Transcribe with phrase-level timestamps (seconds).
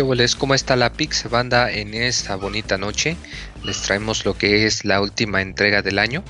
[0.00, 3.18] ¿Qué ¿Cómo está la Pix Banda en esta bonita noche?
[3.64, 6.24] Les traemos lo que es la última entrega del año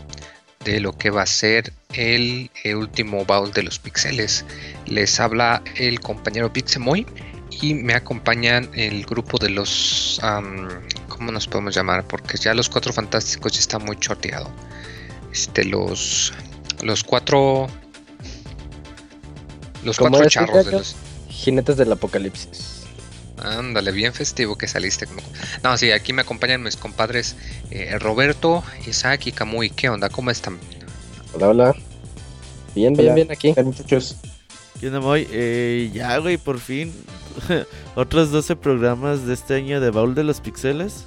[0.64, 4.44] de lo que va a ser el, último baúl de los pixeles.
[4.86, 7.06] Les habla el compañero Pixemoy
[7.62, 10.20] y me acompañan el grupo de los...
[11.08, 12.04] ¿Cómo nos podemos llamar?
[12.08, 14.50] Porque ya los cuatro fantásticos ya está muy choteado.
[15.32, 16.32] Este, los,
[16.82, 17.68] los cuatro...
[19.84, 20.96] Los cuatro charros de los...
[21.28, 22.79] Jinetes del apocalipsis.
[23.42, 25.06] Ándale, bien festivo que saliste.
[25.62, 27.36] No, sí, aquí me acompañan mis compadres
[27.70, 29.70] eh, Roberto, Isaac y Camuy.
[29.70, 30.08] ¿Qué onda?
[30.08, 30.58] ¿Cómo están?
[31.34, 31.76] Hola, hola.
[32.74, 33.54] Bien, bien, bien aquí.
[33.62, 34.16] muchachos.
[34.80, 35.26] ¿Qué onda, Moy?
[35.30, 36.92] Eh, ya, güey, por fin.
[37.94, 41.04] Otros 12 programas de este año de Baúl de los Pixeles.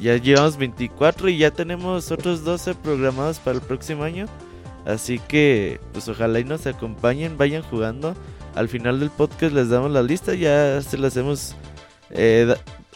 [0.00, 4.26] Ya llevamos 24 y ya tenemos otros 12 programados para el próximo año.
[4.84, 8.14] Así que, pues ojalá y nos acompañen, vayan jugando
[8.54, 11.54] al final del podcast les damos la lista, ya se las hemos
[12.10, 12.54] eh,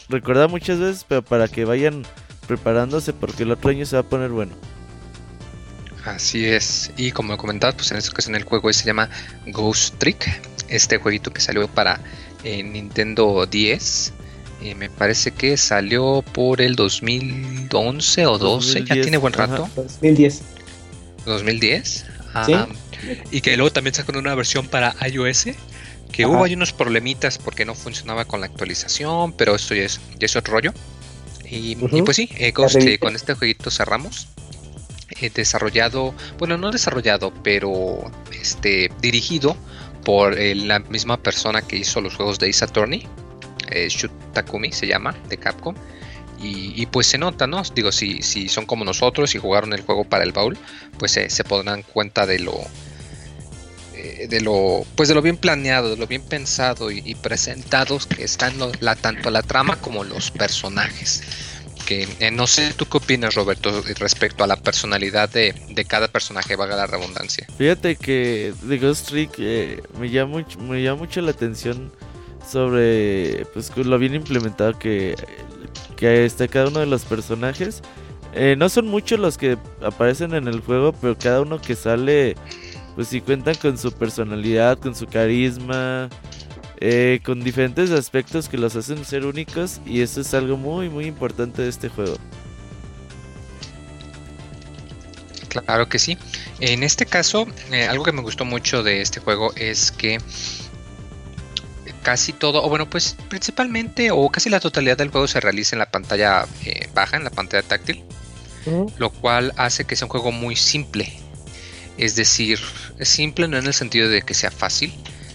[0.09, 2.05] recordado muchas veces, pero para que vayan
[2.47, 4.53] preparándose porque el otro año se va a poner bueno.
[6.05, 9.11] Así es, y como comentaba, pues en esta ocasión el juego se llama
[9.49, 12.01] Ghost Trick, este jueguito que salió para
[12.45, 14.13] eh, Nintendo 10.
[14.61, 19.69] Y me parece que salió por el 2011 o 12, ya tiene buen rato.
[19.77, 20.43] 2010.
[21.25, 22.07] 2010.
[23.31, 25.47] Y que luego también sacaron una versión para iOS.
[26.12, 30.00] Que hubo ahí unos problemitas porque no funcionaba con la actualización, pero esto ya es,
[30.19, 30.72] ya es otro rollo.
[31.50, 34.28] Y, pues sí, eh, con este jueguito cerramos.
[35.21, 39.56] Eh, desarrollado, bueno, no desarrollado, pero este dirigido
[40.05, 43.06] por eh, la misma persona que hizo los juegos de Ace Attorney,
[43.71, 45.75] eh, Shutakumi se llama, de Capcom.
[46.41, 47.62] Y, pues se nota, ¿no?
[47.75, 50.56] Digo, si, si son como nosotros y jugaron el juego para el baúl,
[50.97, 52.54] pues se podrán cuenta de lo,
[53.99, 58.22] eh, de lo pues de lo bien planeado, de lo bien pensado y, presentados que
[58.22, 61.22] están la, tanto la trama como los personajes.
[61.84, 66.54] Que eh, no sé tú qué opinas Roberto respecto a la personalidad de, cada personaje,
[66.54, 67.48] valga la redundancia.
[67.56, 71.91] Fíjate que The Ghost Trick eh, me, llama mucho, me llama mucho la atención
[72.48, 75.16] sobre pues lo bien implementado que,
[75.98, 77.82] que está cada uno de los personajes.
[78.56, 82.36] no son muchos los que aparecen en el juego, pero cada uno que sale
[82.98, 86.09] pues sí cuentan con su personalidad, con su carisma,
[86.81, 91.06] eh, con diferentes aspectos que los hacen ser únicos y eso es algo muy muy
[91.06, 92.16] importante de este juego.
[95.48, 96.19] Claro que sí.
[96.59, 100.19] En este caso, eh, algo que me gustó mucho de este juego es que
[102.09, 105.81] casi todo, o bueno, pues principalmente o casi la totalidad del juego se realiza en
[105.81, 108.03] la pantalla eh, baja, en la pantalla táctil,
[108.97, 111.13] lo cual hace que sea un juego muy simple.
[111.99, 112.60] Es decir,
[113.03, 114.91] simple no en el sentido de que sea fácil,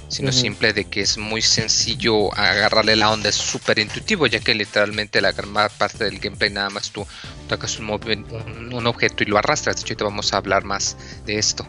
[0.08, 4.56] sino simple de que es muy sencillo agarrarle la onda, es súper intuitivo, ya que
[4.56, 7.06] literalmente la gran parte del gameplay nada más tú
[7.50, 7.92] tocas un,
[8.88, 9.76] objeto y lo arrastras.
[9.76, 10.98] De hecho, te vamos a hablar más
[11.28, 11.68] de esto.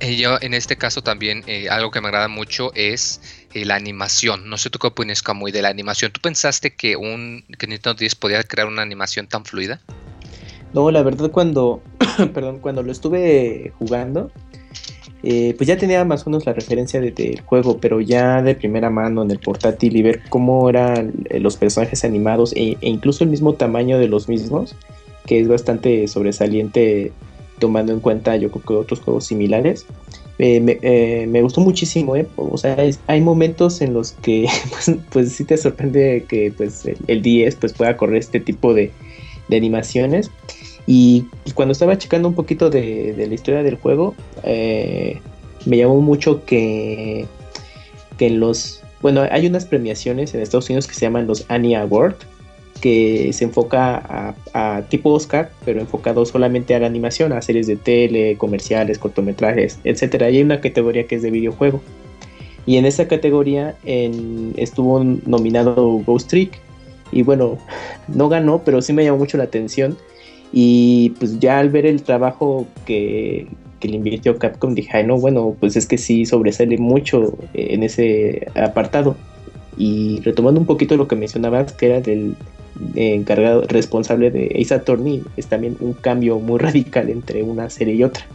[0.00, 3.20] Y yo, en este caso también eh, algo que me agrada mucho es
[3.54, 4.48] eh, la animación.
[4.48, 6.12] No sé tú qué opinas, Camuy, de la animación.
[6.12, 9.80] ¿Tú pensaste que un que Nintendo 10 podía crear una animación tan fluida?
[10.74, 11.82] No, la verdad cuando,
[12.34, 14.30] perdón, cuando lo estuve jugando,
[15.22, 18.90] eh, pues ya tenía más o menos la referencia del juego, pero ya de primera
[18.90, 23.24] mano en el portátil y ver cómo eran eh, los personajes animados e, e, incluso
[23.24, 24.74] el mismo tamaño de los mismos,
[25.24, 27.12] que es bastante sobresaliente
[27.58, 29.86] tomando en cuenta yo creo que otros juegos similares.
[30.38, 32.76] Eh, me, gustó muchísimo, o sea,
[33.06, 37.72] hay momentos en los que pues, pues, sí te sorprende que pues el, 10 pues
[37.72, 38.92] pueda correr este tipo de,
[39.48, 40.30] de animaciones.
[40.86, 41.24] Y,
[41.54, 44.14] cuando estaba checando un poquito de, la historia del juego,
[44.44, 45.20] eh,
[45.64, 47.26] me llamó mucho que,
[48.18, 48.82] que en los...
[49.00, 52.16] Bueno, hay unas premiaciones en Estados Unidos que se llaman los Annie Award,
[52.80, 57.76] que se enfoca a, tipo Oscar, pero enfocado solamente a la animación, a series de
[57.76, 60.16] tele, comerciales, cortometrajes, etc.
[60.20, 61.80] Y hay una categoría que es de videojuego.
[62.66, 63.76] Y en esa categoría
[64.56, 65.74] estuvo nominado
[66.06, 66.58] Ghost Trick.
[67.12, 67.58] Y bueno,
[68.08, 69.96] no ganó, pero sí me llamó mucho la atención
[70.52, 73.46] y pues ya al ver el trabajo que,
[73.82, 79.16] le invirtió Capcom dije, no, bueno, pues es que sí sobresale mucho en ese apartado.
[79.76, 82.36] Y retomando un poquito lo que mencionabas, que era del
[82.94, 88.04] encargado responsable de Ace Attorney, es también un cambio muy radical entre una serie y
[88.04, 88.26] otra.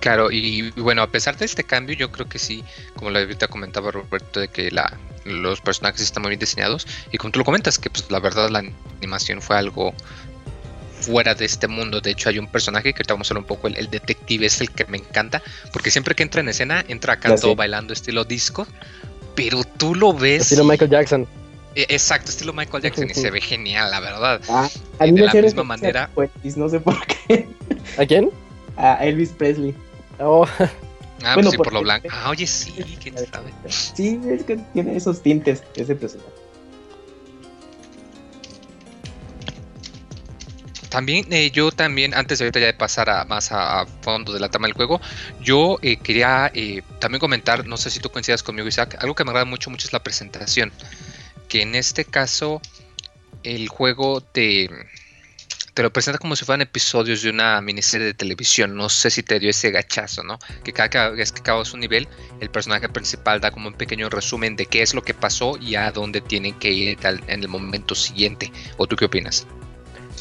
[0.00, 2.62] Claro, y bueno, a pesar de este cambio, yo creo que sí,
[2.94, 6.86] como lo ahorita comentaba Roberto, de que la, los personajes están muy bien diseñados.
[7.12, 8.62] Y como tú lo comentas, que pues la verdad la
[9.00, 9.92] animación fue algo
[11.08, 12.00] fuera de este mundo.
[12.00, 14.60] De hecho, hay un personaje que te vamos a hablar un poco, el, detective es
[14.60, 18.24] el que me encanta, porque siempre que entra en escena, entra acá todo bailando estilo
[18.24, 18.66] disco,
[19.34, 20.42] pero tú lo ves...
[20.42, 21.26] Estilo Michael Jackson.
[21.74, 24.40] E, exacto, estilo Michael Jackson y se ve genial, la verdad.
[24.48, 24.68] Ah,
[25.00, 26.10] de la misma manera.
[26.56, 27.48] no sé por qué.
[27.96, 28.30] ¿A quién?
[28.76, 29.74] A Elvis Presley.
[30.18, 30.46] Oh.
[31.24, 32.06] Ah, pues sí, por lo blanco.
[32.12, 32.72] Ah, oye, sí,
[33.02, 33.52] quién sabe.
[33.66, 36.30] Sí, es que tiene esos tintes ese personaje.
[40.88, 44.40] También, eh, yo también, antes de ahorita ya de pasar a, más a, fondo de
[44.40, 45.00] la trama del juego,
[45.40, 49.24] yo eh, quería eh, también comentar, no sé si tú coincidas conmigo, Isaac, algo que
[49.24, 50.72] me agrada mucho, mucho es la presentación.
[51.48, 52.60] Que en este caso,
[53.42, 54.68] el juego te,
[55.74, 58.74] te lo presenta como si fueran episodios de una miniserie de televisión.
[58.74, 60.38] No sé si te dio ese gachazo, ¿no?
[60.64, 62.08] Que cada vez que acabas un nivel,
[62.40, 65.76] el personaje principal da como un pequeño resumen de qué es lo que pasó y
[65.76, 68.50] a dónde tienen que ir en el momento siguiente.
[68.76, 69.46] ¿O tú qué opinas?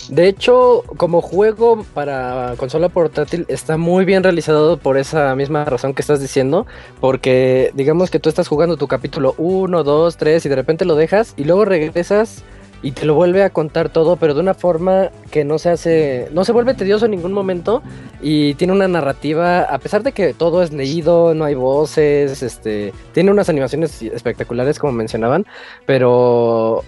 [0.09, 5.93] De hecho, como juego para consola portátil está muy bien realizado por esa misma razón
[5.93, 6.65] que estás diciendo,
[6.99, 10.95] porque digamos que tú estás jugando tu capítulo 1, 2, 3 y de repente lo
[10.95, 12.43] dejas y luego regresas
[12.81, 16.27] y te lo vuelve a contar todo, pero de una forma que no se hace,
[16.31, 17.81] no se vuelve tedioso en ningún momento
[18.21, 22.93] y tiene una narrativa, a pesar de que todo es leído, no hay voces, este,
[23.13, 25.45] tiene unas animaciones espectaculares como mencionaban,
[25.85, 26.83] pero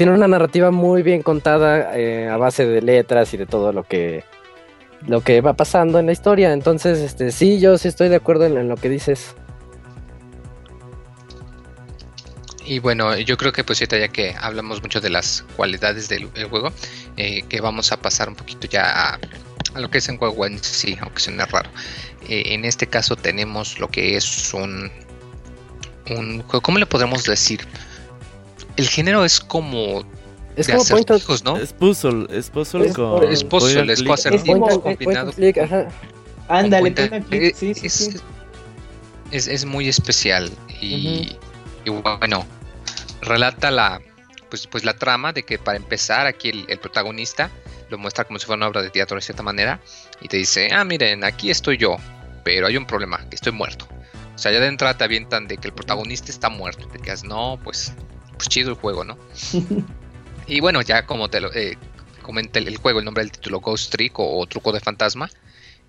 [0.00, 3.82] tiene una narrativa muy bien contada eh, a base de letras y de todo lo
[3.82, 4.24] que
[5.06, 6.54] lo que va pasando en la historia.
[6.54, 9.34] Entonces, este, sí, yo sí estoy de acuerdo en, lo que dices.
[12.64, 16.72] Y bueno, yo creo que pues ya que hablamos mucho de las cualidades del, juego,
[17.18, 19.20] eh, que vamos a pasar un poquito ya a,
[19.78, 21.68] lo que es en juego en sí, aunque suene raro.
[22.26, 24.90] Eh, en este caso tenemos lo que es un,
[26.08, 27.68] un ¿cómo le podemos decir?
[28.80, 30.04] El género es como
[30.56, 31.56] es como acertijos, ¿no?
[31.56, 35.32] Es puzzle, es puzzle es, con es puzzle, es acertijos combinado.
[36.48, 38.16] Ándale, click, sí, sí, sí.
[39.30, 40.50] Es, es, muy especial
[40.80, 41.36] y,
[41.84, 42.44] y, bueno,
[43.22, 44.00] relata la
[44.48, 47.48] pues, pues la trama de que para empezar aquí el, el, protagonista
[47.90, 49.80] lo muestra como si fuera una obra de teatro de cierta manera
[50.20, 51.96] y te dice, ah, miren, aquí estoy yo,
[52.42, 53.86] pero hay un problema, que estoy muerto.
[54.34, 56.88] O sea, ya de entrada te avientan de que el protagonista está muerto.
[56.88, 57.92] Te quedas, no, pues
[58.40, 59.18] pues chido el juego, ¿no?
[60.46, 61.76] y bueno, ya como te lo eh,
[62.22, 65.28] comenta el, juego, el nombre del título Ghost Trick o, Truco de Fantasma,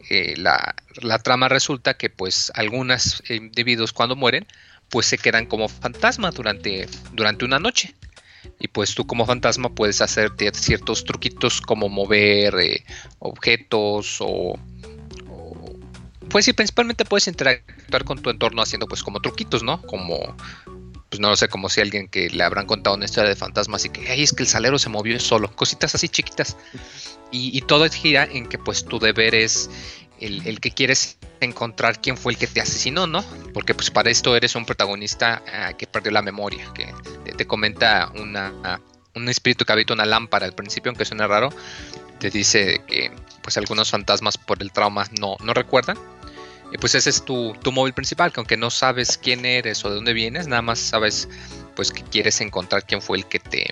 [0.10, 0.75] eh, la,
[1.24, 4.46] trama resulta que pues algunos individuos cuando mueren,
[4.89, 7.96] pues se quedan como fantasma durante, durante una noche.
[8.60, 12.84] Y pues tú como fantasma puedes hacer ciertos truquitos como mover eh,
[13.20, 14.60] objetos o,
[15.29, 15.79] o,
[16.29, 19.81] Pues sí, principalmente puedes interactuar con tu entorno haciendo pues como truquitos, ¿no?
[19.84, 20.36] Como
[21.12, 23.84] pues no lo sé, como si alguien que le habrán contado una historia de fantasmas
[23.84, 26.56] y que, ay, es que el salero se movió solo, cositas así chiquitas.
[27.34, 29.70] Y, todo gira en que pues tu deber es
[30.22, 33.25] el, que quieres encontrar quién fue el que te asesinó, ¿no?
[33.53, 36.94] Porque pues para esto eres un protagonista ah, que perdió la memoria, que
[37.34, 38.82] te, comenta una,
[39.13, 41.50] un espíritu que habita una lámpara al principio, aunque suena raro,
[42.20, 46.21] te dice que pues algunos fantasmas por el trauma no, no recuerdan y
[46.78, 50.13] pues ese es tu, móvil principal, que aunque no sabes quién eres o de dónde
[50.13, 51.28] vienes, nada más sabes
[51.75, 53.68] pues que quieres encontrar quién fue el que te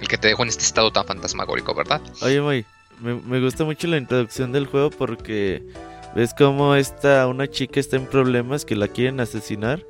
[0.00, 2.00] el que te dejó en este estado tan fantasmagórico, ¿verdad?
[2.20, 2.64] Oye, Moy,
[3.00, 5.62] me, gusta mucho la introducción del juego porque
[6.16, 9.84] ves como esta una chica está en problemas que la quieren asesinar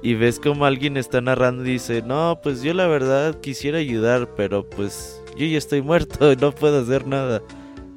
[0.00, 4.28] y ves como alguien está narrando y dice, "No, pues yo la verdad quisiera ayudar,
[4.36, 7.42] pero pues yo ya estoy muerto, no puedo hacer nada."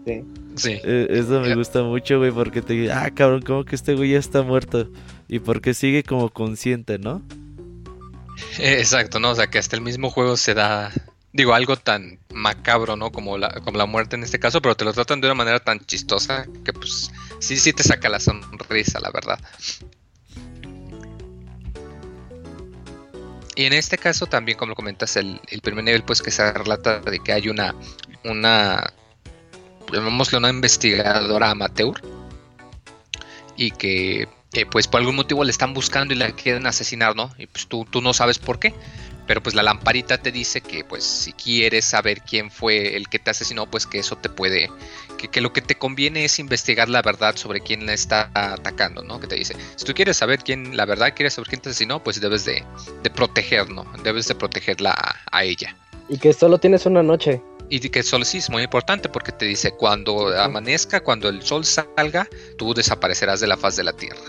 [0.06, 0.24] Sí.
[0.55, 0.79] Sí.
[0.84, 4.12] Eh, eso me gusta mucho, güey, porque te dice, ah, cabrón, como que este güey
[4.12, 4.89] ya está muerto.
[5.27, 7.22] Y porque sigue como consciente, ¿no?
[8.60, 9.31] Eh, exacto, ¿no?
[9.31, 10.91] O sea, que hasta el mismo juego se da,
[11.31, 13.12] digo, algo tan macabro, ¿no?
[13.12, 15.60] Como la, como la muerte en este caso, pero te lo tratan de una manera
[15.60, 19.39] tan chistosa que pues sí, sí te saca la sonrisa, la verdad.
[23.55, 26.51] Y en este caso también, como lo comentas, el, el primer nivel, pues que se
[26.51, 27.75] relata de que hay una,
[28.24, 28.91] una
[29.91, 31.93] llamémosle una investigadora amateur
[33.55, 34.27] y que
[34.69, 37.33] pues por algún motivo le están buscando y la quieren asesinar, ¿no?
[37.38, 38.74] Y pues tú, tú no sabes por qué.
[39.27, 43.19] Pero pues la lamparita te dice que pues si quieres saber quién fue el que
[43.19, 44.69] te asesinó, pues que eso te puede,
[45.31, 49.19] que, lo que te conviene es investigar la verdad sobre quién la está atacando, ¿no?
[49.19, 52.03] Que te dice, si tú quieres saber quién, la verdad quieres saber quién te asesinó,
[52.03, 52.63] pues debes de,
[53.03, 53.86] de proteger, ¿no?
[54.03, 54.95] Debes de protegerla
[55.31, 55.77] a ella.
[56.10, 57.41] Y que solo tienes una noche.
[57.73, 61.41] Y que el sol sí es muy importante porque te dice cuando amanezca, cuando el
[61.41, 64.19] sol salga, tú desaparecerás de la faz de la tierra.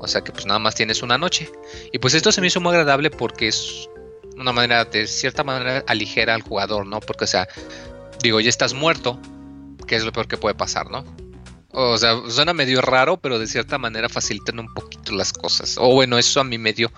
[0.00, 1.46] O sea que pues nada más tienes una noche.
[1.92, 3.90] Y pues esto se me hizo muy agradable porque es
[4.38, 7.00] una manera, de cierta manera, aligera al jugador, ¿no?
[7.00, 7.46] Porque o sea,
[8.22, 9.20] digo, ya estás muerto,
[9.86, 11.04] qué es lo peor que puede pasar, ¿no?
[11.72, 15.76] O sea, suena medio raro, pero de cierta manera facilitan un poquito las cosas.
[15.76, 16.90] O bueno, eso a mí me dio.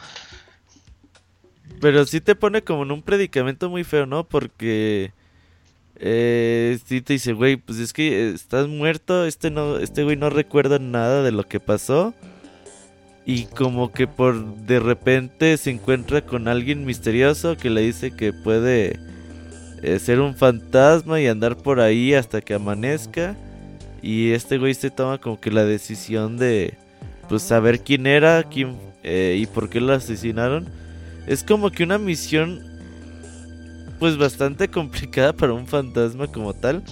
[1.81, 4.23] Pero sí te pone como en un predicamento muy feo, ¿no?
[4.23, 5.13] Porque
[6.01, 10.79] eh, te dice, güey, pues es que estás muerto, este no, este güey no recuerda
[10.79, 12.15] nada de lo que pasó.
[13.27, 18.33] Y como que por de repente se encuentra con alguien misterioso que le dice que
[18.33, 18.99] puede
[19.83, 23.37] eh, ser un fantasma y andar por ahí hasta que amanezca.
[24.01, 26.75] Y este güey se toma como que la decisión de
[27.29, 30.67] pues saber quién era, quién eh, y por qué lo asesinaron.
[31.27, 32.68] Es como que una misión
[33.99, 36.83] pues bastante complicada para un fantasma como tal.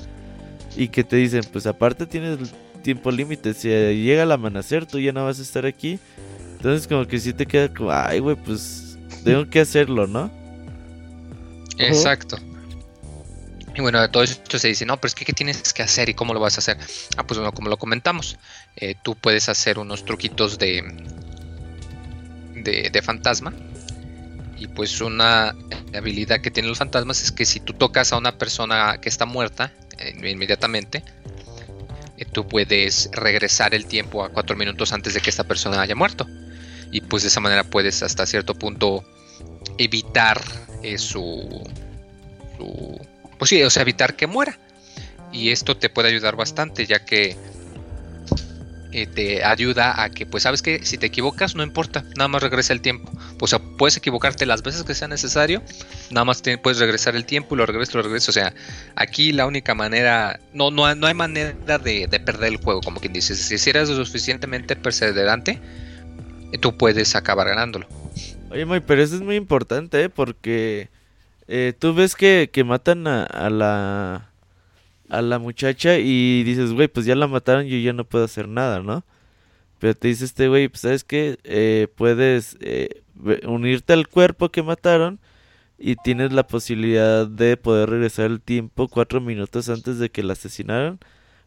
[0.76, 2.38] Y que te dicen, pues aparte tienes
[2.82, 5.98] tiempo límite, si llega el amanecer tú ya no vas a estar aquí.
[6.52, 10.30] Entonces como que si te queda como, ay güey, pues tengo que hacerlo, ¿no?
[11.78, 12.38] Exacto.
[13.74, 16.08] Y bueno, de todo esto se dice, no, pero es que ¿qué tienes que hacer
[16.08, 16.78] y cómo lo vas a hacer?
[17.16, 18.38] Ah, pues bueno, como lo comentamos,
[18.76, 20.82] eh, tú puedes hacer unos truquitos de,
[22.54, 23.52] de, de fantasma
[24.58, 25.54] y pues una
[25.94, 29.26] habilidad que tienen los fantasmas es que si tú tocas a una persona que está
[29.26, 31.02] muerta eh, inmediatamente,
[32.16, 35.94] eh, tú puedes regresar el tiempo a cuatro minutos antes de que esta persona haya
[35.94, 36.26] muerto.
[36.90, 39.04] Y pues de esa manera puedes hasta cierto punto
[39.78, 40.40] evitar
[40.82, 41.62] eh, su...
[43.38, 44.58] Pues sí, o sea, evitar que muera.
[45.32, 47.36] Y esto te puede ayudar bastante ya que
[48.92, 52.42] eh, te ayuda a que, pues sabes que si te equivocas, no importa, nada más
[52.42, 53.10] regresa el tiempo.
[53.40, 55.62] O sea, puedes equivocarte las veces que sea necesario,
[56.10, 58.28] nada más puedes regresar el tiempo y lo regresas, lo regresas.
[58.30, 58.54] O sea,
[58.94, 63.12] aquí la única manera, no, no, no hay manera de, perder el juego, como quien
[63.12, 63.34] dice.
[63.34, 65.60] Si eres lo suficientemente perseverante,
[66.60, 67.86] tú puedes acabar ganándolo.
[68.50, 70.08] Oye, Moy, pero eso es muy importante, ¿eh?
[70.08, 70.88] porque
[71.48, 74.25] eh, tú ves que, que matan a la
[75.08, 78.48] a la muchacha y dices, güey, pues ya la mataron, yo ya no puedo hacer
[78.48, 79.04] nada, ¿no?
[79.78, 83.02] Pero te dice este güey, pues sabes que eh, puedes eh,
[83.46, 85.20] unirte al cuerpo que mataron
[85.78, 90.32] y tienes la posibilidad de poder regresar el tiempo cuatro minutos antes de que la
[90.32, 90.98] asesinaran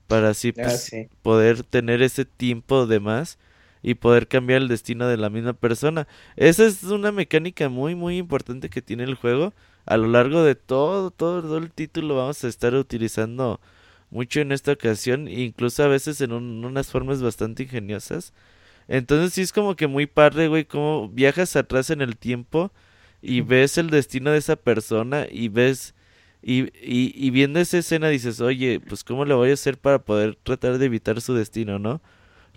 [0.07, 3.39] para así ah, pues, poder tener ese tiempo de más
[3.81, 6.07] y poder cambiar el destino de la misma persona.
[6.35, 9.53] Esa es una mecánica muy muy importante que tiene el juego
[9.89, 13.59] a lo largo de todo, todo, el título vamos a estar utilizando
[14.11, 18.31] mucho en esta ocasión, incluso a veces en unas formas bastante ingeniosas.
[18.87, 22.71] Entonces sí es como que muy padre, güey, como viajas atrás en el tiempo
[23.23, 25.95] y ves el destino de esa persona y ves...
[26.41, 29.99] Y, y, y viendo esa escena dices, oye, pues cómo le voy a hacer para
[29.99, 31.99] poder tratar de evitar su destino, ¿no?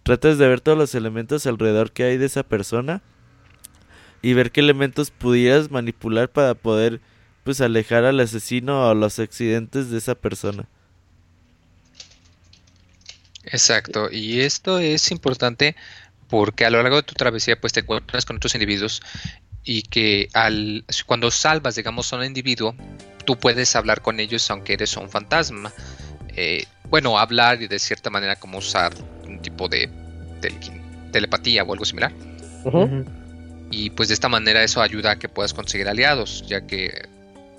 [0.03, 3.03] Tratas de ver todos los elementos alrededor que hay de esa persona
[4.21, 7.01] y ver qué elementos pudieras manipular para poder
[7.45, 10.67] pues alejar al asesino o los accidentes de esa persona.
[13.45, 15.77] Exacto, y esto es importante
[16.29, 19.03] porque a lo largo de tu travesía pues te encuentras con otros individuos
[19.65, 22.75] y que al cuando salvas digamos a un individuo
[23.27, 25.73] tú puedes hablar con ellos aunque eres un fantasma.
[26.35, 28.93] Eh, bueno hablar y de cierta manera como usar
[29.27, 29.91] un tipo de,
[31.13, 32.13] telepatía o algo similar.
[33.71, 37.09] Y pues de esta manera eso ayuda a que puedas conseguir aliados ya que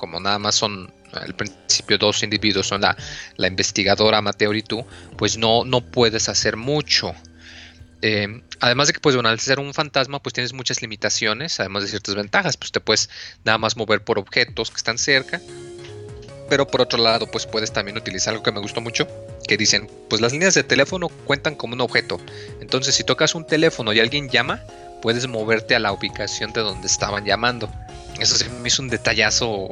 [0.04, 2.98] como nada más son al principio dos individuos, son la,
[3.38, 4.86] la investigadora Mateo y tú,
[5.18, 7.14] pues no, no puedes hacer mucho.
[8.02, 11.84] Eh, además de que, pues bueno, al ser un fantasma, pues tienes muchas limitaciones, además
[11.84, 13.10] de ciertas ventajas, pues te puedes
[13.46, 15.40] nada más mover por objetos que están cerca,
[16.50, 19.08] pero por otro lado, pues puedes también utilizar algo que me gustó mucho,
[19.48, 22.20] que dicen, pues las líneas de teléfono cuentan como un objeto,
[22.60, 24.62] entonces si tocas un teléfono y alguien llama,
[25.04, 27.70] puedes moverte a la ubicación de donde estaban llamando.
[28.22, 29.68] Eso se me hizo un detallazo.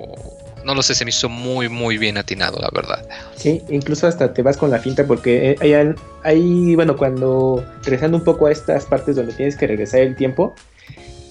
[0.65, 3.07] No lo sé, se me hizo muy, muy bien atinado, la verdad.
[3.37, 8.25] Sí, incluso hasta te vas con la finta porque hay, hay bueno, cuando regresando un
[8.25, 10.53] poco a estas partes donde tienes que regresar el tiempo,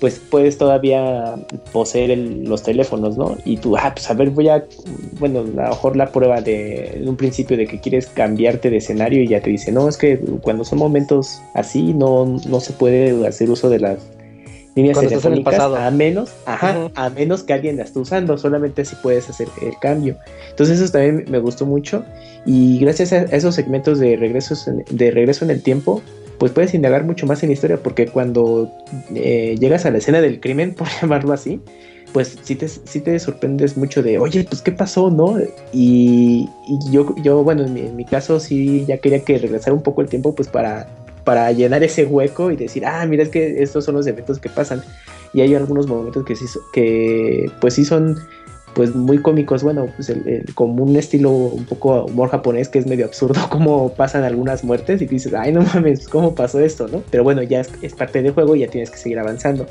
[0.01, 1.35] pues puedes todavía
[1.73, 3.37] poseer los teléfonos, ¿no?
[3.45, 4.65] Y tú, ah, pues a ver, voy a,
[5.19, 9.23] bueno, a lo mejor la prueba de, un principio de que quieres cambiarte de escenario
[9.23, 13.27] y ya te dice, no, es que cuando son momentos así no, no se puede
[13.27, 13.99] hacer uso de las
[14.75, 19.29] líneas telefónicas a menos, ajá, a menos que alguien la esté usando, solamente así puedes
[19.29, 20.17] hacer el cambio.
[20.49, 22.05] Entonces eso también me gustó mucho
[22.47, 26.03] y gracias a esos segmentos de regresos de regreso en el tiempo,
[26.41, 28.73] pues puedes indagar mucho más en la historia porque cuando
[29.15, 31.61] eh, llegas a la escena del crimen, por llamarlo así,
[32.13, 35.37] pues sí te, sí te sorprendes mucho de, oye, pues qué pasó, ¿no?
[35.73, 36.49] Y,
[36.91, 40.01] yo, yo, bueno, en mi, en mi, caso sí ya quería que regresara un poco
[40.01, 40.89] el tiempo, pues para
[41.25, 44.49] para llenar ese hueco y decir, ah, mira, es que estos son los eventos que
[44.49, 44.83] pasan.
[45.33, 48.19] Y hay algunos momentos que sí, que pues sí son
[48.75, 52.87] pues muy cómicos, bueno, pues el, como un estilo un poco humor japonés que es
[52.87, 56.89] medio absurdo cómo pasan algunas muertes y dices, ay no mames, ¿cómo pasó esto?
[56.89, 57.03] ¿no?
[57.11, 59.67] Pero bueno, ya es, parte del juego y ya tienes que seguir avanzando.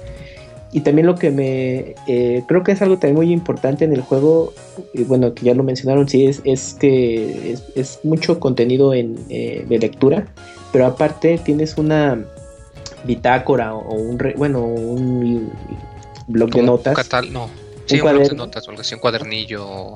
[0.72, 4.02] Y también lo que me eh, creo que es algo también muy importante en el
[4.02, 4.54] juego,
[4.94, 9.66] y bueno, que ya lo mencionaron, sí, es, es que es, mucho contenido en, eh,
[9.68, 10.28] de lectura,
[10.72, 12.24] pero aparte tienes una
[13.04, 15.52] bitácora o, un, bueno, un
[16.28, 17.10] blog de notas.
[17.32, 17.50] no,
[17.90, 19.96] Sí, un, notas o algo así, un cuadernillo.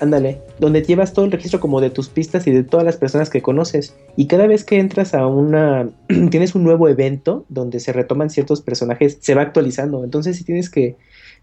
[0.00, 3.30] Ándale, donde llevas todo el registro como de tus pistas y de todas las personas
[3.30, 3.94] que conoces.
[4.16, 5.88] Y cada vez que entras a una.
[6.30, 10.04] tienes un nuevo evento donde se retoman ciertos personajes, se va actualizando.
[10.04, 10.96] Entonces, si tienes que.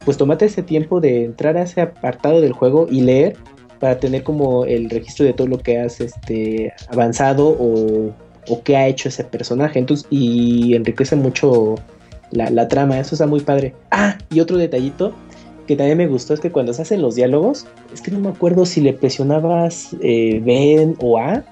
[0.05, 3.35] Pues tomate ese tiempo de entrar a ese apartado del juego y leer
[3.79, 8.13] para tener como el registro de todo lo que has este, avanzado o,
[8.47, 9.79] o qué ha hecho ese personaje.
[9.79, 11.75] Entonces, y enriquece mucho
[12.31, 12.99] la, la, trama.
[12.99, 13.73] Eso está muy padre.
[13.91, 15.13] Ah, y otro detallito
[15.67, 18.29] que también me gustó es que cuando se hacen los diálogos, es que no me
[18.29, 21.43] acuerdo si le presionabas eh, B o A,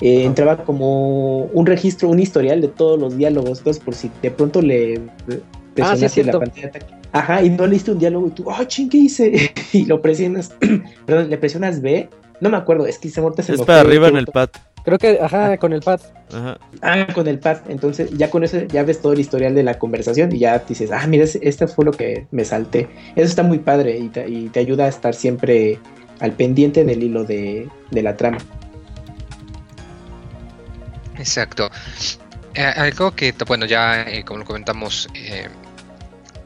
[0.00, 3.58] eh, entraba como un registro, un historial de todos los diálogos.
[3.58, 5.00] Entonces, por si de pronto le
[5.74, 6.72] presionaste ah, la pantalla
[7.14, 9.52] ajá, y no leíste un diálogo y tú, oh, ching, ¿qué hice?
[9.72, 10.52] y lo presionas,
[11.06, 12.08] perdón, le presionas B,
[12.40, 14.50] no me acuerdo, es que se muerta Es para arriba en el pad.
[14.84, 16.00] Creo que, ajá, con el pad.
[16.30, 16.58] Ajá.
[16.82, 17.58] Ah, con el pad.
[17.68, 20.90] Entonces, ya con eso ya ves todo el historial de la conversación y ya dices,
[20.92, 22.88] ah, mira, esto fue lo que me salté.
[23.16, 25.78] Eso está muy padre y te, ayuda a estar siempre
[26.20, 28.38] al pendiente del hilo de, la trama.
[31.16, 31.70] Exacto.
[32.54, 35.48] Eh, algo que, bueno, ya eh, como lo comentamos, eh,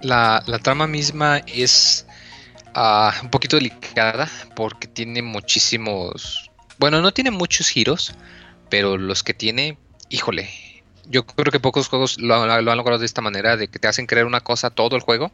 [0.02, 2.06] la, trama misma es
[2.74, 6.47] ah, un poquito delicada porque tiene muchísimos
[6.78, 8.14] bueno, no tiene muchos giros,
[8.68, 10.48] pero los que tiene, híjole,
[11.06, 14.06] yo creo que pocos juegos lo, han logrado de esta manera, de que te hacen
[14.06, 15.32] creer una cosa todo el juego,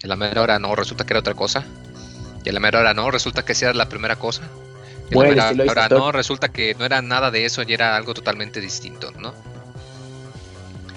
[0.00, 1.64] y a la mera hora no, resulta que era otra cosa,
[2.44, 4.42] y a la mera hora no, resulta que esa era la primera cosa,
[5.10, 7.96] y a la mera hora no, resulta que no era nada de eso y era
[7.96, 9.34] algo totalmente distinto, ¿no?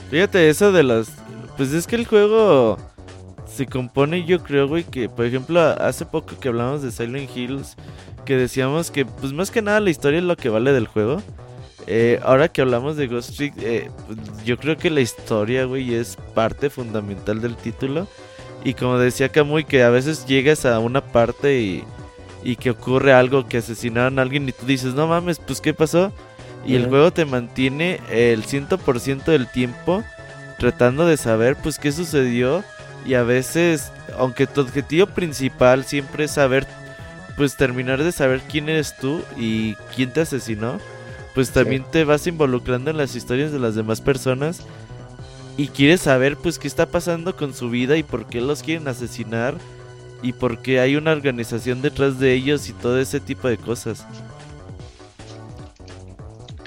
[0.09, 1.09] Fíjate, eso de las...
[1.55, 2.79] Pues es que el juego
[3.59, 7.75] se compone, yo creo, güey, que por ejemplo, hace poco que hablamos de Silent Hills,
[8.23, 11.21] que decíamos que, pues más que nada, la historia es lo que vale del juego.
[11.85, 13.91] Eh, ahora que hablamos de Ghost Trick, eh,
[14.45, 18.07] yo creo que la historia, güey, es parte fundamental del título.
[18.63, 21.83] Y como decía Kamui, que a veces llegas a una parte y,
[22.45, 25.73] y que ocurre algo, que asesinaron a alguien y tú dices, no mames, pues ¿qué
[25.73, 26.13] pasó?
[26.65, 30.01] Y el juego te mantiene el 100% del tiempo
[30.57, 32.63] tratando de saber, pues, qué sucedió.
[33.05, 36.67] Y a veces, aunque tu objetivo principal siempre es saber
[37.37, 40.77] pues terminar de saber quién eres tú y quién te asesinó,
[41.33, 44.61] pues también te vas involucrando en las historias de las demás personas
[45.55, 48.89] y quieres saber pues qué está pasando con su vida y por qué los quieren
[48.89, 49.55] asesinar
[50.21, 54.05] y por qué hay una organización detrás de ellos y todo ese tipo de cosas.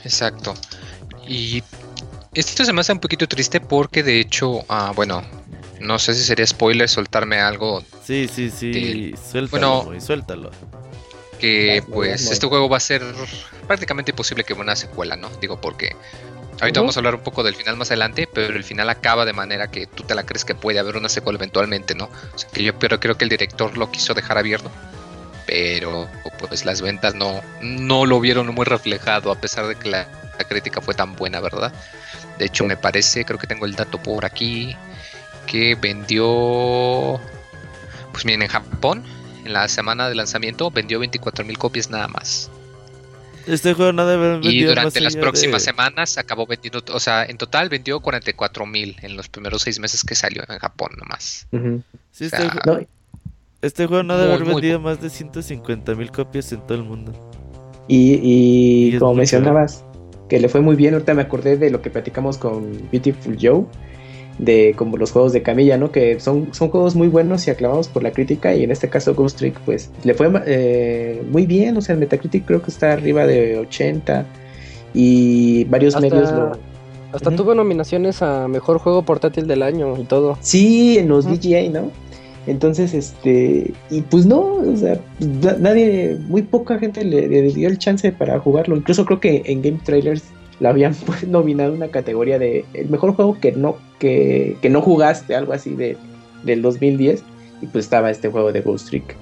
[0.04, 0.54] Exacto.
[1.28, 1.62] Y
[2.34, 5.22] esto se me hace un poquito triste porque de hecho, ah, bueno,
[5.82, 7.84] no sé si sería spoiler soltarme algo.
[8.04, 9.14] Sí, sí, sí.
[9.30, 10.50] Suéltalo, bueno, suéltalo.
[11.38, 13.02] Que pues este juego va a ser
[13.66, 15.28] prácticamente imposible que una secuela, ¿no?
[15.40, 15.96] Digo, porque
[16.60, 19.32] ahorita vamos a hablar un poco del final más adelante, pero el final acaba de
[19.32, 22.08] manera que tú te la crees que puede haber una secuela eventualmente, ¿no?
[22.32, 24.70] O sea, que yo pero creo que el director lo quiso dejar abierto.
[25.46, 30.06] Pero pues las ventas no, no lo vieron muy reflejado, a pesar de que la
[30.48, 31.72] crítica fue tan buena, ¿verdad?
[32.38, 34.76] De hecho, me parece, creo que tengo el dato por aquí
[35.46, 37.20] que vendió,
[38.12, 39.02] pues miren, en Japón,
[39.44, 42.50] en la semana de lanzamiento, vendió 24 mil copias nada más.
[43.46, 47.68] Este juego no debe Y durante las próximas semanas acabó vendiendo, o sea, en total
[47.68, 51.48] vendió 44 mil en los primeros seis meses que salió en Japón nomás.
[52.18, 52.86] este, juego,
[53.60, 57.12] este, juego, no debe haber vendido más de 150 mil copias en todo el mundo.
[57.88, 59.84] Y, como mencionabas,
[60.28, 63.66] que le fue muy bien, ahorita me acordé de lo que platicamos con Beautiful Joe
[64.38, 65.92] de como los juegos de Camilla, ¿no?
[65.92, 69.14] Que son, son juegos muy buenos y aclamados por la crítica y en este caso
[69.14, 72.92] Ghost Trick pues le fue eh, muy bien, o sea, el Metacritic creo que está
[72.92, 74.26] arriba de 80
[74.94, 76.52] y varios medios lo...
[77.12, 80.38] Hasta tuvo nominaciones a Mejor Juego Portátil del Año y todo.
[80.40, 81.90] Sí, en los VGA, ¿no?
[82.46, 84.98] Entonces, este, y pues no, o sea,
[85.60, 88.76] nadie, muy poca gente le, le, dio el chance para jugarlo.
[88.76, 90.24] Incluso creo que en Game Trailers
[90.62, 95.34] la habían pues, nominado una categoría de el mejor juego que no, que, no jugaste,
[95.34, 95.96] algo así de,
[96.44, 97.22] del 2010.
[97.60, 99.14] Y pues estaba este juego de Ghost Trick.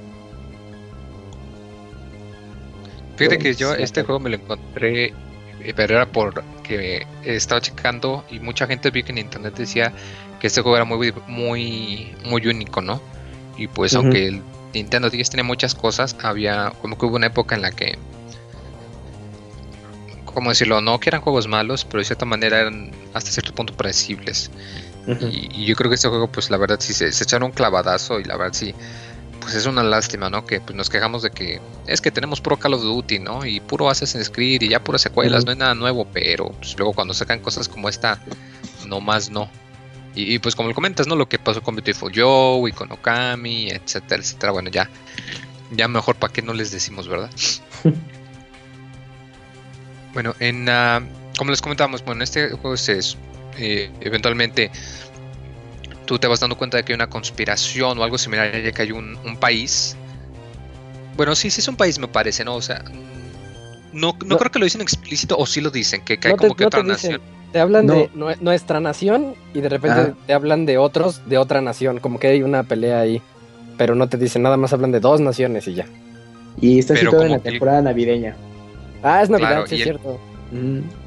[3.17, 5.13] Fíjate que yo este juego me lo encontré, eh,
[5.77, 9.93] pero era porque estaba checando y mucha gente vi que en internet decía
[10.41, 12.99] que este juego era muy, muy, muy único, ¿no?
[13.59, 14.41] Y pues aunque
[14.73, 16.17] Nintendo 10 tiene muchas cosas.
[16.23, 17.99] Había como que hubo una época en la que
[20.33, 20.81] ¿cómo decirlo?
[20.81, 24.51] No que eran juegos malos, pero de cierta manera eran hasta cierto punto predecibles.
[25.07, 28.25] y, yo creo que este juego, pues la verdad, sí se, echaron un clavadazo y
[28.25, 28.75] la verdad sí,
[29.41, 30.45] pues es una lástima, ¿no?
[30.45, 33.45] Que pues, nos quejamos de que es que tenemos puro Call of Duty, ¿no?
[33.45, 36.93] Y puro Assassin's Creed y ya puras secuelas, no hay nada nuevo, pero pues, luego
[36.93, 38.21] cuando sacan cosas como esta,
[38.87, 39.51] no más no.
[40.15, 41.15] Y, pues como lo comentas, ¿no?
[41.15, 44.53] Lo que pasó con Beautiful Joe y con Okami, etcétera, etcétera.
[44.53, 44.91] Bueno, ya,
[45.71, 47.31] ya mejor para qué no les decimos, ¿verdad?
[50.13, 51.07] Bueno, en uh,
[51.39, 53.17] como les comentábamos, bueno, este juego es
[53.59, 54.71] eh, eventualmente
[56.11, 58.83] tú te vas dando cuenta de que hay una conspiración o algo similar, ya que
[58.83, 59.97] hay un, país.
[61.17, 62.57] Bueno, sí, sí es un país, me parece, ¿no?
[62.57, 62.83] O sea,
[63.93, 66.67] no, no, creo que lo dicen explícito o sí lo dicen, que, hay como que
[66.67, 67.21] otra nación.
[67.53, 72.01] Te hablan de nuestra nación y de repente te hablan de otros de otra nación,
[72.01, 73.23] como que hay una pelea ahí.
[73.79, 75.87] Pero no te dicen nada más, hablan de dos naciones y ya.
[76.61, 78.35] Y está situado en la temporada navideña.
[79.03, 80.21] Ah, es Navidad, sí, es cierto.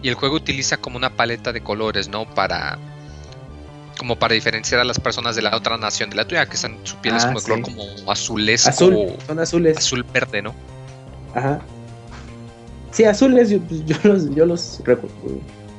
[0.01, 2.25] Y el juego utiliza como una paleta de colores, ¿no?
[2.25, 2.77] Para.
[3.97, 6.77] Como para diferenciar a las personas de la otra nación de la tuya, que están
[6.83, 8.69] su piel es ah, como color como azulesco.
[8.69, 9.77] Azul, son azules.
[9.77, 10.53] Azul verde, ¿no?
[11.35, 11.61] Ajá.
[12.91, 14.81] Sí, azules, yo, pues, yo los, yo los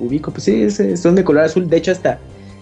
[0.01, 1.69] ubico, pues sí, son de color azul.
[1.69, 2.19] De hecho, hasta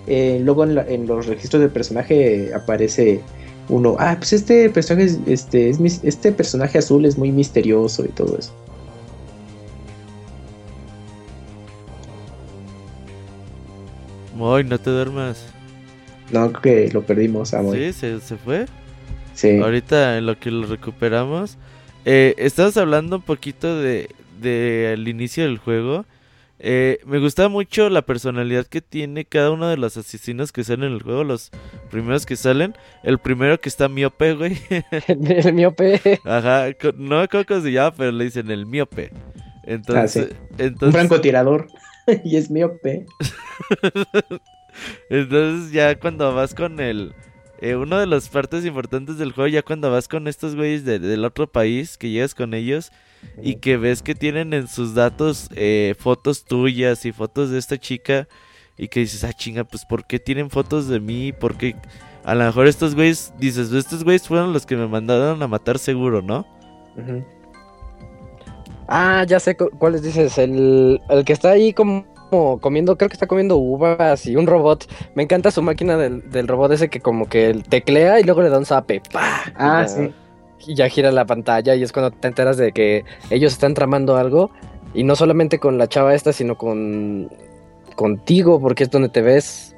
[0.06, 3.20] eh, luego en, en, los registros de personaje aparece
[3.68, 3.96] uno.
[3.98, 8.52] Ah, pues este personaje, este, es, este personaje azul es muy misterioso y todo eso.
[14.42, 15.52] Ay, no te duermas.
[16.31, 17.76] No, que lo perdimos, amor.
[17.76, 18.66] Sí, se, se fue.
[19.35, 19.59] Sí.
[19.59, 21.59] Ahorita en lo que lo recuperamos.
[22.05, 24.09] Eh, estabas hablando un poquito de,
[24.40, 26.05] de el inicio del juego.
[26.64, 30.90] Eh, me gusta mucho la personalidad que tiene cada uno de los asesinos que salen
[30.90, 31.50] en el juego, los
[31.90, 32.74] primeros que salen.
[33.02, 34.59] El primero que está miope, güey.
[35.09, 36.00] el miope.
[36.24, 39.11] Ajá, no me acuerdo cómo se llama, pero le dicen el miope.
[39.64, 40.87] Entonces, ah, entonces...
[40.87, 41.66] Un francotirador.
[42.24, 43.06] y es miope.
[45.10, 47.14] Entonces ya cuando vas con el...
[47.60, 51.24] Eh, una de las partes importantes del juego, ya cuando vas con estos güeyes del
[51.24, 52.90] otro país, que llegas con ellos
[53.40, 57.78] y que ves que tienen en sus datos eh, fotos tuyas y fotos de esta
[57.78, 58.26] chica
[58.76, 61.32] y que dices, ah chinga, pues ¿por qué tienen fotos de mí?
[61.32, 61.76] Porque
[62.24, 65.78] a lo mejor estos güeyes, dices, estos güeyes fueron los que me mandaron a matar
[65.78, 66.44] seguro, ¿no?
[68.94, 70.37] Ah, ya sé cuáles dices.
[70.37, 72.05] El, el que está ahí como
[72.61, 74.87] comiendo, creo que está comiendo uvas y un robot.
[75.14, 78.50] Me encanta su máquina del, del robot ese que como que teclea y luego le
[78.50, 79.00] da un zape.
[79.14, 80.12] Ah, sí.
[80.66, 84.16] Y ya gira la pantalla y es cuando te enteras de que ellos están tramando
[84.16, 84.50] algo.
[84.92, 87.31] Y no solamente con la chava esta, sino con
[87.96, 89.74] contigo, porque es donde te ves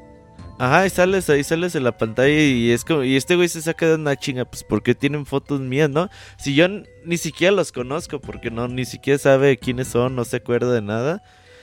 [0.58, 3.60] Ajá, y sales ahí, sales en la pantalla y es como, y este güey se
[3.60, 6.08] saca de una chinga, pues porque tienen fotos mías, ¿no?
[6.38, 6.68] Si yo
[7.04, 10.82] ni siquiera los conozco, porque no, ni siquiera sabe quiénes son, no se acuerda de
[10.82, 11.22] nada.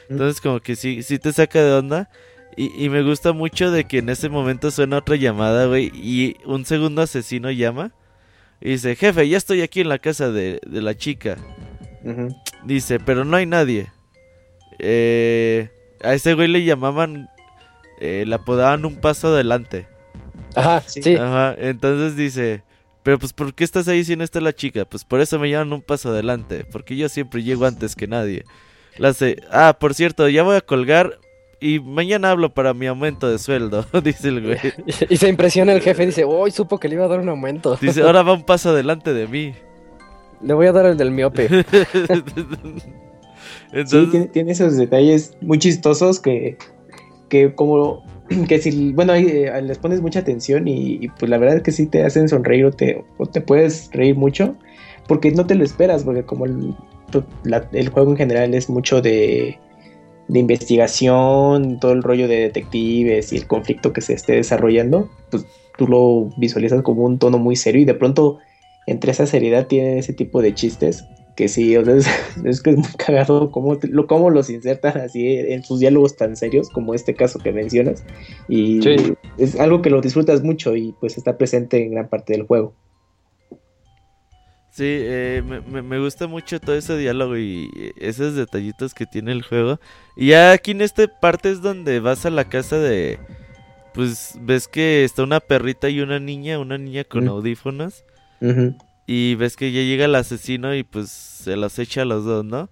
[0.10, 2.10] Entonces como que sí, sí te saca de onda.
[2.58, 6.36] Y, y me gusta mucho de que en ese momento suena otra llamada, güey, y
[6.46, 7.94] un segundo asesino llama.
[8.60, 11.38] Y dice, jefe, ya estoy aquí en la casa de, de la chica.
[12.66, 13.88] Dice, pero no hay nadie.
[14.80, 15.70] Eh,
[16.04, 17.30] a ese güey le llamaban
[18.02, 19.88] eh, le apodaban un paso adelante.
[20.56, 21.16] Ajá, sí.
[21.16, 22.64] Ajá, entonces dice,
[23.04, 24.86] pero pues ¿por qué estás ahí si no está la chica?
[24.86, 28.44] Pues por eso me llaman un paso adelante, porque yo siempre llego antes que nadie.
[28.98, 31.20] La hace, ah, por cierto, ya voy a colgar
[31.62, 34.58] y mañana hablo para mi aumento de sueldo, dice el güey.
[35.10, 37.78] Y se impresiona el jefe, dice, hoy supo que le iba a dar un aumento.
[37.80, 39.54] Dice, ahora va un paso adelante de mí.
[40.42, 41.46] Le voy a dar el del miope.
[43.72, 44.24] Entonces...
[44.24, 46.58] Sí, tiene, esos detalles muy chistosos que
[47.32, 48.04] que como
[48.48, 51.88] que si, bueno, eh, les pones mucha atención y, pues la verdad es que sí
[51.88, 54.56] te hacen sonreír o te, o te puedes reír mucho,
[55.08, 56.76] porque no te lo esperas, porque como el,
[57.72, 59.58] el juego en general es mucho de,
[60.28, 65.46] de investigación, todo el rollo de detectives y el conflicto que se esté desarrollando, pues
[65.78, 68.40] tú lo visualizas como un tono muy serio y de pronto
[68.88, 71.96] entre esa seriedad tiene ese tipo de chistes que sí, o sea,
[72.46, 76.36] es, que es muy cagado cómo, lo, cómo los insertan así en sus diálogos tan
[76.36, 78.04] serios como este caso que mencionas.
[78.48, 78.80] Y
[79.38, 82.74] es algo que lo disfrutas mucho y pues está presente en gran parte del juego.
[84.72, 89.42] Sí, eh, me, me, gusta mucho todo ese diálogo y esos detallitos que tiene el
[89.42, 89.82] juego.
[90.16, 93.20] Y ya aquí en esta parte es donde vas a la casa de...
[93.94, 98.06] Pues ves que está una perrita y una niña, una niña con audífonos.
[99.08, 102.46] Y ves que ya llega el asesino y pues se los echa a los dos,
[102.46, 102.70] ¿no?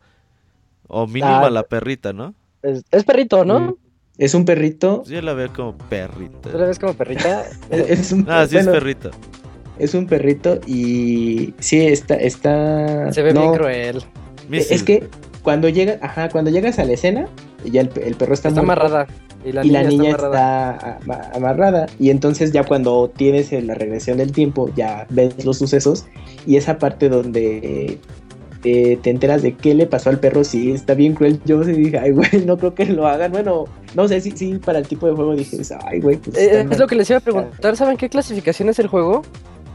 [0.88, 2.34] O mínimo a la perrita, ¿no?
[2.62, 3.60] Es, perrito, ¿no?
[3.60, 3.76] Mm.
[4.18, 5.04] Es un perrito.
[5.06, 6.50] Yo la veo como perrita.
[6.52, 7.46] ¿Tú la ves como perrita?
[7.70, 8.26] es un...
[8.30, 9.12] Ah, sí es perrito.
[9.78, 12.16] es un perrito y sí, está...
[12.16, 14.04] está Se ve bien cruel.
[14.52, 15.08] Es que
[15.42, 17.28] cuando llega, ajá, cuando llegas a la escena,
[17.64, 19.08] ya el, perro está, está amarrada.
[19.50, 21.00] Y la, niña, está,
[21.34, 21.88] amarrada.
[22.00, 26.06] Y entonces ya cuando tienes la regresión del tiempo, ya ves los sucesos.
[26.46, 28.00] Y esa parte donde
[28.62, 31.40] eh, te enteras de qué le pasó al perro, sí, está bien cruel.
[31.46, 33.32] Yo sí dije, ay, güey, no creo que lo hagan.
[33.32, 36.18] Bueno, no sé si sí, para el tipo de juego dije, ay, güey.
[36.18, 39.24] Pues, eh, es lo que les iba a preguntar, ¿saben qué clasificación es el juego?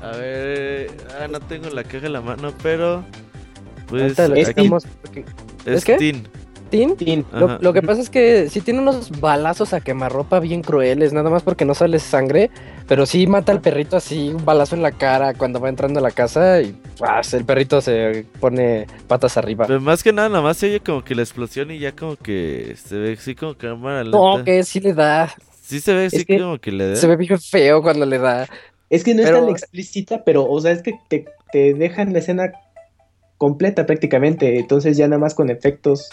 [0.03, 3.05] A ver, ah, no tengo la caja en la mano, pero...
[3.89, 4.19] Pues...
[4.19, 4.53] ¿Es,
[5.67, 6.23] ¿Es, qué?
[7.61, 11.43] Lo, que pasa es que sí tiene unos balazos a quemarropa bien crueles, nada más
[11.43, 12.51] porque no sale sangre,
[12.89, 16.03] pero sí mata al perrito así, un balazo en la cara cuando va entrando a
[16.03, 16.77] la casa y
[17.33, 19.67] el perrito se pone patas arriba.
[19.67, 22.17] Pero más que nada, nada más se oye como que la explosión y ya como
[22.17, 24.19] que se ve así como cámara lenta.
[24.19, 25.33] No, que sí le da.
[25.63, 26.97] Sí se ve así como que le da.
[26.97, 28.49] Se ve bien feo cuando le da.
[28.91, 32.19] Es que no es tan explícita, pero, o sea, es que te, te dejan la
[32.19, 32.53] escena
[33.39, 36.11] completa prácticamente, entonces ya nada más con efectos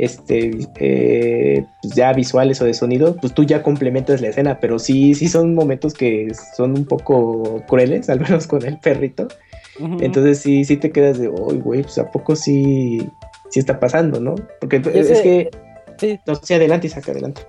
[0.00, 4.78] este, eh, pues ya visuales o de sonido, pues tú ya complementas la escena, pero
[4.78, 9.28] sí, sí son momentos que son un poco crueles, al menos con el perrito.
[10.00, 13.10] Entonces sí, sí te quedas de, uy, güey, pues a poco sí,
[13.48, 14.34] sí está pasando, ¿no?
[14.60, 15.50] Porque es que,
[15.96, 16.20] sí.
[16.26, 17.42] no sé, adelante y saca adelante.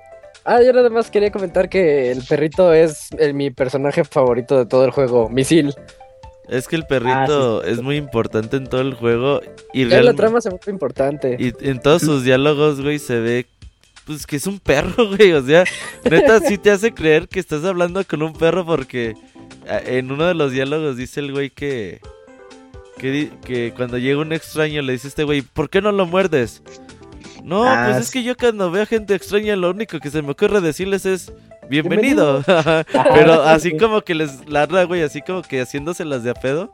[0.46, 4.86] Ah, yo nada más quería comentar que el perrito es mi personaje favorito de todo
[4.86, 5.76] el juego, Misil.
[6.49, 9.41] Es que el perrito ah, es muy importante en todo el juego.
[9.73, 10.04] Y realmente...
[10.04, 11.38] la trama se vuelve importante.
[11.39, 13.45] Y en todos sus diálogos, güey, se ve
[14.06, 15.32] pues que es un perro, güey.
[15.34, 15.63] O sea,
[16.10, 19.15] neta sí te hace creer que estás hablando con un perro porque
[19.67, 22.01] en uno de los diálogos dice el güey que,
[22.97, 26.06] que, que cuando llega un extraño le dice a este güey, ¿por qué no lo
[26.06, 26.62] muerdes?
[27.43, 30.32] No, pues ah, es que yo cuando veo gente extraña lo único que se me
[30.32, 31.34] ocurre decirles es,
[31.72, 32.44] bienvenido.
[33.14, 36.72] Pero así como que les larga, güey, así como que haciéndoselas de a pedo.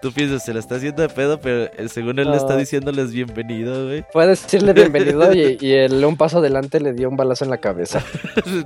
[0.00, 3.86] Tú piensas, se la está haciendo de pedo, pero según él le está diciéndoles bienvenido,
[3.86, 4.04] güey.
[4.12, 7.58] Puede decirle bienvenido y, y él un paso adelante le dio un balazo en la
[7.58, 8.00] cabeza.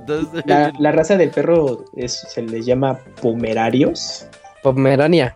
[0.45, 4.27] la, raza del perro se le llama pomerarios.
[4.61, 5.33] Pomerania.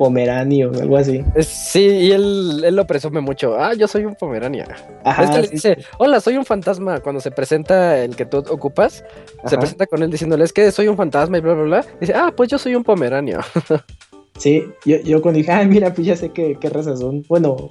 [0.00, 1.22] Pomeranio, algo así.
[1.40, 3.54] Sí, y él, él, lo presume mucho.
[3.60, 4.66] Ah, yo soy un Pomerania.
[5.04, 7.00] Ajá, es que le dice, hola, soy un fantasma.
[7.00, 9.04] Cuando se presenta el que tú ocupas,
[9.44, 11.86] se presenta con él diciéndole, es que soy un fantasma y bla, bla, bla.
[12.00, 13.40] Dice, ah, pues yo soy un Pomeranio.
[14.38, 17.22] sí, yo, yo cuando dije, ah, mira, pues ya sé qué, qué razas son.
[17.28, 17.68] Bueno,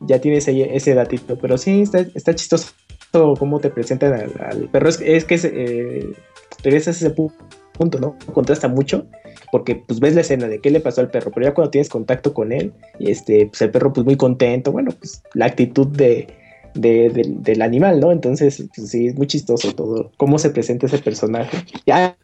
[0.00, 2.72] ya tienes ese, ese datito, pero sí, está, está chistoso
[3.38, 4.88] cómo te presentan al, perro.
[4.88, 6.12] Es, es que eh,
[6.64, 7.14] regresas a ese
[7.72, 8.16] punto, ¿no?
[8.32, 9.06] Contrasta mucho
[9.52, 11.90] porque pues ves la escena de qué le pasó al perro, pero ya cuando tienes
[11.90, 16.26] contacto con él, este, pues el perro pues muy contento, bueno, pues la actitud de,
[16.72, 18.12] del animal, ¿no?
[18.12, 21.58] Entonces, pues sí, es muy chistoso todo, cómo se presenta ese personaje.
[21.84, 22.16] Ya,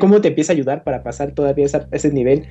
[0.00, 2.46] cómo te empieza a ayudar para pasar todavía ese nivel,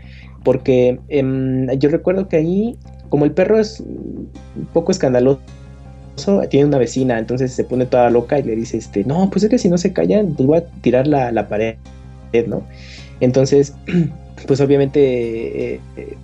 [0.45, 2.77] porque em, yo recuerdo que ahí,
[3.09, 4.31] como el perro es un
[4.71, 5.41] poco escandaloso,
[6.49, 9.49] tiene una vecina, entonces se pone toda loca y le dice, este, no, pues es
[9.49, 11.75] que si no se callan, pues voy a tirar la, la pared,
[12.47, 12.63] ¿no?
[13.19, 13.73] Entonces,
[14.47, 16.17] pues obviamente, eh, eh,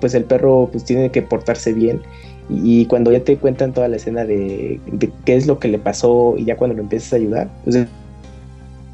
[0.00, 2.00] pues el perro pues tiene que portarse bien.
[2.48, 4.80] Y, cuando ya te cuentan toda la escena de,
[5.24, 7.86] qué es lo que le pasó y ya cuando lo empiezas a ayudar, pues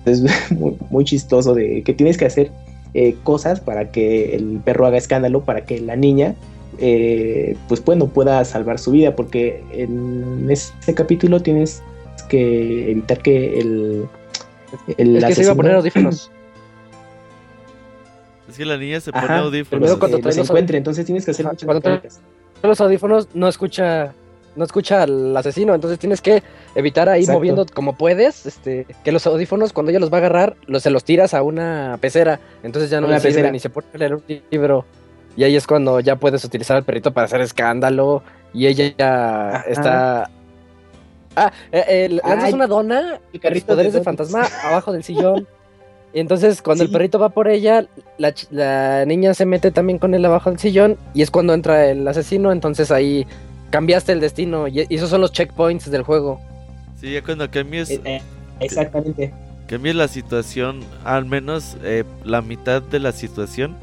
[0.04, 0.22] es,
[0.90, 2.50] muy, chistoso de que tienes que hacer
[2.92, 6.34] eh, cosas para que el perro haga escándalo, para que la niña
[7.68, 11.82] pues bueno pueda salvar su vida, porque en este capítulo tienes
[12.28, 14.06] que evitar que el
[14.96, 16.30] el es que se iba a poner audífonos.
[18.48, 19.96] Es que la niña se pone audífonos.
[19.96, 22.00] cuando te los encuentre, entonces tienes que hacer muchas cuando
[22.62, 24.14] los audífonos no escucha
[24.56, 26.42] no escucha al asesino, entonces tienes que
[26.74, 30.56] evitar ahí moviendo como puedes, este, que los audífonos cuando ella los va a agarrar,
[30.66, 33.86] los, se los tiras a una pecera, entonces ya no le sirven ni se pone
[33.92, 34.84] a leer un libro.
[35.36, 38.22] Y ahí es cuando ya puedes utilizar al perrito para hacer escándalo
[38.54, 40.30] y ella ya está
[41.36, 45.46] Ah, eh, eh, lanzas una dona, el carrito poderes de, fantasma abajo del sillón.
[46.14, 50.24] Y entonces cuando el perrito va por ella, la, niña se mete también con él
[50.24, 53.26] abajo del sillón y es cuando entra el asesino, entonces ahí
[53.68, 56.40] cambiaste el destino y, esos son los checkpoints del juego.
[56.98, 57.90] Sí, ya cuando cambies...
[57.90, 58.22] Eh,
[58.60, 59.34] exactamente.
[59.66, 61.76] Cambies la situación, al menos
[62.24, 63.76] la mitad de la situación,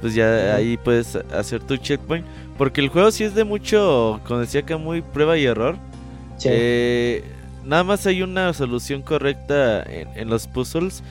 [0.00, 2.24] pues ya ahí puedes hacer tu checkpoint.
[2.56, 5.76] Porque el juego sí es de mucho, como decía que muy prueba y error.
[6.44, 7.22] Eh,
[7.64, 11.02] nada más hay una solución correcta en, los puzzles.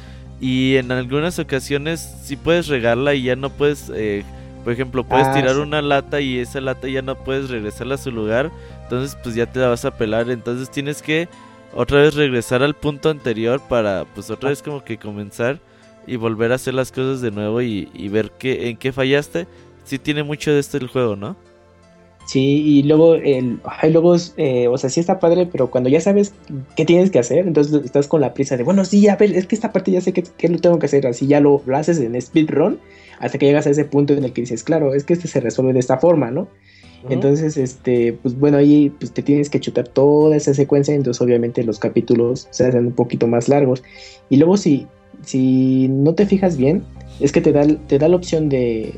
[0.42, 3.92] Y en algunas ocasiones si puedes regarla y ya no puedes...
[3.94, 4.24] Eh,
[4.64, 7.98] por ejemplo, puedes ah, tirar una lata y esa lata ya no puedes regresarla a
[7.98, 8.52] su lugar.
[8.84, 10.30] Entonces pues ya te la vas a pelar.
[10.30, 11.30] Entonces tienes que
[11.74, 15.60] otra vez regresar al punto anterior para pues otra vez como que comenzar.
[16.08, 19.48] y volver a hacer las cosas de nuevo y, ver qué, en qué fallaste.
[19.84, 21.36] Sí tiene mucho de esto el juego, ¿no?
[22.30, 26.00] Sí, y luego, el, ay, luego eh, o sea, sí está padre, pero cuando ya
[26.00, 26.32] sabes
[26.76, 29.48] qué tienes que hacer, entonces estás con la prisa de, bueno, sí, a ver, es
[29.48, 32.00] que esta parte ya sé qué, lo tengo que hacer, así ya lo, lo haces
[32.00, 32.78] en speedrun,
[33.20, 35.40] hasta que llegas a ese punto en el que dices, claro, es que este se
[35.40, 36.50] resuelve de esta forma, ¿no?
[37.10, 41.64] Entonces, este, pues bueno, ahí pues, te tienes que chutar toda esa secuencia, entonces obviamente
[41.64, 43.82] los capítulos se hacen un poquito más largos.
[44.30, 44.86] Y luego si,
[45.24, 46.84] si no te fijas bien,
[47.22, 48.94] es que te da, te da la opción de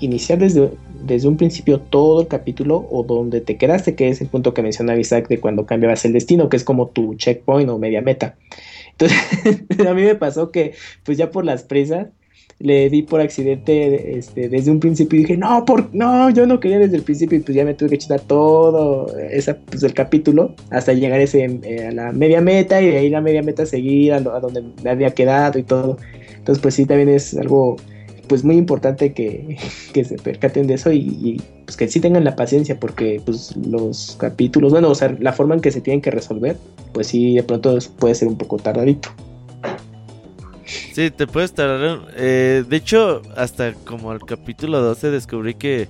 [0.00, 0.70] iniciar desde,
[1.04, 4.62] desde un principio todo el capítulo o donde te quedaste, que es el punto que
[4.62, 8.36] mencionaba Isaac de cuando cambiabas el destino, que es como tu checkpoint o media meta.
[8.92, 9.18] Entonces,
[9.86, 12.08] a mí me pasó que, pues ya por las presas,
[12.58, 16.60] le di por accidente este, desde un principio y dije, no, por, no, yo no
[16.60, 19.94] quería desde el principio y pues ya me tuve que echar todo esa, pues, el
[19.94, 23.66] capítulo hasta llegar ese, eh, a la media meta y de ahí la media meta
[23.66, 25.98] seguir a, donde me había quedado y todo.
[26.36, 27.76] Entonces pues sí, también es algo
[28.28, 29.56] pues muy importante que,
[29.92, 34.72] se percaten de eso y, pues que sí tengan la paciencia porque pues los capítulos,
[34.72, 36.56] bueno, o sea, la forma en que se tienen que resolver,
[36.92, 39.10] pues sí, de pronto puede ser un poco tardadito.
[40.92, 42.00] Sí, te puedes tardar.
[42.16, 45.88] Eh, de hecho, hasta como al capítulo 12 descubrí que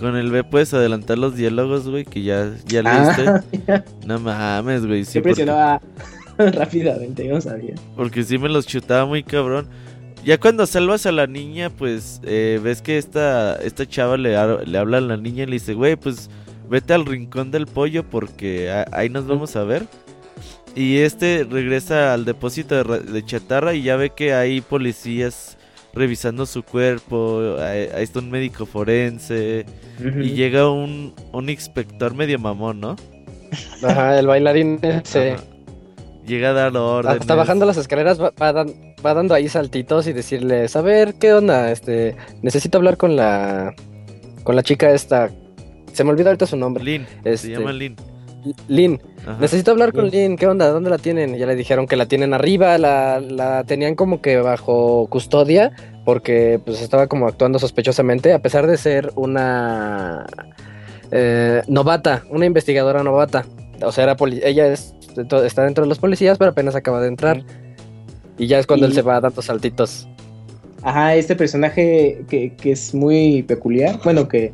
[0.00, 3.84] con el B puedes adelantar los diálogos, güey, que ya, ya ah, leíste.
[4.06, 5.04] no mames, güey.
[5.04, 5.80] Sí, presionaba
[6.38, 7.74] rápidamente, yo no sabía.
[7.96, 9.68] Porque sí me los chutaba muy cabrón.
[10.24, 14.30] Ya cuando salvas a la niña, pues eh, ves que esta, esta chava le,
[14.66, 16.28] le habla a la niña y le dice, güey, pues
[16.68, 19.86] vete al rincón del pollo porque ahí nos vamos a ver.
[20.76, 25.58] Y este regresa al depósito de, chatarra y ya ve que hay policías
[25.92, 27.56] revisando su cuerpo.
[27.58, 29.66] Ahí, está un médico forense.
[29.98, 32.96] Y llega un, un inspector medio mamón, ¿no?
[33.82, 35.36] Ajá, el bailarín ese.
[36.24, 37.22] Llega a dar órdenes.
[37.22, 38.64] Está bajando las escaleras, va, va,
[39.02, 41.70] dando ahí saltitos y decirles, a ver, ¿qué onda?
[41.70, 43.74] Este, necesito hablar con la
[44.44, 45.30] con la chica esta.
[45.92, 46.84] Se me olvidó ahorita su nombre.
[46.84, 47.06] Lynn.
[47.22, 47.96] se este, llama Lynn.
[48.68, 49.00] Lynn,
[49.38, 50.70] necesito hablar con Lynn, ¿qué onda?
[50.70, 51.36] ¿Dónde la tienen?
[51.36, 55.72] Ya le dijeron que la tienen arriba, la, la tenían como que bajo custodia,
[56.06, 60.26] porque pues estaba como actuando sospechosamente, a pesar de ser una
[61.10, 63.44] eh, novata, una investigadora novata.
[63.82, 64.94] O sea, era ella es,
[65.44, 67.44] está dentro de los policías, pero apenas acaba de entrar.
[68.40, 70.08] Y ya es cuando él se va dando saltitos.
[70.82, 74.52] Ajá, este personaje que, que es muy peculiar, bueno, que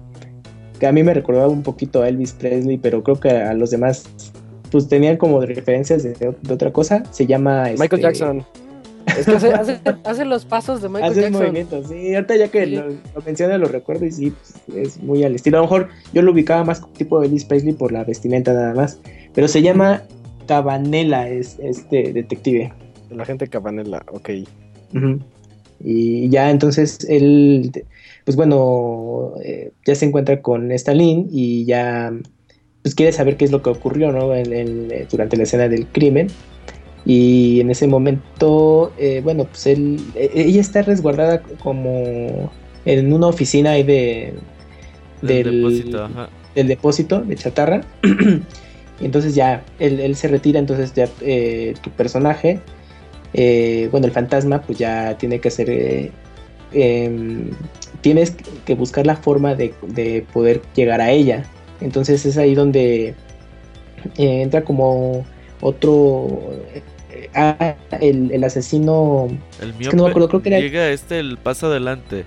[0.79, 3.71] que a mí me recordaba un poquito a Elvis Presley, pero creo que a los
[3.71, 4.05] demás
[4.71, 7.03] pues tenían como referencias de, otra cosa.
[7.11, 8.45] Se llama Michael este, Jackson.
[9.17, 11.35] Es que hace, los pasos de Michael Jackson.
[11.35, 12.15] Hace movimientos, sí.
[12.15, 12.85] Ahorita ya que lo,
[13.25, 14.33] menciona lo recuerdo y sí,
[14.67, 15.59] pues, es muy al estilo.
[15.59, 18.75] A lo mejor yo lo ubicaba más tipo de Elvis Presley por la vestimenta nada
[18.75, 18.99] más.
[19.33, 20.03] Pero se llama
[20.47, 22.73] Cabanela, es este detective.
[23.11, 24.31] La gente Cabanela, ok.
[25.81, 27.71] Y ya entonces él
[28.27, 32.13] pues bueno, eh, ya se encuentra con Stalin y ya
[32.83, 34.35] pues quiere saber qué es lo que ocurrió ¿no?
[34.35, 36.27] Eh, durante la escena del crimen.
[37.05, 42.51] Y en ese momento, eh, bueno, pues él, ella está resguardada como
[42.85, 44.35] en una oficina ahí de,
[45.23, 46.09] del, depósito,
[46.57, 47.81] del depósito de chatarra.
[49.01, 51.07] entonces ya él, se retira, entonces ya
[51.81, 52.59] tu personaje,
[53.91, 56.13] bueno, el fantasma, pues ya tiene que hacer
[56.73, 57.51] Em,
[58.01, 59.73] tienes que buscar la forma de,
[60.33, 61.45] poder llegar a ella.
[61.81, 63.15] Entonces es ahí donde
[64.17, 65.25] eh, entra como
[65.61, 66.29] otro...
[67.11, 69.29] Eh, ah, el, asesino...
[69.61, 72.25] El creo que llega este, el pasa adelante.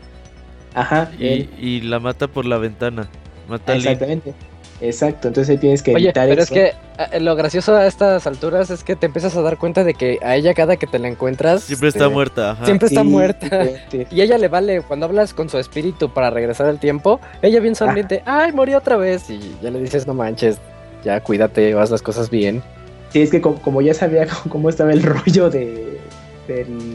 [0.74, 1.12] Ajá.
[1.20, 3.10] Y, la mata por la ventana.
[3.48, 4.34] Mata Exactamente.
[4.82, 8.84] Exacto, entonces tienes que Oye, pero es que eh, lo gracioso a estas alturas es
[8.84, 11.64] que te empiezas a dar cuenta de que a ella cada que te la encuentras...
[11.64, 12.66] Siempre está muerta, ajá.
[12.66, 13.66] Siempre está muerta.
[14.12, 17.76] Y ella le vale, cuando hablas con su espíritu para regresar al tiempo, ella bien
[17.76, 18.44] solamente, ah.
[18.46, 19.30] ay, morí otra vez.
[19.30, 20.60] Y ya le dices, no manches,
[21.04, 22.64] ya cuídate, haz las cosas bien.
[23.10, 26.00] Sí, es que como, ya sabía cómo estaba el rollo de,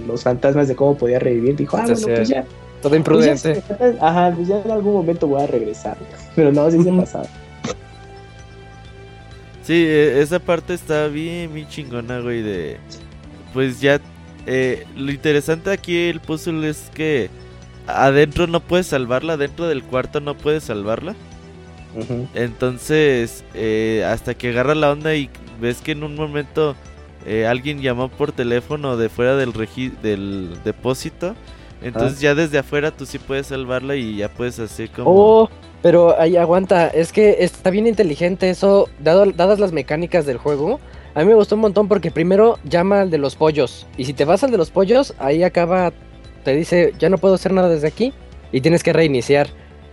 [0.06, 2.44] los fantasmas, de cómo podía revivir, dijo, ah, bueno, pues ya...
[2.82, 3.62] Todo pues imprudente.
[3.98, 5.96] ajá, pues ya en algún momento voy a regresar.
[6.36, 7.24] Pero no, sí se pasaba.
[9.64, 12.78] Sí, e, esa parte está bien, bien chingona, güey, de...
[13.52, 14.00] Pues ya...
[14.46, 17.30] Eh, lo interesante aquí el puzzle es que
[17.86, 21.14] adentro no puedes salvarla, dentro del cuarto no puedes salvarla.
[22.34, 26.76] Entonces, eh, hasta que agarra la onda y ves que en un momento
[27.24, 29.52] eh, alguien llamó por teléfono de fuera del,
[30.02, 31.34] del depósito.
[31.82, 35.10] Entonces ya desde afuera tú sí puedes salvarla y ya puedes hacer como...
[35.10, 35.50] Oh,
[35.84, 40.80] pero ahí aguanta, es que está bien inteligente eso, dado, dadas las mecánicas del juego.
[41.14, 43.86] A mí me gustó un montón porque primero llama al de los pollos.
[43.98, 45.92] Y si te vas al de los pollos, ahí acaba
[46.42, 48.14] te dice, ya no puedo hacer nada desde aquí
[48.50, 49.48] y tienes que reiniciar.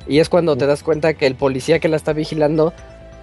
[0.07, 2.71] Y es cuando te das cuenta que el policía que la está vigilando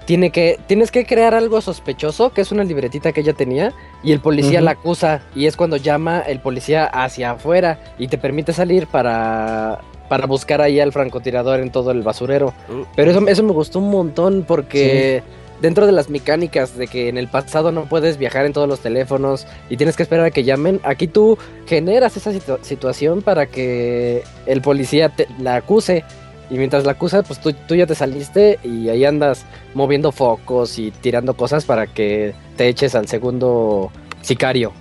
[0.05, 4.13] tiene que, tienes que crear algo sospechoso, que es una libretita que ella tenía, y
[4.13, 8.53] el policía la acusa, y es cuando llama el policía hacia afuera y te permite
[8.53, 12.55] salir para, para buscar ahí al francotirador en todo el basurero.
[12.69, 15.23] Uh, Pero eso, eso me gustó un montón porque
[15.61, 18.81] dentro de las mecánicas de que en el pasado no puedes viajar en todos los
[18.81, 21.37] teléfonos y tienes que esperar a que llamen, aquí tú
[21.67, 26.05] generas esa situ- situación para que el policía te, la acuse.
[26.51, 29.45] Y mientras la acusa, pues tú, tú ya te saliste y ahí andas
[29.75, 33.91] moviendo focos y tirando cosas para que te eches al segundo
[34.23, 34.73] sicario.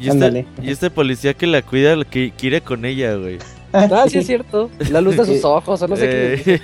[0.00, 3.38] y, este, y este policía que la cuida, lo que quiere con ella, güey.
[3.76, 4.70] Ah, sí es cierto.
[4.90, 6.54] La luz de sus ojos, o no sé qué.
[6.54, 6.60] Eh,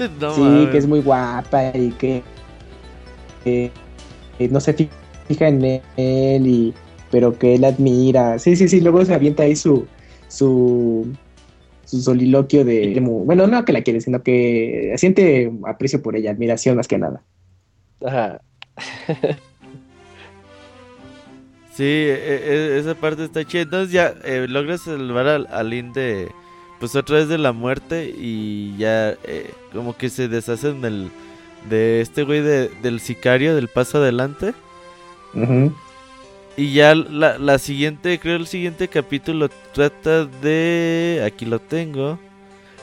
[0.20, 0.68] no sí, mames.
[0.70, 2.22] que es muy guapa y que,
[3.44, 3.70] que-
[4.38, 5.64] que no se fija en
[5.96, 6.74] él y
[7.10, 8.38] pero que él admira.
[8.38, 9.86] Sí, sí, sí, luego se avienta ahí su
[10.28, 11.06] su
[11.84, 16.76] su soliloquio de, bueno, no que la quiere, sino que siente aprecio por ella, admiración
[16.76, 17.22] más que nada.
[18.04, 18.40] Ajá.
[21.72, 22.42] Sí, e-
[22.74, 23.62] e- esa parte está chida.
[23.62, 26.28] Entonces ya eh, logras salvar al, a Lynn de,
[26.78, 31.10] pues otra vez de la muerte y ya eh, como que se deshacen del,
[31.68, 34.52] de este güey de- del sicario del paso adelante.
[35.34, 35.72] Ujú.
[36.56, 41.22] Y ya la, la siguiente, creo el siguiente capítulo trata de...
[41.26, 42.18] Aquí lo tengo.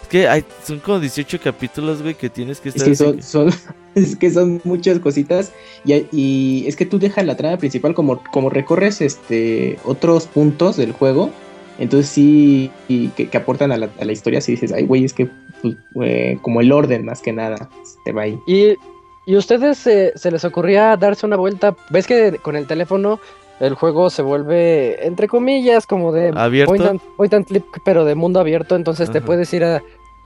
[0.03, 2.85] Es que hay, son como 18 capítulos, güey, que tienes que Es estar...
[2.87, 3.59] que así son, son-
[3.95, 5.51] es que son muchas cositas
[5.85, 10.77] y, y es que tú dejas la trama principal como, como recorres este otros puntos
[10.77, 11.31] del juego,
[11.79, 15.03] entonces sí y que, que aportan a la, a la historia, si dices, ay güey,
[15.05, 15.29] es que
[15.61, 17.69] pues, eh, como el orden más que nada
[18.05, 18.37] se va ahí.
[18.47, 18.75] Y,
[19.25, 21.75] y ustedes eh, se les ocurría darse una vuelta.
[21.89, 23.19] ¿Ves que con el teléfono
[23.59, 26.69] el juego se vuelve, entre comillas, como de ¿Abierto?
[26.71, 28.75] point and, point and click, pero de mundo abierto?
[28.75, 29.81] Entonces te puedes ir a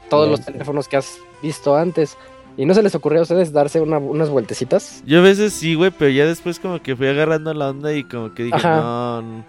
[0.10, 2.18] todos los teléfonos que has visto antes.
[2.56, 5.04] ¿Y no se les ocurrió a ustedes darse una- unas vueltecitas?
[5.06, 8.04] Yo a veces sí, güey, pero ya después como que fui agarrando la onda y
[8.04, 8.78] como que dije, Ajá.
[9.22, 9.45] no,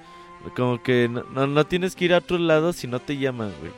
[0.56, 3.52] como que no, no, no tienes que ir a otro lado si no te llaman,
[3.60, 3.72] güey.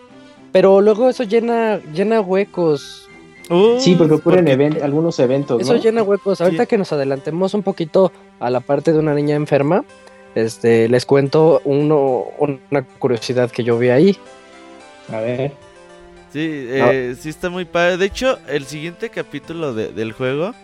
[0.53, 3.07] Pero luego eso llena, llena huecos.
[3.49, 5.81] Uh, Sí, porque ocurren porque- algunos eventos, Eso ¿no?
[5.81, 6.41] llena huecos.
[6.41, 6.69] Ahorita Sí.
[6.69, 9.85] que nos adelantemos un poquito a la parte de una niña enferma,
[10.37, 12.25] este, les cuento uno,
[12.71, 14.17] una curiosidad que yo vi ahí.
[15.13, 15.53] A ver.
[16.33, 16.39] Sí,
[16.69, 17.97] eh, sí está muy padre.
[17.97, 20.55] De hecho, el siguiente capítulo de- del juego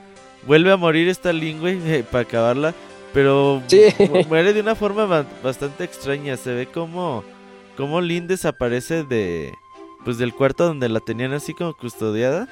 [0.46, 2.74] vuelve a morir esta Lin, güey, eh, para acabarla.
[3.16, 3.80] Pero Sí.
[4.28, 6.36] muere de una forma ba- bastante extraña.
[6.36, 7.24] Se ve como,
[7.74, 9.54] como Lin desaparece de
[10.04, 12.46] pues del cuarto donde la tenían así como custodiada.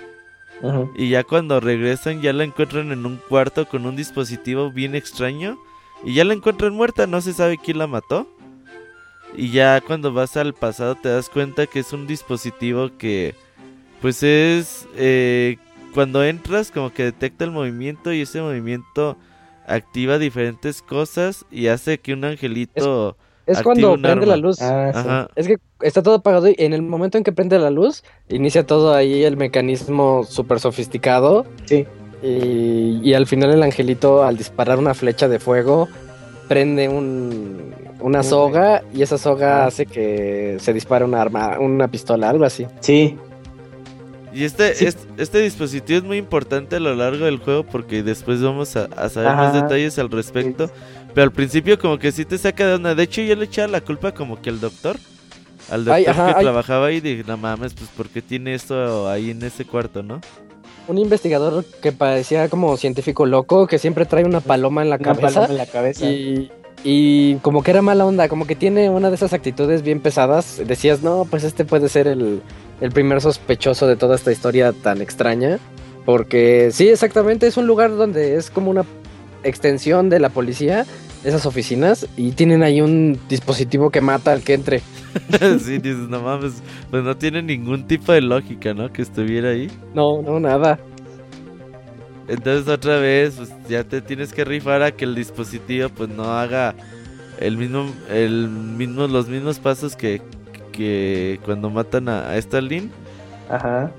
[0.62, 0.90] Ujú.
[0.96, 5.58] Y ya cuando regresan ya la encuentran en un cuarto con un dispositivo bien extraño.
[6.02, 8.26] Y ya la encuentran muerta, no se sabe quién la mató.
[9.36, 13.34] Y ya cuando vas al pasado te das cuenta que es un dispositivo que
[14.00, 15.58] pues es eh,
[15.92, 19.18] cuando entras como que detecta el movimiento y ese movimiento
[19.66, 23.16] activa diferentes cosas y hace que un angelito...
[23.46, 24.26] Es Activa cuando un prende arma.
[24.26, 24.56] la luz.
[24.62, 25.32] Ah, sí.
[25.36, 28.66] Es que está todo apagado y en el momento en que prende la luz, inicia
[28.66, 31.44] todo ahí el mecanismo súper sofisticado.
[31.66, 31.86] Sí.
[32.22, 35.88] Y, y al final el angelito, al disparar una flecha de fuego,
[36.48, 39.66] prende un, una soga y esa soga Ah.
[39.66, 42.66] hace que se dispare una arma, una pistola, algo así.
[42.80, 43.18] Sí,
[44.34, 44.86] Y este, Sí.
[44.86, 48.86] este, este dispositivo es muy importante a lo largo del juego porque después vamos a,
[48.96, 50.70] a saber más detalles al respecto.
[51.14, 52.94] Pero al principio como que sí te saca de onda.
[52.96, 54.96] De hecho yo le echaba la culpa como que al doctor.
[55.70, 56.44] Al doctor Ay, ajá, que ay.
[56.44, 60.20] trabajaba ahí dije, no mames, pues ¿por qué tiene esto ahí en ese cuarto, no?
[60.88, 65.04] Un investigador que parecía como científico loco, que siempre trae una paloma en la una
[65.14, 65.28] cabeza.
[65.40, 66.04] paloma en la cabeza.
[66.10, 66.50] Y,
[66.82, 70.60] y como que era mala onda, como que tiene una de esas actitudes bien pesadas.
[70.66, 72.42] Decías, no, pues este puede ser el,
[72.80, 75.58] el primer sospechoso de toda esta historia tan extraña.
[76.04, 78.84] Porque sí, exactamente, es un lugar donde es como una
[79.42, 80.84] extensión de la policía,
[81.24, 84.80] esas oficinas, y tienen ahí un dispositivo que mata al que entre.
[85.60, 86.54] sí, dices, no mames,
[86.90, 88.92] pues no tiene ningún tipo de lógica, ¿no?
[88.92, 89.70] Que estuviera ahí.
[89.94, 90.78] No, no, nada.
[92.28, 96.24] Entonces otra vez, pues ya te tienes que rifar a que el dispositivo pues no
[96.24, 96.74] haga
[97.38, 100.22] el mismo, el mismo, los mismos pasos que,
[100.76, 102.90] que cuando matan a, a esta Lynn.
[103.48, 103.90] Ajá.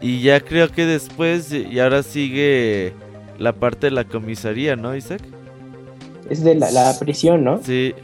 [0.00, 2.92] Y ya creo que después, y ahora sigue
[3.38, 5.20] la parte de la comisaría, ¿no, Isaac?
[6.30, 7.60] Es de la, la prisión, ¿no?
[7.64, 7.94] Sí,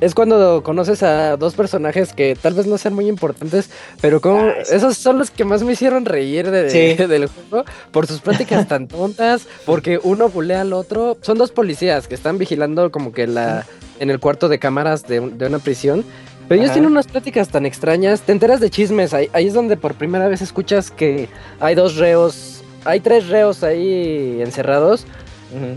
[0.00, 3.68] Es cuando conoces a dos personajes que tal vez no sean muy importantes,
[4.00, 4.74] pero como Ah, sí.
[4.74, 7.02] esos son los que más me hicieron reír de, Sí.
[7.08, 11.18] del juego por sus prácticas tan tontas, porque uno bulea al otro.
[11.20, 13.66] Son dos policías que están vigilando como que la
[13.98, 16.02] en el cuarto de cámaras de, un- de una prisión
[16.50, 19.76] Pero ellos tienen unas pláticas tan extrañas, te enteras de chismes, ahí, ahí es donde
[19.76, 21.28] por primera vez escuchas que
[21.60, 25.06] hay dos reos, hay tres reos ahí encerrados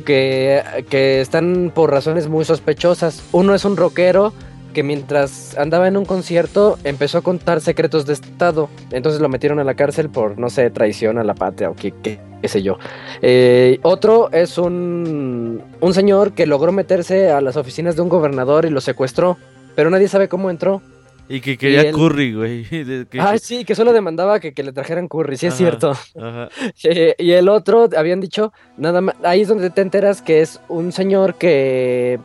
[0.03, 3.21] que, que están por razones muy sospechosas.
[3.33, 4.33] Uno es un rockero
[4.73, 8.67] que mientras andaba en un concierto empezó a contar secretos de Estado.
[8.89, 11.93] Entonces lo metieron a la cárcel por, no sé, traición a la patria o qué,
[12.01, 12.79] qué, qué sé yo.
[13.21, 18.65] Eh, otro es un, un señor que logró meterse a las oficinas de un gobernador
[18.65, 19.37] y lo secuestró,
[19.75, 20.81] pero nadie sabe cómo entró.
[21.29, 22.65] Y que quería Y él- curry, güey.
[23.19, 25.91] Ah, sí, que solo demandaba que, que le trajeran curry, sí es cierto.
[25.91, 26.49] Ajá.
[26.83, 30.59] Eh, y el otro, habían dicho, nada más, ahí es donde te enteras que es
[30.67, 32.19] un señor que,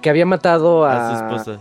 [0.00, 1.60] que había matado a, A su esposa.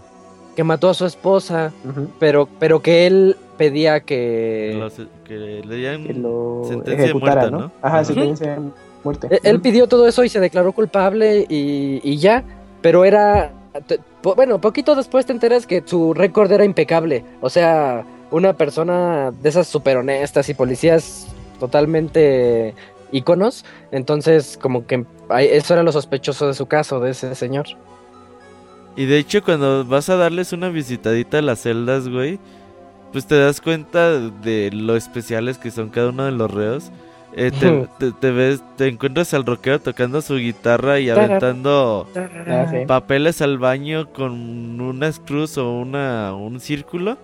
[0.56, 1.72] que mató a su esposa,
[2.20, 4.76] pero, pero que él pedía que...
[4.80, 4.90] Lo
[5.26, 7.60] que le dieran Que lo sentencia de ejecutara, muerte, ¿no?
[7.62, 7.72] ¿no?
[7.82, 8.62] Ajá, sentencia de
[9.04, 9.28] muerte.
[9.32, 12.44] Eh, Él pidió todo eso y se declaró culpable y, y ya,
[12.82, 13.52] pero era...
[14.24, 19.50] bueno, poquito después te enteras que su récord era impecable, o sea, una persona de
[19.50, 21.28] esas súper honestas y policías
[21.60, 22.74] totalmente
[23.12, 25.06] íconos, entonces como que
[25.40, 27.68] eso era lo sospechoso de su caso, de ese señor.
[28.96, 32.40] Y de hecho, cuando vas a darles una visitadita a las celdas, güey,
[33.12, 36.92] pues te das cuenta de lo especiales que son cada uno de los reos.
[37.36, 42.66] Eh, te, te- te ves, te encuentras al rockero tocando su guitarra y aventando Ah,
[42.72, 42.78] sí.
[42.88, 47.18] papeles al baño con unas cruz o una un círculo.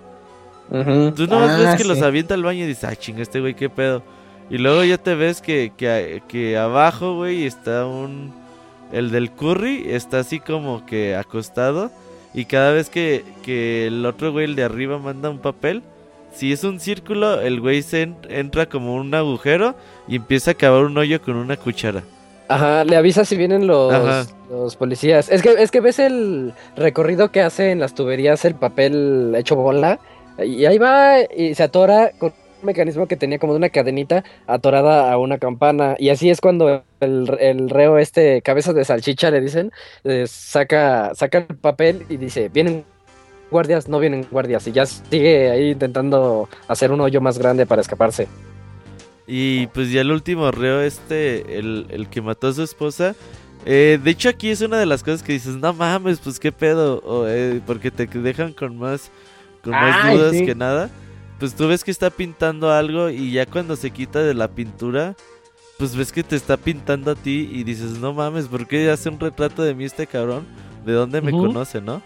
[0.70, 3.53] Tú nomás Ah, ves que los avienta al baño y dices, ah, chinga, este güey,
[3.56, 4.01] qué pedo.
[4.49, 8.32] Y luego ya te ves que, que, que abajo, güey, está un...
[8.91, 11.91] El del curry está así como que acostado.
[12.34, 15.82] Y cada vez que, que el otro güey, el de arriba, manda un papel,
[16.36, 19.75] si es un círculo, el güey se en- entra como un agujero
[20.07, 22.03] y empieza a cavar un hoyo con una cuchara.
[22.47, 25.29] Ajá, le avisa si vienen los, los policías.
[25.31, 29.55] Es que, es que ves el recorrido que hace en las tuberías el papel hecho
[29.55, 29.99] bola.
[30.38, 34.23] Y ahí va y se atora con un mecanismo que tenía como de una cadenita
[34.45, 35.95] atorada a una campana.
[35.97, 39.71] Y así es cuando el, el reo este, cabeza de salchicha le dicen,
[40.03, 42.83] eh, saca, saca el papel y dice, vienen
[43.56, 44.68] guardias, no vienen guardias.
[44.68, 48.28] Y ya sigue ahí intentando hacer un hoyo más grande para escaparse.
[49.28, 53.16] Y pues ya el último reo, este, el, el que mató a su esposa.
[53.66, 56.51] eh, de hecho, aquí es una de las cosas que dices, no mames, pues qué
[56.51, 57.01] pedo.
[57.06, 59.10] o, eh, porque te dejan con más,
[59.64, 60.45] con más Ay, dudas sí.
[60.45, 60.89] que nada.
[61.39, 65.16] Pues tú ves que está pintando algo y ya cuando se quita de la pintura,
[65.78, 69.10] pues ves que te está pintando a ti y dices, no mames, ¿por qué hace
[69.10, 70.45] un retrato de mí este cabrón?
[70.86, 72.01] ¿De dónde me conoce, no?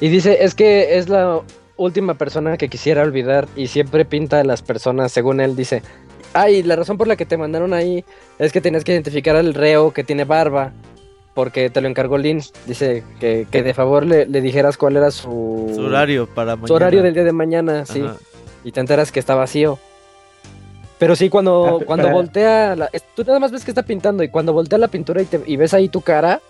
[0.00, 1.40] Y dice, es que es la
[1.76, 5.82] última persona que quisiera olvidar y siempre pinta a las personas, según él dice.
[6.34, 8.04] Ay, la razón por la que te mandaron ahí
[8.38, 10.72] es que tenías que identificar al reo que tiene barba,
[11.34, 12.42] porque te lo encargó Lynn.
[12.66, 16.68] Dice que, que de favor le, le dijeras cuál era su, Su horario para mañana.
[16.68, 18.04] su horario del día de mañana, sí.
[18.64, 19.78] Y te enteras que está vacío.
[20.98, 24.28] Pero sí, cuando, Ah, cuando voltea, la- tú nada más ves que está pintando y
[24.28, 26.40] cuando voltea la pintura y, te- y ves ahí tu cara,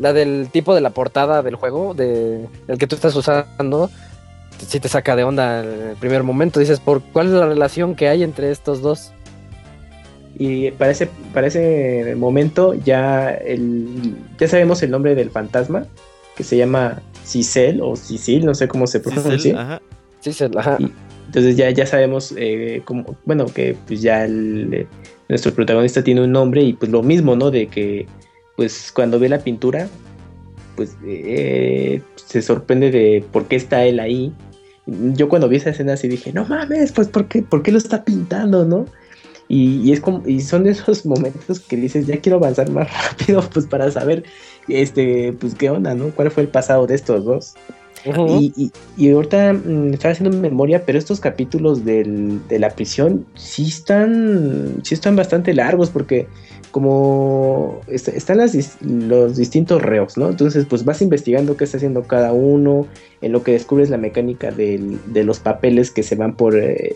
[0.00, 3.90] la del tipo de la portada del juego, de, el que tú estás usando,
[4.66, 6.58] sí te saca de onda en el primer momento.
[6.58, 9.12] Dices, ¿por cuál es la relación que hay entre estos dos?
[10.38, 15.84] Y para ese, para ese momento ya, el, ya sabemos el nombre del fantasma,
[16.34, 19.60] que se llama Cicel o Cicil, no sé cómo se Cicel, pronuncia.
[19.60, 19.82] ajá.
[20.20, 20.76] Sí, se, ajá.
[20.78, 20.90] Y-
[21.26, 24.86] Entonces ya, ya sabemos eh, cómo, bueno, que pues ya el, eh,
[25.28, 27.50] nuestro protagonista tiene un nombre y pues lo mismo, ¿no?
[27.50, 28.06] De que
[28.60, 29.88] pues cuando ve la pintura,
[30.76, 34.34] pues eh, se sorprende de por qué está él ahí.
[34.84, 37.78] Yo cuando vi esa escena así dije, no mames, pues ¿por qué, por qué lo
[37.78, 38.84] está pintando, no?
[39.48, 42.86] Y, y es como, y son esos momentos que dices, ya quiero avanzar más
[43.18, 44.24] rápido, pues para saber,
[44.68, 46.10] este, pues qué onda, ¿no?
[46.10, 47.54] ¿Cuál fue el pasado de estos dos?
[48.04, 48.40] Ujú.
[48.40, 53.24] Y, y, y ahorita mm, estaba haciendo memoria, pero estos capítulos del- de la prisión
[53.36, 56.26] sí están, sí están bastante largos porque
[56.70, 60.28] como est- están las dis- los distintos reos, ¿no?
[60.30, 62.86] Entonces pues vas investigando qué está haciendo cada uno,
[63.20, 66.94] en lo que descubres la mecánica del- de los papeles que se van por, eh,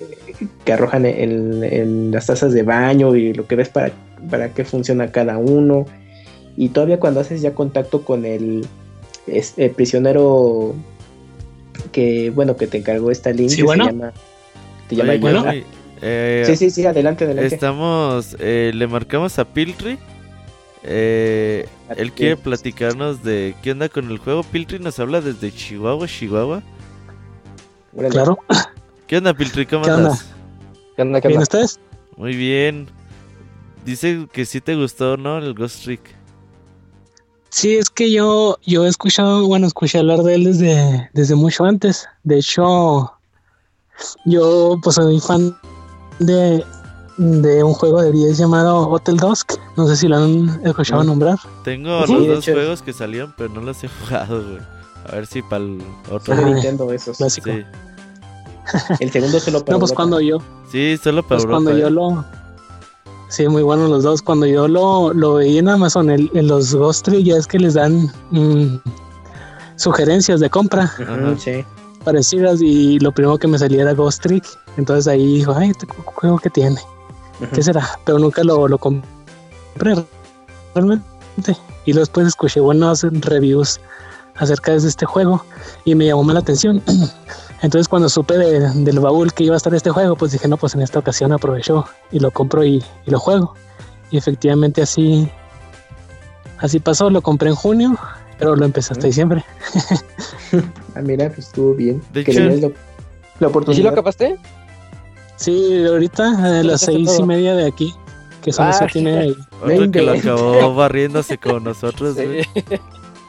[0.65, 3.93] que arrojan en, en las tazas de baño y lo que ves para,
[4.31, 5.87] para qué funciona cada uno.
[6.57, 8.65] Y todavía cuando haces ya contacto con el,
[9.27, 10.75] es- el prisionero
[11.93, 13.85] que bueno que te encargó esta link Sí, bueno.
[13.87, 14.13] se llama
[14.89, 15.45] te llama Oye, bueno.
[16.07, 19.99] Eh, sí sí sí adelante adelante Estamos, eh, le marcamos a Piltry.
[20.83, 24.43] Eh, él quiere platicarnos de qué onda con el juego.
[24.43, 26.63] Piltry nos habla desde Chihuahua, Chihuahua.
[28.11, 28.39] Claro.
[29.07, 29.65] ¿Qué onda, Piltry?
[29.65, 30.11] ¿Cómo ¿Qué onda?
[30.11, 30.27] andas?
[30.95, 31.45] ¿Qué onda, qué ¿Bien onda?
[31.45, 31.81] ustedes?
[32.19, 32.87] Muy bien.
[33.87, 35.39] Dice que sí te gustó, ¿no?
[35.39, 36.03] El Ghost Trick.
[37.49, 41.65] Sí, es que yo, yo he escuchado, bueno, escuché hablar de él desde, desde mucho
[41.65, 42.07] antes.
[42.25, 43.11] De hecho,
[44.27, 45.57] yo pues soy fan
[46.19, 46.65] de,
[47.17, 49.55] de un juego de 10 llamado Hotel Dusk.
[49.77, 51.39] No sé si lo han escuchado nombrar.
[51.65, 54.59] Tengo los dos juegos que salieron, pero no los he jugado, güey.
[55.11, 56.35] A ver si para el otro.
[56.37, 57.19] Nintendo esos.
[57.19, 57.51] Clásico.
[57.51, 57.63] Sí.
[59.01, 59.95] El segundo solo para No, pues Europa.
[59.97, 60.39] cuando yo,
[60.73, 61.63] Sí, solo para pues Europa.
[61.65, 61.91] cuando yo eh.
[61.91, 62.25] lo...
[63.29, 64.23] Sí, muy buenos los dos.
[64.23, 67.75] Cuando yo lo, lo veía en Amazon, el- en los Ghost ya es que les
[67.75, 68.77] dan mm,
[69.77, 70.85] sugerencias de compra.
[70.85, 71.35] Ajá.
[71.39, 71.65] sí.
[72.05, 74.45] Parecidas y lo primero que me salía era Ghost Trick.
[74.77, 76.81] Entonces ahí dijo, ay, este ju- juego que tiene,
[77.41, 77.51] Ujú.
[77.55, 77.89] ¿qué será?
[78.05, 79.09] Pero nunca lo, lo compré
[80.75, 81.57] realmente.
[81.87, 83.81] Y luego después escuché buenos reviews
[84.37, 85.45] acerca de este juego
[85.85, 86.83] y me llamó más la atención.
[87.63, 90.57] Entonces cuando supe de- del baúl que iba a estar este juego, pues dije, no,
[90.57, 93.55] pues en esta ocasión aprovecho y lo compro y, y lo juego.
[94.11, 95.29] Y efectivamente así,
[96.59, 97.97] así pasó, lo compré en junio,
[98.45, 99.09] pero lo empecé hasta Ujú.
[99.09, 99.45] diciembre.
[100.97, 102.01] Ah, mira, pues estuvo bien.
[102.13, 102.75] De que hecho- des la, ¿Y si
[103.41, 103.93] lo oportunidad.
[103.93, 104.37] acabaste?
[105.37, 107.27] Sí, ahorita a ¿Ya las seis y todo?
[107.27, 107.93] media de aquí,
[108.43, 109.21] que son las Ah, siete y media.
[109.23, 109.35] ahí.
[109.75, 112.25] Otro que lo acabó barriéndose con nosotros, Sí.
[112.25, 112.45] güey.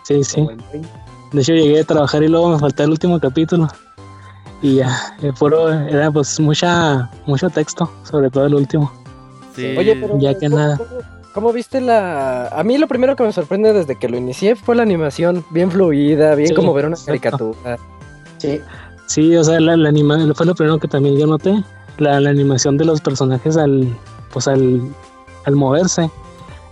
[0.04, 0.48] Sí, sí.
[1.34, 3.68] De hecho llegué a trabajar y luego me faltaba el último capítulo.
[4.62, 8.92] Y ya, el puro, era pues mucha, mucho texto, sobre todo el último.
[9.56, 9.76] Sí.
[9.76, 10.80] Oye, pero Ya que ¿cómo- nada.
[11.36, 12.48] ¿Cómo, viste la...?
[12.48, 15.70] A mí lo primero que me sorprende desde que lo inicié fue la animación, bien
[15.70, 17.12] fluida, bien Sí, como ver una exacto.
[17.54, 17.78] caricatura.
[18.40, 18.60] Sí.
[19.06, 21.64] Sí, o sea, la, la anima- fue lo primero que también yo noté.
[22.00, 23.88] La, la animación de los personajes al,
[24.34, 24.82] pues al,
[25.46, 26.10] al moverse.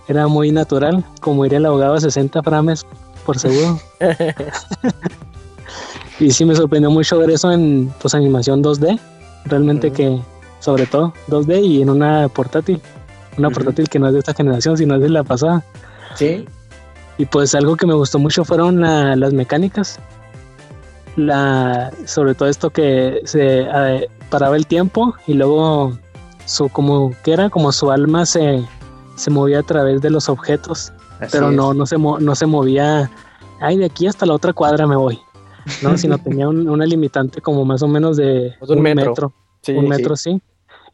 [0.08, 2.84] Era muy natural, como iría el abogado a 60 frames
[3.24, 3.80] por segundo.
[6.20, 8.98] y sí me sorprendió mucho ver eso en pues animación 2D.
[9.46, 10.18] Realmente que,
[10.60, 12.80] sobre todo, 2D y en una portátil.
[13.38, 15.64] Una portátil que no es de esta generación, sino es de la pasada.
[16.14, 16.46] Sí.
[17.18, 19.98] Y pues algo que me gustó mucho fueron la- las mecánicas.
[21.16, 25.96] La, sobre todo esto que se eh, paraba el tiempo y luego
[26.44, 28.64] su como que era como su alma se,
[29.14, 31.54] se movía a través de los objetos, así pero es.
[31.56, 33.10] no no se no se movía,
[33.60, 35.20] ay de aquí hasta la otra cuadra me voy,
[35.82, 39.32] no, sino tenía un- una limitante como más o menos de Pues un metro.
[39.62, 39.88] Sí, un sí.
[39.88, 40.42] metro sí.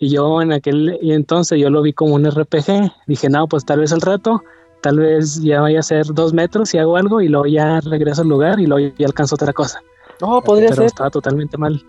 [0.00, 2.90] Y yo en aquel entonces yo lo vi como un RPG.
[3.06, 4.42] Dije, no, pues tal vez al rato,
[4.80, 8.22] tal vez ya vaya a ser dos metros y hago algo y luego ya regreso
[8.22, 9.82] al lugar y luego ya alcanzo otra cosa.
[10.20, 10.86] No, podría Pero ser.
[10.86, 11.84] estaba totalmente mal.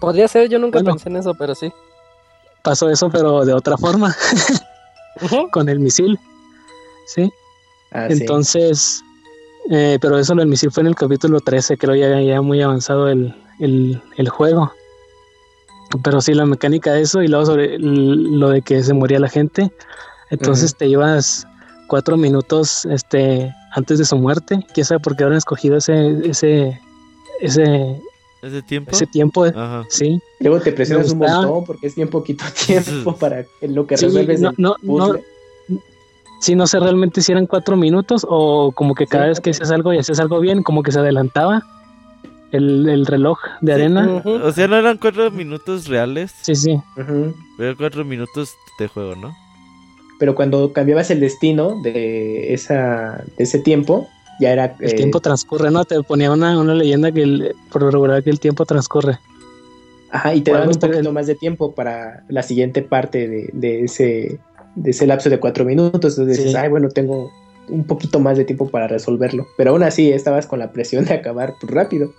[0.00, 0.92] Podría ser, yo nunca Bueno.
[0.92, 1.70] pensé en eso, pero sí.
[2.62, 4.14] Pasó eso, pero de otra forma,
[5.52, 6.18] con el misil.
[7.06, 7.30] Sí.
[7.90, 8.18] Ah, sí.
[8.20, 9.02] entonces,
[9.70, 12.62] eh, pero eso lo del misil fue en el capítulo 13, creo ya, ya muy
[12.62, 14.72] avanzado el, el, el juego.
[16.02, 19.28] Pero sí, la mecánica de eso y luego sobre lo de que se moría la
[19.28, 19.70] gente.
[20.30, 21.46] Entonces te llevas
[21.86, 24.64] cuatro minutos este, antes de su muerte.
[24.74, 26.78] ¿Quién sabe por qué habrán escogido ese, ese,
[27.40, 28.00] ese,
[28.42, 28.90] ¿Ese tiempo?
[28.90, 29.44] ese tiempo?
[29.46, 29.84] Ajá.
[29.88, 33.96] Sí, Luego te presionas un montón porque es bien poquito tiempo para en lo que
[33.96, 35.24] Sí, resuelves no, el no, no, puzzle.
[36.40, 39.50] sí, no sé realmente si eran cuatro minutos o como que cada Sí, vez que
[39.50, 41.62] hacías algo y hacías algo bien, como que se adelantaba
[42.52, 44.22] el, el reloj de arena.
[44.24, 46.72] O sea, no eran cuatro minutos reales, Sí, sí.
[46.96, 47.34] Ujú.
[47.56, 49.34] pero cuatro minutos de juego, ¿no?
[50.18, 54.08] Pero cuando cambiabas el destino de esa de ese tiempo,
[54.40, 55.84] ya era El eh, tiempo transcurre, ¿no?
[55.84, 59.18] Te ponía una, una leyenda que el- por lo regular que el tiempo transcurre.
[60.10, 63.84] ajá, y te daban un poquito más de tiempo para la siguiente parte de, de
[63.84, 64.40] ese
[64.74, 66.18] de ese lapso de cuatro minutos.
[66.18, 66.56] Entonces dices, Sí.
[66.56, 67.30] ay, bueno, tengo
[67.68, 69.46] un poquito más de tiempo para resolverlo.
[69.56, 72.12] Pero aún así estabas con la presión de acabar pues, rápido.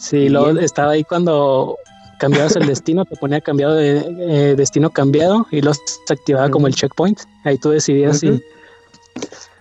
[0.00, 1.76] Sí, luego estaba ahí cuando
[2.18, 6.66] cambiabas el destino, te ponía cambiado de eh, destino cambiado y luego se activaba como
[6.66, 7.20] el checkpoint.
[7.44, 8.40] Ahí tú decidías Ujú.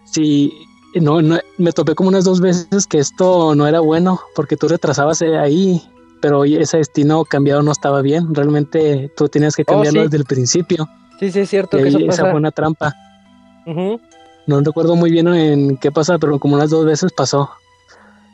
[0.06, 0.52] si,
[0.94, 4.56] si no, no, me topé como unas dos veces que esto no era bueno porque
[4.58, 5.82] tú retrasabas eh, ahí,
[6.22, 8.34] pero ese destino cambiado no estaba bien.
[8.34, 10.06] Realmente tú tenías que Oh, cambiarlo sí.
[10.06, 10.88] desde el principio.
[11.20, 12.94] Sí, sí, es cierto Y que esa fue una trampa.
[14.48, 17.50] No recuerdo muy bien en qué pasa, pero como unas dos veces pasó.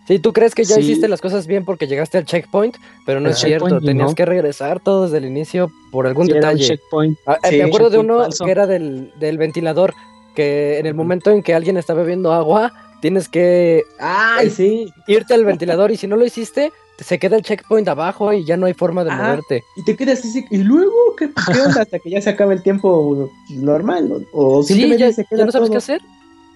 [0.07, 0.81] Sí, tú crees que ya Sí.
[0.81, 3.79] hiciste las cosas bien porque llegaste al checkpoint, pero no es cierto.
[3.81, 4.15] Tenías no.
[4.15, 6.67] que regresar todo desde el inicio por algún Sí, era un detalle.
[6.77, 7.17] checkpoint.
[7.25, 8.45] Ah, eh, Sí, me acuerdo de uno falso.
[8.45, 9.93] que era del, del ventilador,
[10.35, 14.87] que en el momento en que alguien está bebiendo agua, tienes que ¡Ay, sí!
[15.07, 18.57] irte al ventilador y si no lo hiciste, se queda el checkpoint abajo y ya
[18.57, 19.63] no hay forma de Ah, moverte.
[19.75, 21.81] Y te quedas así, y luego, ¿qué, qué onda?
[21.81, 24.17] Hasta que ya se acaba el tiempo normal, ¿no?
[24.33, 25.73] O Sí, simplemente ya, se ya queda no sabes todo.
[25.73, 26.01] qué hacer.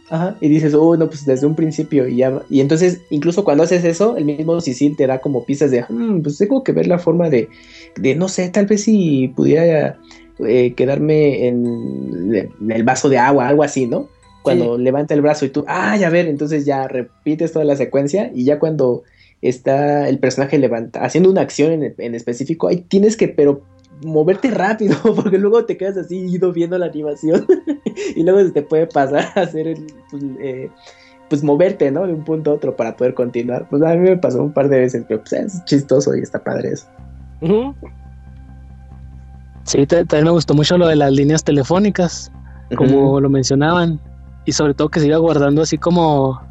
[0.10, 2.42] Ajá, y dices, oh, no, pues desde un principio y ya.
[2.50, 6.22] Y entonces, incluso cuando haces eso, el mismo Sisil te da como pistas de, "Hmm,
[6.22, 7.48] pues tengo que ver la forma de,
[7.96, 10.00] de no sé, tal vez si pudiera
[10.40, 14.08] eh, quedarme en, en el vaso de agua, algo así, ¿no?
[14.42, 18.32] cuando levanta el brazo y tú, ah, ya ver, entonces ya repites toda la secuencia
[18.34, 19.04] y ya cuando
[19.42, 23.62] está el personaje levanta, haciendo una acción en, en específico, ahí tienes que, pero
[24.04, 27.46] moverte rápido, porque luego te quedas así ido viendo la animación
[28.16, 30.70] y luego se te puede pasar a hacer el, pues, eh,
[31.30, 32.06] pues, moverte, ¿no?
[32.08, 33.68] De un punto a otro para poder continuar.
[33.70, 36.44] Pues a mí me pasó un par de veces, pero pues es chistoso y está
[36.44, 36.88] padre eso.
[39.64, 42.32] Sí, también me gustó mucho lo de las líneas telefónicas,
[42.76, 44.00] como lo mencionaban,
[44.46, 46.42] y sobre todo que se iba guardando así como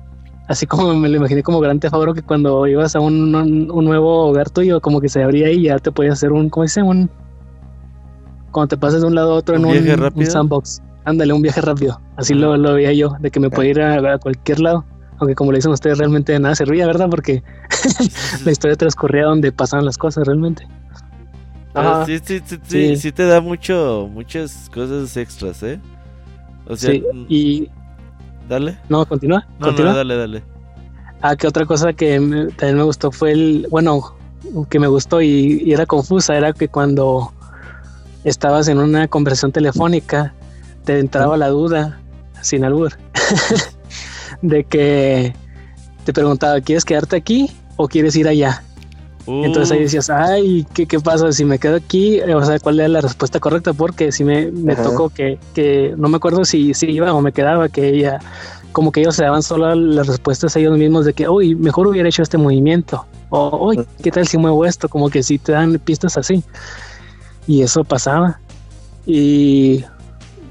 [0.48, 4.28] así como me lo imaginé como Gran Tefabro que cuando ibas a un, un, nuevo
[4.28, 6.82] hogar tuyo, como que se abría y ya te podías hacer un, ¿cómo dice?
[6.82, 7.10] Un,
[8.50, 10.82] cuando te pasas de un lado a otro en un, sandbox.
[11.08, 12.00] Ándale, un viaje rápido.
[12.16, 14.84] Así lo, lo, veía yo, de que me podía ir a, cualquier lado.
[15.18, 17.08] Aunque como le dicen ustedes, realmente de nada servía, ¿verdad?
[17.08, 17.42] Porque
[18.44, 20.68] la historia transcurría donde pasaban las cosas realmente.
[21.72, 22.04] Ajá.
[22.04, 25.80] Sí, sí, sí, sí, te da mucho, muchas cosas extras, ¿eh?
[26.66, 27.70] O sea, mm, y...
[28.48, 28.78] Dale.
[28.90, 29.46] No, continúa.
[29.58, 29.94] No, ¿Continúa?
[29.94, 30.42] dale, dale.
[31.22, 32.16] Ah, que otra cosa que
[32.56, 34.14] también me gustó fue el, bueno,
[34.68, 37.32] que me gustó y, era confusa, era que cuando
[38.24, 40.34] estabas en una conversación telefónica,
[40.84, 42.00] te entraba la duda,
[42.42, 42.92] sin albur,
[44.42, 45.34] de que
[46.04, 48.62] te preguntaba, ¿quieres quedarte aquí o quieres ir allá?
[49.28, 52.20] Entonces ahí decías, ay, ¿qué, ¿qué, pasa si me quedo aquí?
[52.22, 53.74] O sea, ¿cuál era la respuesta correcta?
[53.74, 57.32] Porque si me, me tocó que, que, no me acuerdo si, si iba o me
[57.32, 58.20] quedaba, que ella,
[58.72, 61.86] como que ellos se daban solo las respuestas a ellos mismos de que, uy, mejor
[61.86, 63.04] hubiera hecho este movimiento.
[63.28, 64.88] O, uy, ¿qué tal si muevo esto?
[64.88, 66.42] Como que si te dan pistas así.
[67.46, 68.40] Y eso pasaba.
[69.04, 69.84] Y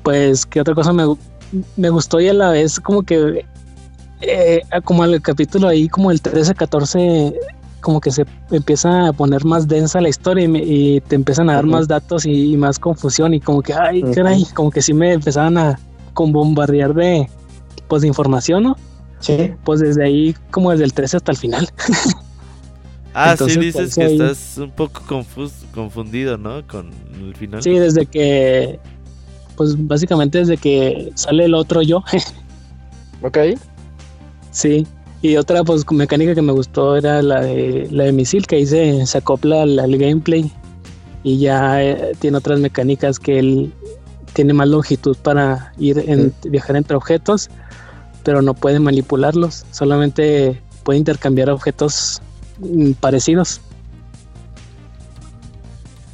[0.08, 1.04] pues, ¿qué otra cosa me,
[1.76, 3.46] me gustó y a la vez como que,
[4.22, 7.34] eh, como el capítulo ahí, como el 13, 14,
[7.82, 11.66] como que se empieza a poner más densa la historia y, te empiezan a dar
[11.66, 15.58] más datos y, más confusión y como que, ay, caray, como que sí me empezaban
[15.58, 15.78] a
[16.14, 17.30] con bombardear de,
[17.90, 18.78] pues, de información, ¿no?
[19.20, 19.52] Sí.
[19.66, 21.68] Pues desde ahí, como desde el 13 hasta el final.
[23.20, 25.02] Ah, sí, dices pues, que estás un poco
[25.74, 26.66] confundido, ¿no?
[26.68, 27.64] Con el final.
[27.64, 28.80] Sí, desde que,
[29.58, 32.04] pues básicamente desde que sale el otro yo.
[33.22, 33.38] ok.
[34.52, 34.88] Sí.
[35.22, 38.66] Y otra pues mecánica que me gustó era la de, la de misil, que ahí
[38.66, 40.50] se, acopla al, gameplay.
[41.24, 43.74] Y ya eh, tiene otras mecánicas que él
[44.34, 47.50] tiene más longitud para ir en, viajar entre objetos,
[48.24, 49.66] pero no puede manipularlos.
[49.72, 52.22] Solamente puede intercambiar objetos
[52.60, 53.62] Mm, parecidos.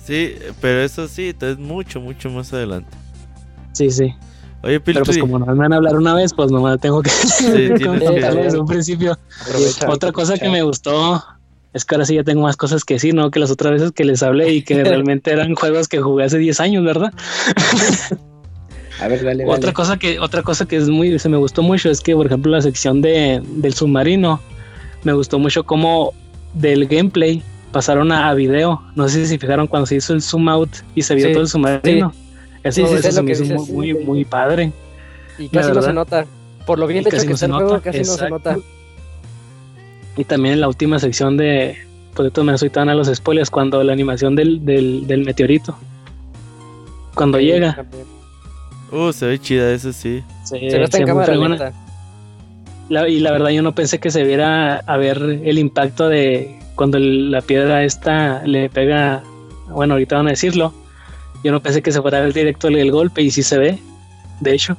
[0.05, 2.91] Sí, pero eso sí, es mucho, mucho más adelante.
[3.73, 4.13] Sí, sí.
[4.63, 7.01] Oye, Pero pues como no me van a hablar una vez, pues no me tengo
[7.01, 9.17] que sí, desde un principio.
[9.87, 11.21] Otra cosa que me gustó
[11.73, 13.29] es que ahora sí ya tengo más cosas que decir, ¿no?
[13.29, 16.37] Que las otras veces que les hablé y que realmente eran juegos que jugué hace
[16.37, 17.11] 10 años, ¿verdad?
[19.01, 21.89] A ver, dale, Otra cosa que, otra cosa que es muy, se me gustó mucho
[21.89, 24.39] es que, por ejemplo, la sección de, del submarino,
[25.03, 26.13] me gustó mucho cómo
[26.53, 28.81] del gameplay pasaron a, video.
[28.95, 31.41] No sé si se fijaron cuando se hizo el zoom out y se vio todo
[31.41, 32.13] el submarino.
[32.63, 34.71] Eso, se me hizo muy, muy, padre.
[35.37, 36.25] Y casi no se nota.
[36.65, 38.57] Por lo bien hecho que está el juego, casi no se nota.
[40.15, 41.77] Y también en la última sección de.
[42.13, 43.49] Pues de todas maneras, tan a los spoilers.
[43.49, 45.75] Cuando la animación del, del, del meteorito.
[47.15, 47.85] Cuando llega.
[48.91, 50.23] Uh, se ve chida, eso sí.
[50.43, 51.73] se ve en cámara lenta
[52.89, 56.99] y la verdad yo no pensé que se viera a ver el impacto de cuando
[56.99, 59.23] la piedra esta le pega,
[59.69, 60.73] bueno, ahorita van a decirlo,
[61.43, 63.79] yo no pensé que se fuera ver directo el, golpe y sí se ve,
[64.39, 64.77] de hecho.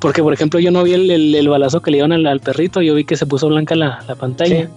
[0.00, 3.04] Porque, por ejemplo, yo no vi el, balazo que le dieron al, perrito, yo vi
[3.04, 4.70] que se puso blanca la, pantalla.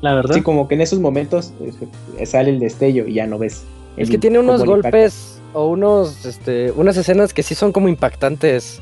[0.00, 0.36] La verdad.
[0.36, 1.52] Sí, como que en esos momentos
[2.18, 3.64] eh, sale el destello y ya no ves.
[3.96, 8.80] Es que tiene unos golpes o unos, este, unas escenas que sí son como impactantes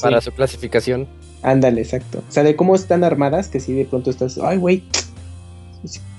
[0.00, 1.06] para su clasificación.
[1.42, 2.18] Ándale, exacto.
[2.28, 4.82] O sea, de cómo están armadas, que si de pronto estás, ay, güey,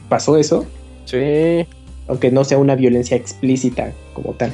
[0.07, 0.65] ¿pasó eso?
[1.05, 1.67] Sí.
[2.09, 4.53] Aunque no sea una violencia explícita como tal.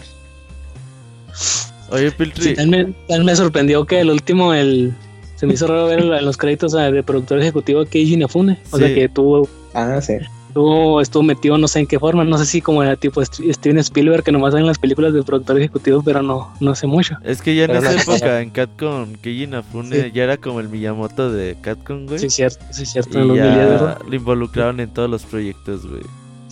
[1.89, 2.53] Oye, Piltri.
[2.55, 4.93] también, me sorprendió que el último, el.
[5.35, 8.59] Se me hizo raro ver en los créditos de productor ejecutivo Keiji Inafune.
[8.71, 9.49] O sea que tuvo.
[9.73, 10.13] Ah, sí
[10.55, 13.77] estuvo, estuvo metido no sé en qué forma, no sé si como era tipo Steven
[13.79, 17.17] Spielberg que nomás en las películas de productor ejecutivo, pero no, no sé mucho.
[17.23, 21.31] Es que ya en esa época en Catcon, Keiji Inafune ya era como el Miyamoto
[21.31, 22.19] de Catcon, güey.
[22.19, 23.19] Sí, cierto, sí, cierto.
[23.19, 26.03] Y ya lo involucraron en todos los proyectos, güey.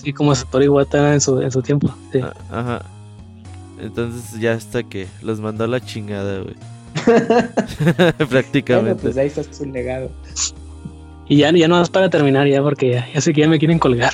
[0.04, 1.93] Sí, como Satoru Iwata en su, en su tiempo.
[2.12, 2.20] Sí.
[2.22, 2.86] Ah, ajá.
[3.80, 6.56] Entonces ya hasta que los mandó a la chingada, güey.
[8.30, 8.93] Prácticamente.
[8.93, 10.12] Bueno, pues ahí está su legado.
[11.28, 13.80] Y ya, ya no más para terminar, ya, porque ya, sé que ya me quieren
[13.80, 14.14] colgar.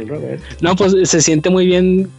[0.60, 2.10] no, pues se siente muy bien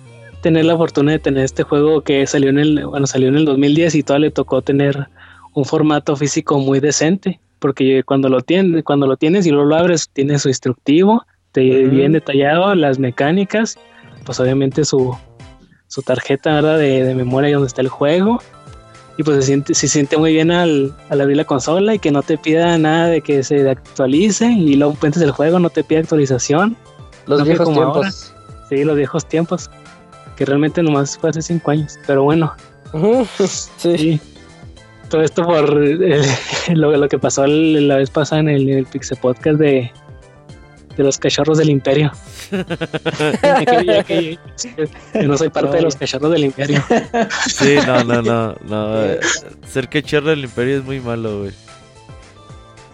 [0.41, 3.45] tener la fortuna de tener este juego que salió en el, bueno, salió en el
[3.45, 5.07] 2010 y todavía le tocó tener
[5.53, 9.75] un formato físico muy decente, porque cuando lo tienes, cuando lo tienes y luego lo
[9.75, 13.77] abres, tiene su instructivo, te bien detallado, las mecánicas,
[14.25, 15.17] pues obviamente su,
[15.87, 16.77] su tarjeta ¿verdad?
[16.77, 18.39] De, de memoria donde está el juego.
[19.19, 22.11] Y pues se siente, se siente muy bien al, al, abrir la consola y que
[22.11, 25.83] no te pida nada de que se actualice y luego puentes el juego, no te
[25.83, 26.77] pide actualización.
[27.25, 28.33] Los viejos tiempos.
[28.69, 29.71] Sí, los viejos tiempos.
[30.35, 31.97] Que realmente nomás fue hace cinco años.
[32.05, 32.53] Pero bueno.
[33.77, 34.19] sí.
[35.09, 35.73] Todo esto por
[36.73, 39.91] lo, lo, que pasó la vez pasada en el, el Pixel Podcast de,
[40.97, 42.11] de los cachorros del imperio.
[42.49, 44.37] que,
[45.13, 46.83] yo no soy parte de los cachorros del imperio.
[47.47, 48.95] Sí, no, no, no, no.
[49.67, 51.51] Ser cachorro del imperio es muy malo, güey.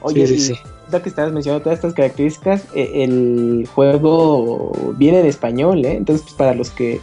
[0.01, 1.01] Oye, sí, sí, sí.
[1.01, 5.95] que estabas mencionando todas estas características, eh, el juego viene en español, ¿eh?
[5.95, 6.99] Entonces, pues para los que...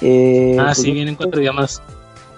[0.00, 1.82] Eh, ah, pues, sí, vienen cuatro idiomas.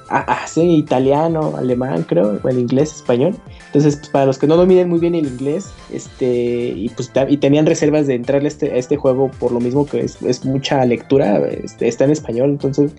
[0.08, 3.36] Ah, ah, sí, italiano, alemán, creo, o el inglés, español.
[3.66, 7.36] Entonces, pues, para los que no dominen muy bien el inglés, este, y pues y
[7.38, 10.44] tenían reservas de entrarle a este, a este juego por lo mismo que es, es
[10.44, 12.92] mucha lectura, este, está en español, entonces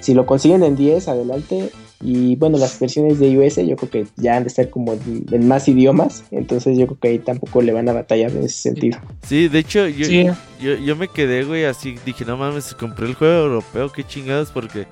[0.00, 1.70] si lo consiguen en 10, adelante.
[2.02, 5.46] Y bueno, las versiones de iOS yo creo que ya han de estar como en,
[5.46, 8.98] más idiomas, entonces yo creo que ahí tampoco le van a batallar en ese sentido.
[9.22, 13.14] Sí, de hecho yo, yo, yo me quedé, güey, así dije, no mames, compré el
[13.14, 14.86] juego europeo, qué chingados, porque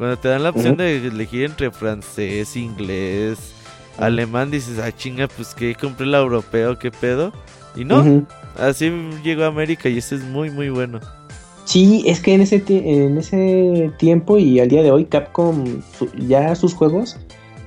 [0.00, 3.52] cuando te dan la opción de elegir entre francés, inglés,
[3.98, 7.34] alemán, dices, ah, chinga, pues que compré el europeo, qué pedo.
[7.76, 8.26] Y no,
[8.58, 8.90] así
[9.22, 11.00] llegó a América y eso es muy, muy bueno.
[11.66, 15.82] Sí, es que en ese, en ese tiempo y al día de hoy, Capcom,
[16.16, 17.18] ya sus juegos,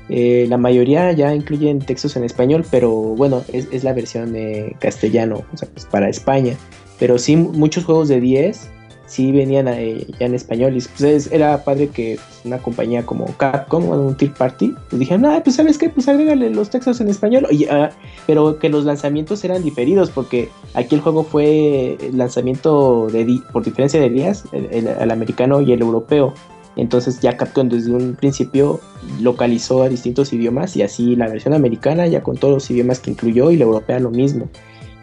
[0.10, 5.44] eh, la mayoría ya incluyen textos en español, pero bueno, es, la versión de castellano,
[5.54, 6.56] o sea, pues para España.
[6.98, 8.72] Pero sí, muchos juegos de 10
[9.06, 13.90] sí venían eh, ya en español y pues era padre que una compañía como Capcom
[13.90, 17.10] o un Tier Party pues dijeron, ah, pues sabes qué, pues agrégale los textos en
[17.10, 17.90] español, ah,
[18.26, 23.64] pero que los lanzamientos eran diferidos porque aquí el juego fue el lanzamiento de por
[23.64, 26.34] diferencia de días, el, americano y el europeo.
[26.76, 28.80] Entonces ya Capcom desde un principio
[29.22, 33.12] localizó a distintos idiomas y así la versión americana ya con todos los idiomas que
[33.12, 34.50] incluyó y la europea lo mismo.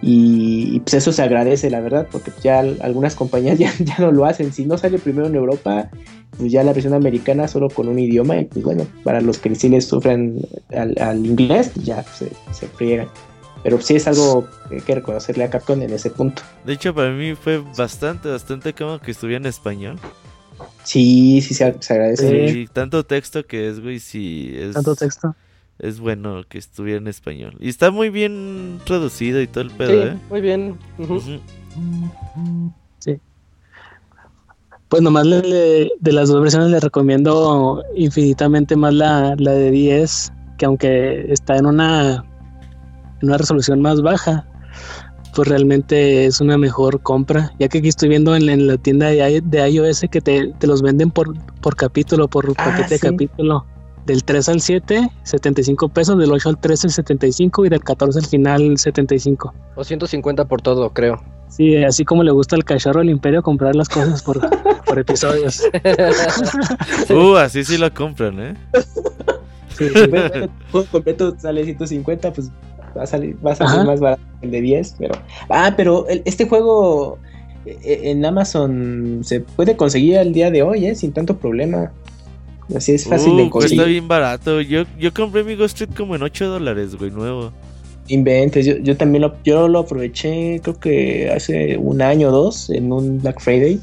[0.02, 4.24] Y, pues eso se agradece, la verdad, porque ya algunas compañías ya, ya, no lo
[4.24, 4.52] hacen.
[4.52, 5.90] Si no sale primero en Europa,
[6.36, 8.36] pues ya la versión americana solo con un idioma.
[8.36, 10.40] Y pues bueno, para los que sí les sufren
[10.74, 13.08] al, inglés, ya se, se friegan.
[13.62, 16.42] Pero sí es algo que hay que reconocerle a Capcom en ese punto.
[16.64, 19.98] De hecho, para mí fue bastante, bastante como que estuviera en español.
[20.82, 22.48] Sí, sí se, agradece.
[22.48, 24.50] Sí, tanto texto que es, güey, sí.
[24.56, 24.72] Es...
[24.72, 25.34] Tanto texto
[25.82, 27.56] es bueno que estuviera en español.
[27.60, 30.18] Y está muy bien traducido y todo el pedo, ¿eh?
[30.28, 30.78] Muy bien.
[32.98, 33.18] Sí.
[34.88, 40.66] Pues nomás de las dos versiones le recomiendo infinitamente más la, la de 10, que
[40.66, 42.24] aunque está en una,
[43.22, 44.46] en una resolución más baja,
[45.34, 47.52] pues realmente es una mejor compra.
[47.60, 50.82] Ya que aquí estoy viendo en, la tienda de, de, iOS que te, te, los
[50.82, 53.64] venden por, por capítulo, por ah, paquete de capítulo
[54.06, 58.26] del 3 al 7, 75 pesos, del 8 al 13, 75 y del 14 al
[58.26, 59.54] final, 75.
[59.76, 61.22] O 150 por todo, creo.
[61.48, 64.40] Sí, así como le gusta al cachorro del imperio comprar las cosas por,
[64.86, 65.62] por episodios.
[67.10, 68.54] uh, así sí lo compran, ¿eh?
[69.76, 72.50] Sí, el juego completo sale 150, pues
[72.96, 75.14] va a salir, va a salir más barato el de 10, pero...
[75.48, 77.18] Ah, pero este juego
[77.66, 80.94] eh, en Amazon se puede conseguir al día de hoy, ¿eh?
[80.94, 81.92] Sin tanto problema.
[82.74, 83.78] Así es fácil de uh, conseguir.
[83.78, 84.60] Cuesta bien barato.
[84.60, 87.52] Yo, yo compré mi Ghost Street como en 8 dólares, güey, nuevo.
[88.08, 92.70] Inventes, yo, yo también lo, yo lo aproveché, creo que hace un año o dos,
[92.70, 93.80] en un Black Friday.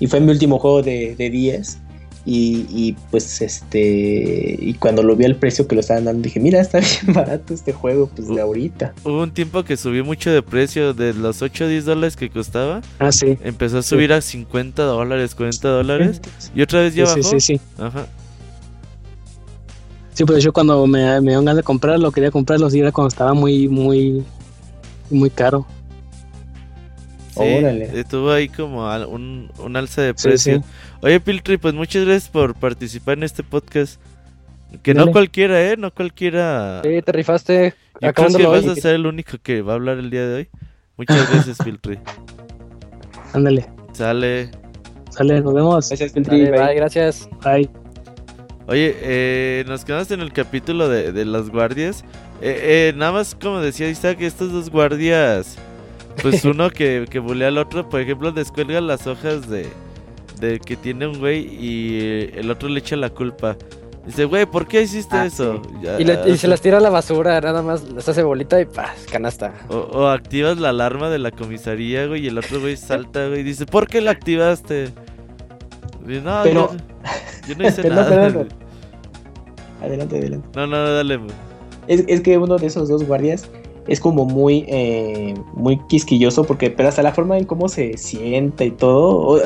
[0.00, 1.78] Y fue mi último juego de, de 10.
[2.26, 6.38] Y, y, pues este y cuando lo vi al precio que lo estaban dando dije
[6.38, 10.30] mira está bien barato este juego pues de ahorita hubo un tiempo que subió mucho
[10.30, 14.12] de precio de los 8 o 10 dólares que costaba ah sí empezó a subir
[14.12, 16.20] a 50 dólares 40 dólares
[16.54, 18.06] y otra vez ya bajó sí sí sí ajá
[20.20, 23.08] Sí, pues yo cuando me, me dieron ganas de comprarlo, quería comprarlo, sí, era cuando
[23.08, 24.22] estaba muy, muy,
[25.08, 25.64] muy caro.
[27.30, 27.42] Sí,
[27.94, 30.62] estuvo ahí como un, un alza de precio.
[31.00, 33.98] Oye, Piltri, pues muchas gracias por participar en este podcast.
[34.82, 35.78] Que no cualquiera, ¿eh?
[35.78, 36.82] No cualquiera.
[36.84, 37.74] Sí, te rifaste.
[38.02, 40.34] Yo creo que vas a ser el único que va a hablar el día de
[40.34, 40.48] hoy.
[40.98, 41.98] Muchas gracias, Piltri.
[43.32, 43.66] Ándale.
[43.94, 44.50] Sale.
[45.08, 45.88] Sale, nos vemos.
[45.88, 46.50] Gracias, Piltri.
[46.50, 47.26] bye, gracias.
[47.42, 47.70] Bye.
[48.70, 52.04] Oye, eh, nos quedamos en el capítulo de, de las guardias.
[52.40, 55.58] Eh, eh, nada más como decía que estos dos guardias,
[56.22, 59.66] pues uno que, que bulea al otro, por ejemplo, descuelga las hojas de,
[60.38, 63.56] de que tiene un güey y el otro le echa la culpa.
[64.06, 65.60] Dice, güey, ¿por qué hiciste Ah, eso?
[65.82, 68.58] Ya, Y, le- y se las tira a la basura, nada más les hace bolita
[68.60, 69.04] y ¡paz!
[69.10, 69.52] canasta.
[69.68, 73.40] O, o activas la alarma de la comisaría, güey, y el otro güey salta, güey,
[73.40, 74.88] y dice, ¿por qué la activaste?
[76.06, 78.08] No, Pero- yo, yo no hice nada.
[78.08, 78.48] perdón.
[79.82, 80.48] Adelante, adelante.
[80.54, 81.20] No, no, no, dale.
[81.88, 83.48] Es, es que uno de esos dos guardias
[83.86, 88.62] es como muy eh, muy quisquilloso porque pero hasta la forma en cómo se sienta
[88.64, 89.40] y todo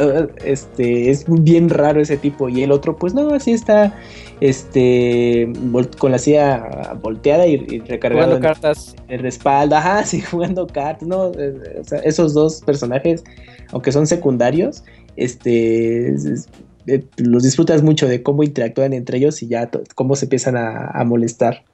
[0.44, 3.94] este es bien raro ese tipo y el otro pues no así está
[4.40, 5.50] este
[5.98, 8.96] con la silla volteada y, y recargado Jugando cartas.
[9.09, 13.22] el respaldo ajá sí jugando cartas no Eh, o sea, esos dos personajes
[13.72, 14.82] aunque son secundarios
[15.17, 16.49] este es- es-
[16.87, 20.89] eh, los disfrutas mucho de cómo interactúan entre ellos y ya cómo se empiezan a-
[20.89, 21.65] a molestar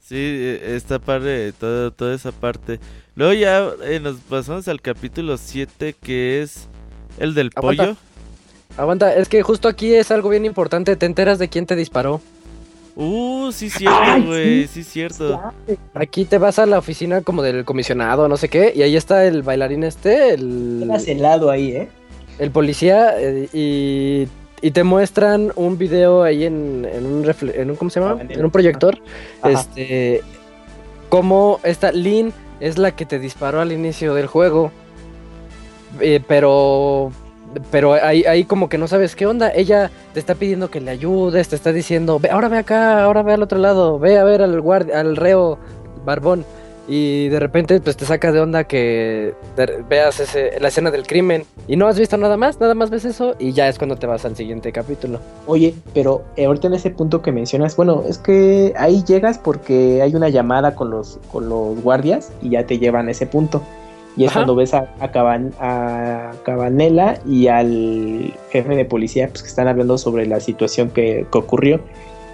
[0.00, 2.78] Sí, eh, esta parte, todo, toda esa parte.
[3.16, 6.68] Luego ya eh, nos pasamos al capítulo 7, que es
[7.18, 7.84] el del Aguanta.
[7.84, 7.96] pollo.
[8.76, 10.96] Aguanta, es que justo aquí es algo bien importante.
[10.96, 12.20] Te enteras de quién te disparó.
[12.96, 14.82] Uh, sí, cierto, güey, sí.
[14.82, 15.40] sí, cierto.
[15.94, 19.24] Aquí te vas a la oficina como del comisionado, no sé qué, y ahí está
[19.26, 21.88] el bailarín este, el, helado ahí eh
[22.38, 24.28] el policía, eh, y,
[24.60, 28.14] y te muestran un video ahí en, en un, refle- en un, ¿cómo se llama?
[28.14, 28.38] Bandera.
[28.40, 28.98] En un proyector.
[29.42, 29.52] Ajá.
[29.52, 30.22] Este,
[31.08, 34.70] como esta Lynn es la que te disparó al inicio del juego,
[36.00, 37.12] Eh, pero,
[37.70, 39.50] pero ahí, ahí como que no sabes qué onda.
[39.54, 43.22] Ella te está pidiendo que le ayudes, te está diciendo, ve, ahora ve acá, ahora
[43.22, 45.58] ve al otro lado, ve a ver al guardia, al reo
[46.04, 46.44] barbón.
[46.86, 49.34] Y de repente pues te saca de onda que
[49.88, 53.06] veas ese, la escena del crimen y no has visto nada más, nada más ves
[53.06, 55.18] eso y ya es cuando te vas al siguiente capítulo.
[55.46, 60.02] Oye, pero eh, ahorita en ese punto que mencionas, bueno, es que ahí llegas porque
[60.02, 63.62] hay una llamada con los, con los guardias y ya te llevan a ese punto.
[64.16, 64.40] Y es Ajá.
[64.40, 69.66] cuando ves a, a, Caban- a Cabanela y al jefe de policía pues, que están
[69.66, 71.80] hablando sobre la situación que, que ocurrió.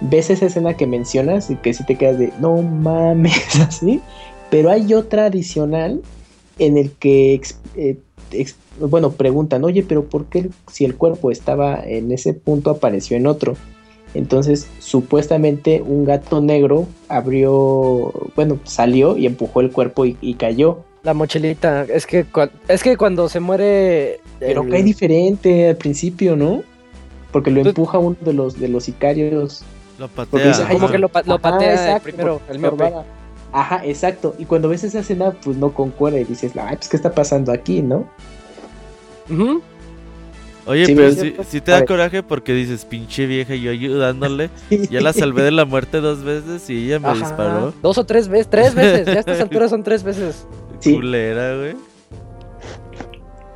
[0.01, 4.01] Ves esa escena que mencionas y que sí te quedas de no mames así.
[4.49, 6.01] Pero hay otra adicional
[6.59, 7.41] en el que
[7.75, 7.97] eh,
[8.79, 13.27] bueno, preguntan, oye, pero ¿por qué si el cuerpo estaba en ese punto apareció en
[13.27, 13.55] otro?
[14.13, 20.83] Entonces, supuestamente un gato negro abrió, bueno, salió y empujó el cuerpo y, y cayó.
[21.03, 22.25] La mochilita, es que,
[22.67, 24.19] es que cuando se muere...
[24.39, 26.63] Pero el- cae diferente al principio, ¿no?
[27.31, 29.63] Porque lo Tú- empuja uno de los de los sicarios.
[29.97, 30.47] Lo patea.
[30.47, 32.83] dice, "Ay, como que lo, pa- lo Ajá, patea exacto, primero, el miope.
[32.83, 33.05] estorbaba.
[33.53, 34.35] Ajá, exacto.
[34.37, 37.51] Y cuando ves esa escena, pues no concuerda y dices, ay, pues qué está pasando
[37.51, 38.07] aquí, ¿no?
[39.29, 39.61] Ujú.
[40.67, 44.49] Oye, Sí, pero sí, sí te da coraje porque dices, pinche vieja, yo ayudándole.
[44.91, 47.73] Ya la salvé de la muerte dos veces y ella me Ajá, disparó.
[47.81, 50.45] Dos o tres veces, tres veces, ya a estas alturas son tres veces.
[50.81, 50.95] Sí.
[50.95, 51.75] Culera, güey.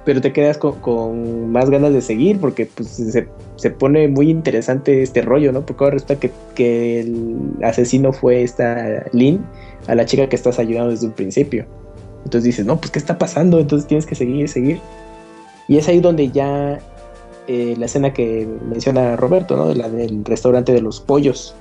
[0.06, 4.30] pero te quedas con, con más ganas de seguir porque pues se, se pone muy
[4.30, 5.66] interesante este rollo, ¿no?
[5.66, 9.44] Porque ahora resulta que, que el asesino fue esta Lynn,
[9.88, 11.66] a la chica que estás ayudando desde un principio.
[12.24, 13.60] Entonces dices, no, pues ¿qué está pasando?
[13.60, 14.80] Entonces tienes que seguir, seguir.
[15.68, 16.80] Y es ahí donde ya
[17.48, 19.74] eh, la escena que menciona Roberto, ¿no?
[19.74, 21.56] La del restaurante de los pollos.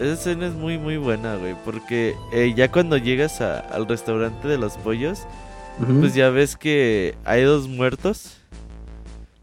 [0.00, 1.54] Esa escena es muy, muy buena, güey.
[1.64, 5.22] Porque eh, ya cuando llegas a- al restaurante de los pollos,
[6.00, 8.38] pues ya ves que hay dos muertos.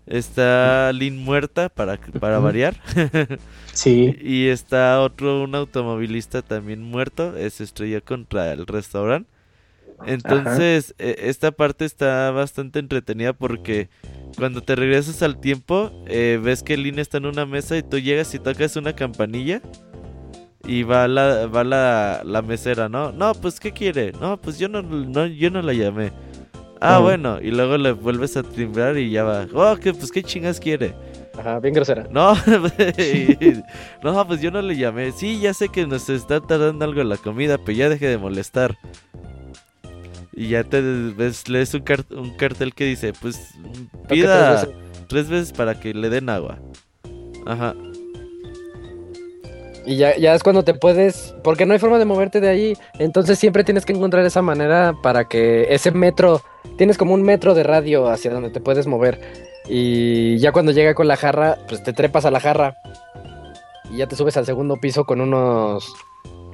[0.05, 2.75] Está Lynn muerta para, para variar.
[3.73, 4.15] Sí.
[4.21, 7.35] y está otro, un automovilista también muerto.
[7.37, 9.27] eh, Se estrelló contra el restaurante.
[10.05, 13.89] Entonces, eh, esta parte está bastante entretenida porque
[14.37, 17.97] cuando te regresas al tiempo, eh, ves que Lynn está en una mesa y tú
[17.99, 19.61] llegas y tocas una campanilla.
[20.65, 23.11] Y va la, va la, la mesera, ¿no?
[23.11, 24.13] No, pues ¿qué quiere?
[24.13, 26.11] No, pues yo no, no, yo no la llamé.
[26.79, 27.03] Ah, Oh.
[27.03, 29.47] bueno, y luego le vuelves a timbrar y ya va.
[29.53, 30.93] Oh, que pues qué chingas quiere.
[31.37, 32.07] Ajá, bien grosera.
[32.11, 32.33] No,
[34.03, 35.11] no, pues yo no le llamé.
[35.11, 38.77] Sí, ya sé que nos está tardando algo la comida, pero ya deje de molestar.
[40.35, 41.83] Y ya te ves, lees un,
[42.17, 43.51] un cartel que dice, pues
[44.09, 45.07] pida tres veces.
[45.07, 46.57] tres veces para que le den agua.
[47.45, 47.75] Ajá.
[49.85, 52.77] Y ya, ya es cuando te puedes, porque no hay forma de moverte de ahí,
[52.99, 56.41] entonces siempre tienes que encontrar esa manera para que ese metro,
[56.77, 59.19] tienes como un metro de radio hacia donde te puedes mover.
[59.67, 62.75] Y ya cuando llega con la jarra, pues te trepas a la jarra
[63.91, 65.93] y ya te subes al segundo piso con unos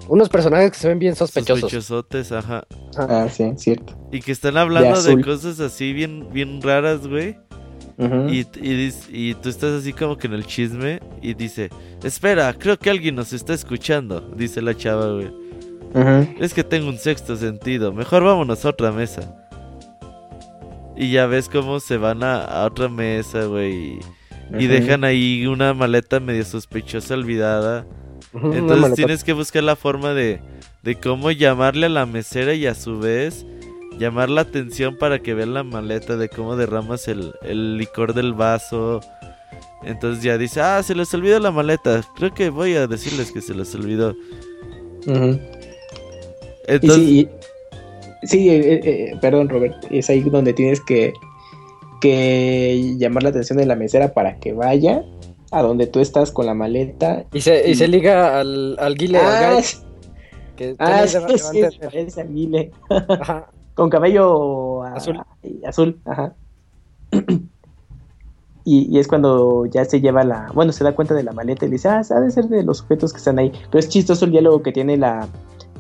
[0.08, 1.62] unos personajes que se ven bien sospechosos.
[1.62, 2.66] Sospechosotes, ajá.
[2.98, 3.96] Ah, sí, cierto.
[4.12, 5.24] Y que están hablando de, azul.
[5.24, 7.38] cosas así bien, bien raras, güey.
[8.00, 11.70] Y, y, y tú estás así como que en el chisme y dice,
[12.02, 15.28] espera, creo que alguien nos está escuchando, dice la chava, güey.
[15.94, 16.36] Ujú.
[16.40, 19.36] Es que tengo un sexto sentido, mejor vámonos a otra mesa.
[20.96, 24.00] Y ya ves cómo se van a, otra mesa, güey.
[24.58, 27.86] Y, dejan ahí una maleta medio sospechosa olvidada.
[28.34, 30.42] Entonces tienes que buscar la forma de,
[30.84, 33.46] de cómo llamarle a la mesera y a su vez
[34.00, 38.34] llamar la atención para que vean la maleta, de cómo derramas el, el licor del
[38.34, 39.02] vaso.
[39.84, 42.02] Entonces ya dice, ah, se les olvidó la maleta.
[42.16, 44.16] Creo que voy a decirles que se les olvidó.
[46.68, 47.28] Entonces...
[48.22, 51.14] Sí, eh, eh, eh, perdón Robert, es ahí donde tienes que,
[52.02, 55.06] que llamar la atención de la mesera para que vaya
[55.52, 57.24] a donde tú estás con la maleta.
[57.32, 59.62] Y se, y se liga al, al guile, ah,
[60.58, 61.62] que ah, sí, sí,
[61.94, 62.72] es al guile.
[63.80, 65.22] Con cabello azul.
[65.66, 66.34] azul, ajá.
[68.66, 71.66] Y, y, es cuando ya se lleva la, bueno, se da cuenta de la maleta
[71.66, 73.52] y dice, ah, ha de ser de los objetos que están ahí.
[73.72, 75.28] Pero es chistoso el diálogo que tiene la,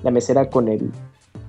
[0.01, 0.89] la mesera con el,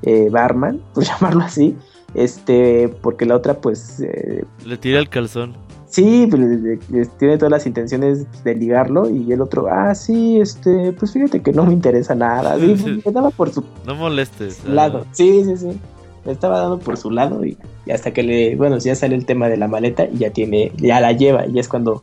[0.03, 1.77] eh, barman, por llamarlo así,
[2.15, 4.01] este, porque la otra pues...
[4.01, 5.55] Eh, Le tira el calzón.
[5.87, 11.13] Sí, pues, tiene todas las intenciones de ligarlo y el otro, ah, sí, este, pues
[11.13, 12.59] fíjate que no me interesa nada.
[13.13, 14.63] daba por su no molestes.
[14.65, 15.07] lado.
[15.13, 15.81] Sí, sí, sí.
[16.27, 17.57] Estaba dando por su lado y,
[17.93, 21.01] hasta que le, bueno, ya sale el tema de la maleta y ya tiene, ya
[21.01, 22.03] la lleva y es cuando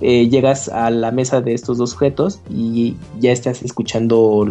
[0.00, 4.46] eh, llegas a la mesa de estos dos objetos y ya estás escuchando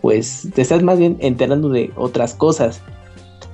[0.00, 2.80] pues te estás más bien enterando de otras cosas.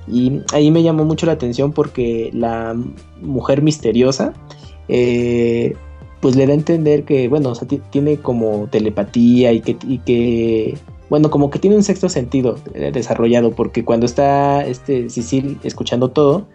[0.07, 2.75] Y ahí me llamó mucho la atención porque la
[3.21, 4.33] mujer misteriosa,
[4.87, 5.75] eh,
[6.21, 7.53] pues le da a entender que, bueno,
[7.91, 10.77] tiene como telepatía y que,
[11.09, 16.09] bueno, como que tiene un sexto sentido eh, desarrollado, porque cuando está este Cecil escuchando
[16.09, 16.47] todo,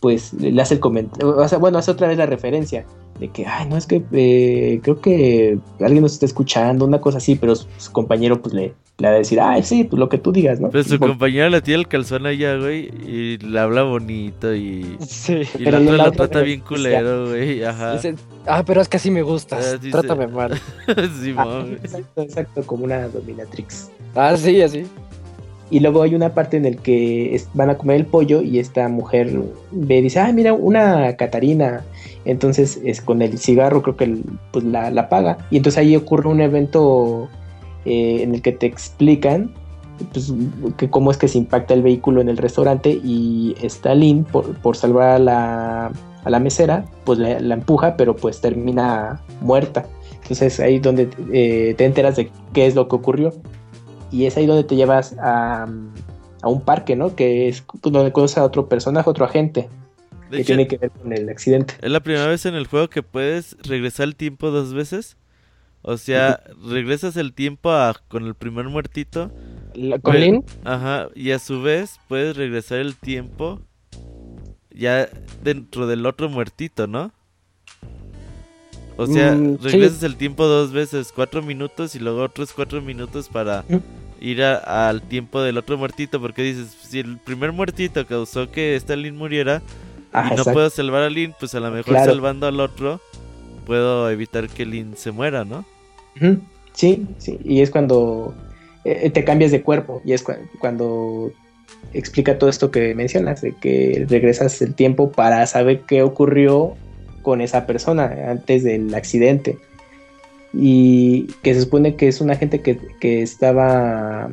[0.00, 2.84] pues le hace el comentario, bueno, hace otra vez la referencia
[3.18, 7.18] de que, ay, no, es que eh, creo que alguien nos está escuchando, una cosa
[7.18, 10.18] así, pero su, compañero pues le, le va a decir, ay, sí, pues lo que
[10.18, 10.70] tú digas, ¿no?
[10.70, 15.42] Pero su compañero le tira el calzón allá, güey, y le habla bonito y, sí,
[15.58, 18.00] y la otra la trata bien culero, güey, ajá.
[18.46, 20.60] ah, pero es que así me gustas, ah, trátame mal.
[21.22, 23.90] sí, ah, exacto, exacto, como una dominatrix.
[24.16, 24.84] Ah, sí, así.
[25.70, 28.88] Y luego hay una parte en el que van a comer el pollo y esta
[28.88, 29.32] mujer
[29.70, 31.84] ve, dice, ah, mira, una Catarina.
[32.24, 34.18] Entonces es con el cigarro creo que
[34.52, 35.38] pues la, la paga.
[35.50, 37.28] Y entonces ahí ocurre un evento
[37.84, 39.52] eh, en el que te explican
[40.12, 40.32] pues,
[40.76, 44.76] que cómo es que se impacta el vehículo en el restaurante y Stalin por, por
[44.76, 45.92] salvar a la,
[46.24, 49.86] a la, mesera pues la, empuja pero pues termina muerta.
[50.22, 53.32] Entonces ahí donde eh, te enteras de qué es lo que ocurrió
[54.10, 55.66] y es ahí donde te llevas a,
[56.42, 57.14] a un parque, ¿no?
[57.14, 59.68] Que es donde conoces a otro personaje, otro agente.
[60.38, 61.74] Que tiene que ver con el accidente.
[61.80, 65.16] Es la primera vez en el juego que puedes regresar el tiempo dos veces.
[65.82, 69.30] O sea, regresas el tiempo a, con el primer muertito.
[70.02, 70.44] ¿Con Lin?
[70.64, 73.60] Ajá, y a su vez puedes regresar el tiempo
[74.70, 75.08] ya
[75.42, 77.12] dentro del otro muertito, ¿no?
[78.96, 83.28] O sea, mm, regresas el tiempo dos veces, cuatro minutos y luego otros cuatro minutos
[83.28, 83.64] para
[84.20, 88.96] ir al tiempo del otro muertito, porque dices, si el primer muertito causó que esta
[88.96, 89.16] Lin
[90.14, 93.00] y no puedo salvar a Lin, pues a lo mejor salvando al otro
[93.66, 95.64] puedo evitar que Lin se muera, ¿no?
[96.72, 98.34] Sí, sí, y es cuando
[98.84, 100.24] eh, te cambias de cuerpo y es
[100.58, 101.32] cuando
[101.92, 106.74] explica todo esto que mencionas, de que regresas el tiempo para saber qué ocurrió
[107.22, 109.58] con esa persona antes del accidente.
[110.52, 114.30] Y que se supone que es una gente que, estaba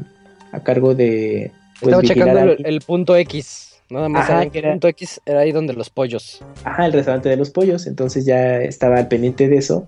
[0.51, 1.51] a cargo de...
[1.79, 3.70] Pues, estaba checando el, punto X.
[3.91, 6.43] Nada más que el punto X era ahí donde los pollos.
[6.63, 7.87] Ajá, el restaurante de los pollos.
[7.87, 9.87] Entonces ya estaba al pendiente de eso.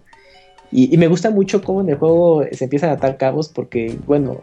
[0.71, 4.39] Y, me gusta mucho cómo en el juego se empiezan a atar cabos porque, bueno,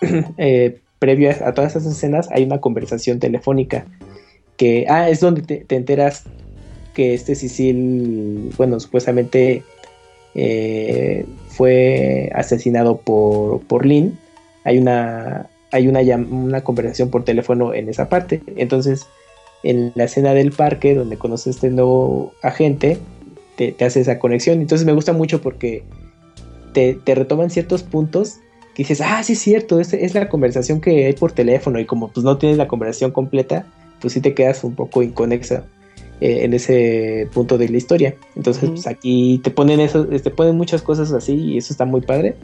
[0.38, 3.84] eh, previo a, todas esas escenas hay una conversación telefónica
[4.56, 6.24] que, ah, es donde te enteras
[6.94, 9.62] que este Sicil, bueno, supuestamente
[10.34, 14.18] eh, fue asesinado por, por Lynn.
[14.64, 18.42] Hay una, hay una, una conversación por teléfono en esa parte.
[18.56, 19.06] Entonces,
[19.62, 22.98] en la escena del parque, donde conoces a este nuevo agente,
[23.56, 24.60] te, hace esa conexión.
[24.60, 25.84] Entonces me gusta mucho porque
[26.72, 28.38] te, retoman ciertos puntos
[28.74, 31.86] que dices, ah, sí es cierto, es, es la conversación que hay por teléfono y
[31.86, 33.66] como pues no tienes la conversación completa,
[34.00, 35.64] pues sí te quedas un poco inconexa.
[36.18, 38.14] Eh, en ese punto de la historia.
[38.36, 42.00] Entonces, pues aquí te ponen eso, te ponen muchas cosas así y eso está muy
[42.00, 42.36] padre.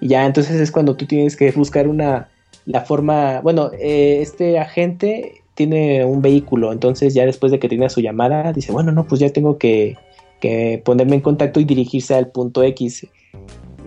[0.00, 2.30] Y ya entonces es cuando tú tienes que buscar una
[2.64, 7.88] la forma, bueno, eh, este agente tiene un vehículo, entonces ya después de que tiene
[7.90, 9.96] su llamada, dice, bueno, no, pues ya tengo que,
[10.40, 13.06] que ponerme en contacto y dirigirse al punto X.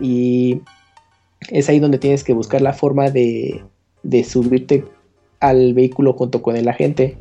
[0.02, 0.62] Y
[1.50, 3.64] es ahí donde tienes que buscar la forma de,
[4.04, 4.86] de subirte
[5.40, 7.18] al vehículo junto con el agente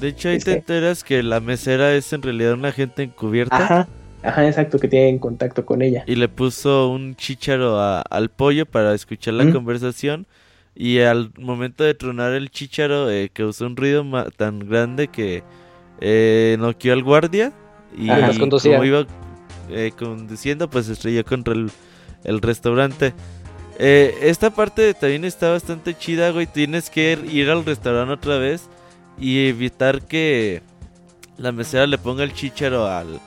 [0.00, 3.56] De hecho, ahí te enteras que la mesera es en realidad una gente encubierta.
[3.56, 3.88] Ajá,
[4.22, 6.04] ajá, exacto, que tiene contacto con ella.
[6.06, 10.26] Y le puso un chícharo al pollo para escuchar la conversación.
[10.76, 14.04] Y al momento de tronar el chícharo, eh, causó un ruido
[14.36, 15.42] tan grande que
[16.00, 17.52] eh, noqueó al guardia.
[17.96, 19.06] Y como iba
[19.70, 21.70] eh, conduciendo, pues estrelló contra el,
[22.24, 23.14] el restaurante.
[23.78, 26.46] Eh, esta parte también está bastante chida, güey.
[26.46, 28.68] Tienes que ir al restaurante otra vez
[29.18, 30.62] y evitar que
[31.38, 33.20] la mesera le ponga el chícharo al,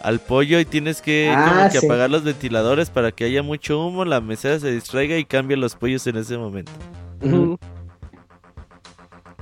[0.00, 4.20] al pollo y tienes que, ah, apagar los ventiladores para que haya mucho humo, la
[4.20, 6.72] mesera se distraiga y cambie los pollos en ese momento.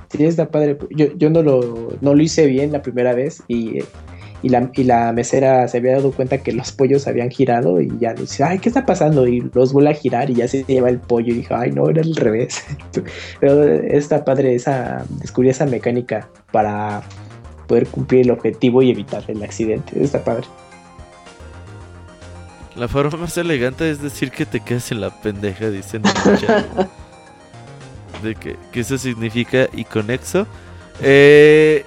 [0.09, 0.77] Sí, está padre.
[0.91, 3.79] Yo, yo no, lo, no lo hice bien la primera vez y
[4.45, 7.91] y la, y la mesera se había dado cuenta que los pollos habían girado y
[7.99, 9.27] ya dice, ay, ¿qué está pasando?
[9.27, 11.89] Y los vuelve a girar y ya se lleva el pollo y dijo, ay, no,
[11.89, 12.63] era al revés.
[13.39, 17.01] Pero está padre esa, descubrí esa mecánica para
[17.65, 20.03] poder cumplir el objetivo y evitar el accidente.
[20.03, 20.45] Está padre.
[22.75, 26.03] La forma más elegante es decir que te quedas en la pendeja, dicen
[28.23, 30.47] De que, que eso significa y conexo.
[31.01, 31.85] Eh,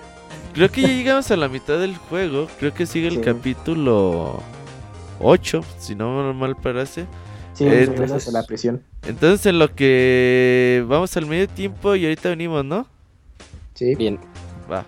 [0.59, 2.48] Creo que ya llegamos a la mitad del juego.
[2.59, 4.42] Creo que sigue el capítulo
[5.20, 7.06] 8, si no mal parece.
[7.55, 8.82] Sí, entonces, a la presión.
[9.06, 12.88] Entonces, en lo que vamos al medio tiempo y ahorita venimos, ¿no?
[13.74, 13.94] Sí.
[13.94, 14.18] Bien.
[14.68, 14.84] Va.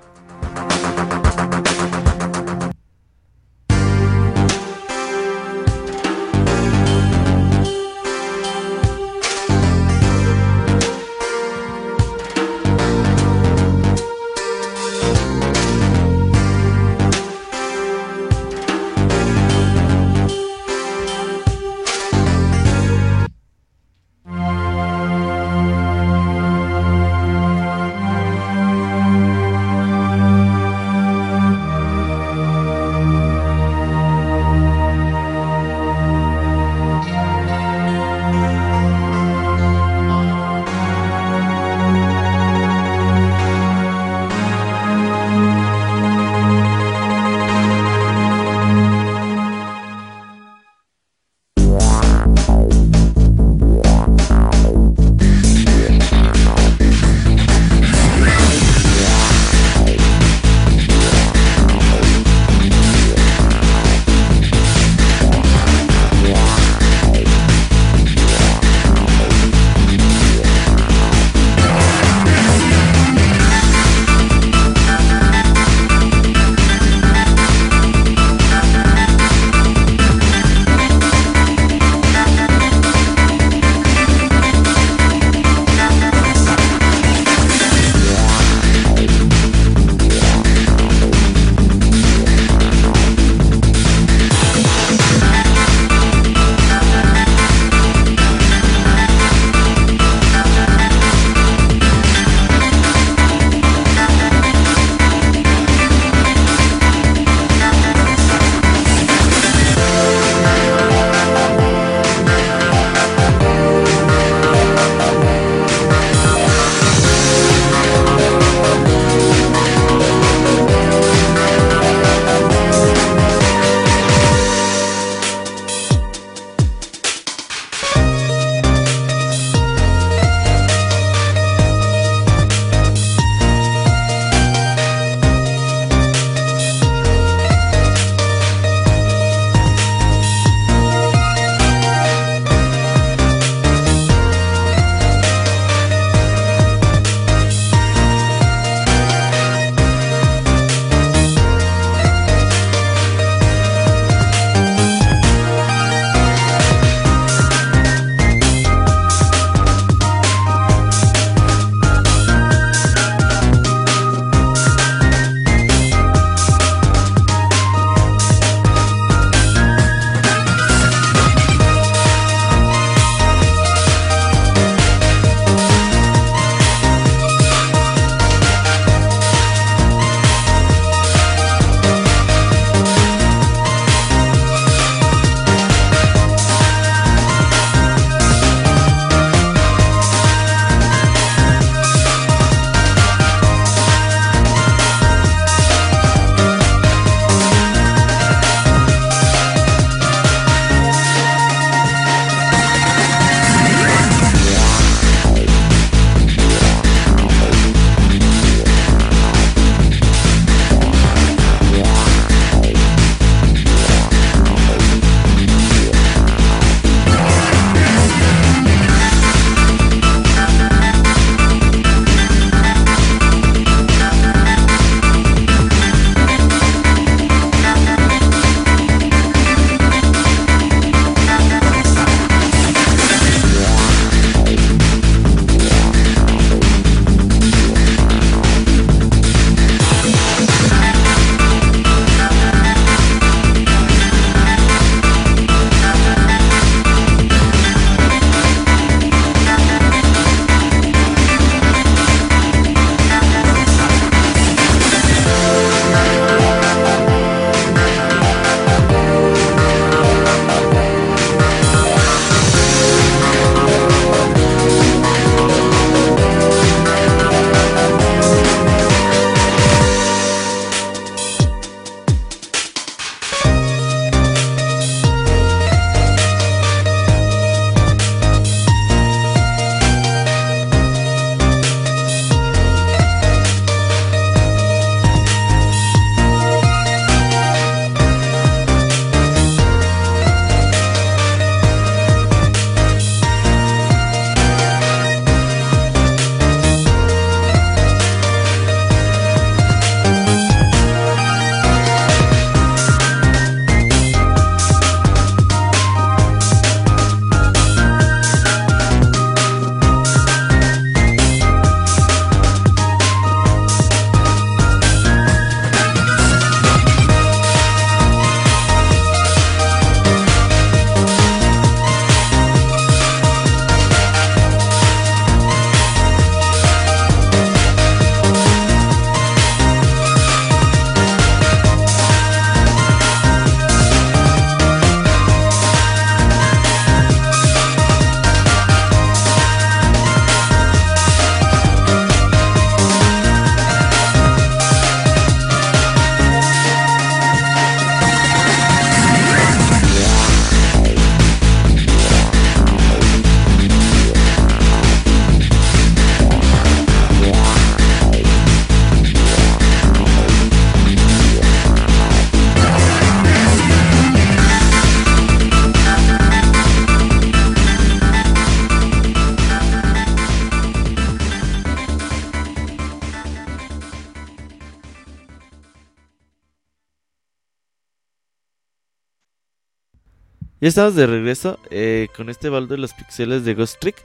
[380.60, 383.96] Ya estamos de regreso eh, con este baúl de los pixeles de Ghost Trick.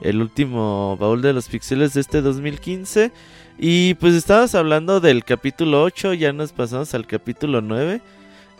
[0.00, 3.10] El último baúl de los pixeles de este 2015.
[3.58, 6.14] Y pues estábamos hablando del capítulo 8.
[6.14, 8.00] Ya nos pasamos al capítulo 9.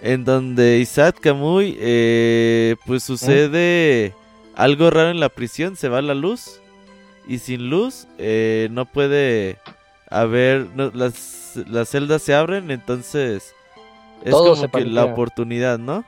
[0.02, 1.76] En donde Isaac Kamui.
[1.78, 4.14] Eh, pues sucede
[4.56, 5.76] algo raro en la prisión.
[5.76, 6.60] Se va la luz.
[7.28, 9.59] Y sin luz eh, no puede
[10.10, 10.66] haber.
[10.74, 12.72] las, las celdas se abren.
[12.72, 13.55] Entonces
[14.24, 16.05] es como que la oportunidad, ¿no?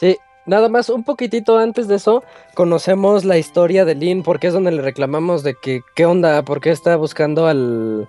[0.00, 0.16] Sí,
[0.46, 2.22] Nada más, un poquitito antes de eso,
[2.54, 6.42] conocemos la historia de Lynn, porque es donde le reclamamos de que, ¿qué onda?
[6.42, 8.08] ¿Por qué está buscando al,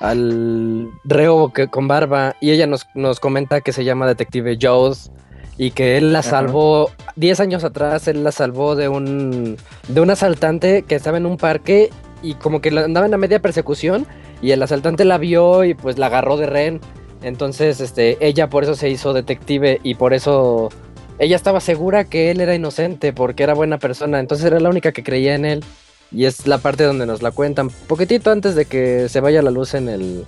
[0.00, 2.36] al reo que, con barba?
[2.40, 5.10] Y ella nos, nos comenta que se llama Detective Jones
[5.56, 9.56] y que él la salvó, 10 años atrás, él la salvó de un,
[9.88, 11.90] de un asaltante que estaba en un parque
[12.22, 14.06] y como que andaba en la media persecución
[14.42, 16.80] y el asaltante la vio y pues la agarró de rehén.
[17.22, 20.70] Entonces, este, ella por eso se hizo detective y por eso
[21.18, 24.92] ella estaba segura que él era inocente porque era buena persona, entonces era la única
[24.92, 25.64] que creía en él.
[26.10, 29.50] Y es la parte donde nos la cuentan, poquitito antes de que se vaya la
[29.50, 30.24] luz en el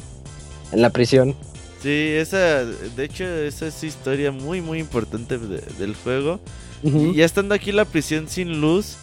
[0.72, 1.34] en la prisión.
[1.82, 6.40] Sí, esa, de hecho, esa es historia muy, muy importante del juego.
[6.82, 8.96] Y ya estando aquí en la prisión sin luz,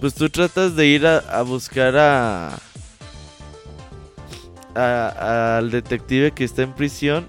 [0.00, 2.58] pues tú tratas de ir a, buscar a,
[4.74, 7.26] al detective que está en prisión.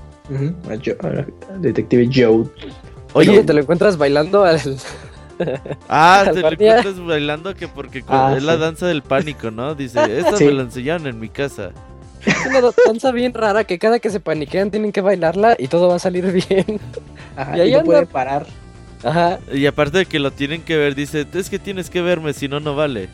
[1.59, 2.45] detective Joe.
[3.13, 4.59] Oye, te lo encuentras bailando al.
[5.87, 9.73] Ah, te lo encuentras bailando que porque ah, es la danza del pánico, ¿no?
[9.73, 11.71] Dice, esta me la enseñaron en mi casa.
[12.25, 15.87] Es una danza bien rara que cada que se paniquean tienen que bailarla y todo
[15.87, 16.81] va a salir bien.
[17.37, 18.47] Ajá, y ahí no puede parar.
[19.01, 19.39] Ajá.
[19.53, 22.49] Y aparte de que lo tienen que ver, dice, es que tienes que verme, si
[22.49, 23.07] no, no vale.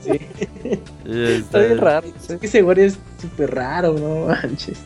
[0.00, 0.18] sí.
[1.04, 2.06] Está bien raro.
[2.06, 4.78] Es que ese güey es súper raro, no manches.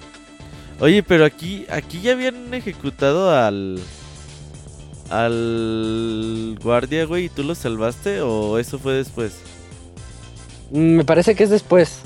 [0.81, 3.81] Oye, pero aquí, aquí ya habían ejecutado al.
[5.11, 9.39] al guardia, güey, y tú lo salvaste o eso fue después?
[10.71, 12.01] Mm, me parece que es después.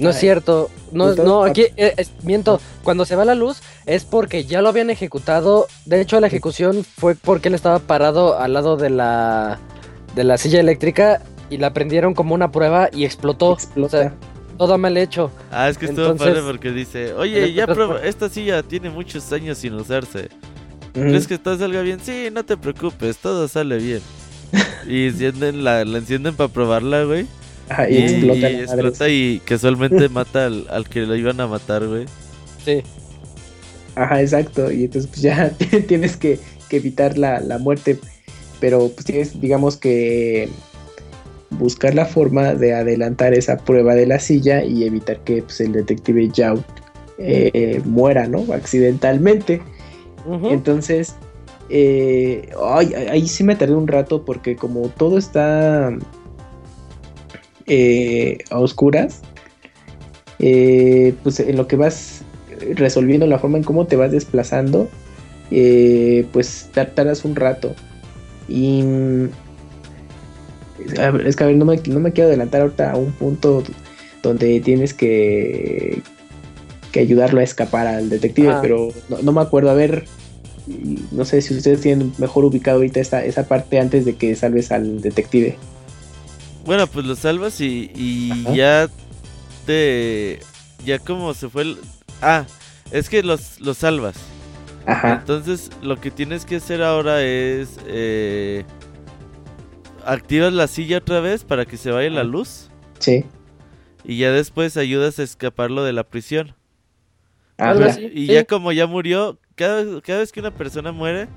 [0.00, 0.70] No es cierto.
[0.92, 2.58] No, no aquí eh, miento.
[2.82, 5.66] Cuando se va la luz es porque ya lo habían ejecutado.
[5.84, 9.60] De hecho, la ejecución fue porque él estaba parado al lado de la
[10.14, 13.52] de la silla eléctrica y la prendieron como una prueba y explotó.
[13.52, 14.14] Explota
[14.60, 15.30] todo mal hecho.
[15.50, 19.56] Ah, es que estuvo padre porque dice, oye, ya prueba, esta silla tiene muchos años
[19.56, 20.28] sin usarse.
[20.92, 21.98] ¿Crees que todo salga bien?
[22.02, 24.02] Sí, no te preocupes, todo sale bien.
[24.86, 27.26] y encienden la, la encienden para probarla, güey.
[27.88, 32.04] y, explota, y, explota y casualmente mata al, al, que lo iban a matar, güey.
[32.62, 32.82] Sí.
[33.94, 34.70] Ajá, exacto.
[34.70, 35.50] Y entonces pues ya
[35.88, 36.38] tienes que,
[36.68, 37.98] que evitar la, la muerte.
[38.60, 40.50] Pero pues tienes, digamos que
[41.50, 45.72] buscar la forma de adelantar esa prueba de la silla y evitar que pues, el
[45.72, 46.62] detective Yao
[47.18, 48.52] eh, muera, ¿no?
[48.52, 49.60] Accidentalmente.
[50.44, 51.16] Entonces,
[51.68, 52.50] eh,
[53.10, 55.92] ahí sí me tardé un rato porque como todo está
[57.66, 59.22] eh, a oscuras,
[60.38, 62.22] pues en lo que vas
[62.74, 64.88] resolviendo la forma en cómo te vas desplazando,
[66.32, 67.74] pues tardas un rato.
[68.48, 68.84] Y
[70.86, 73.62] es que a ver, no me, quiero adelantar ahorita a un punto
[74.22, 76.02] donde tienes que,
[76.92, 78.58] que ayudarlo a escapar al detective, ah.
[78.62, 78.88] pero
[79.22, 79.70] no, me acuerdo.
[79.70, 80.06] A ver,
[81.10, 84.72] no sé si ustedes tienen mejor ubicado ahorita esta, esa parte antes de que salves
[84.72, 85.56] al detective.
[86.64, 88.88] Bueno, pues lo salvas y, ya
[89.66, 90.40] te...
[90.84, 91.76] Ya como se fue el...
[92.22, 92.46] Ah,
[92.90, 94.16] es que los, los salvas.
[94.86, 95.18] Ajá.
[95.20, 97.78] Entonces lo que tienes que hacer ahora es...
[97.86, 98.64] Eh,
[100.04, 102.70] activas la silla otra vez para que se vaya la luz.
[102.98, 103.24] Sí.
[104.04, 106.54] Y ya después ayudas a escaparlo de la prisión.
[107.58, 107.74] Ah,
[108.12, 111.28] y ya como ya murió, cada, cada vez que una persona muere,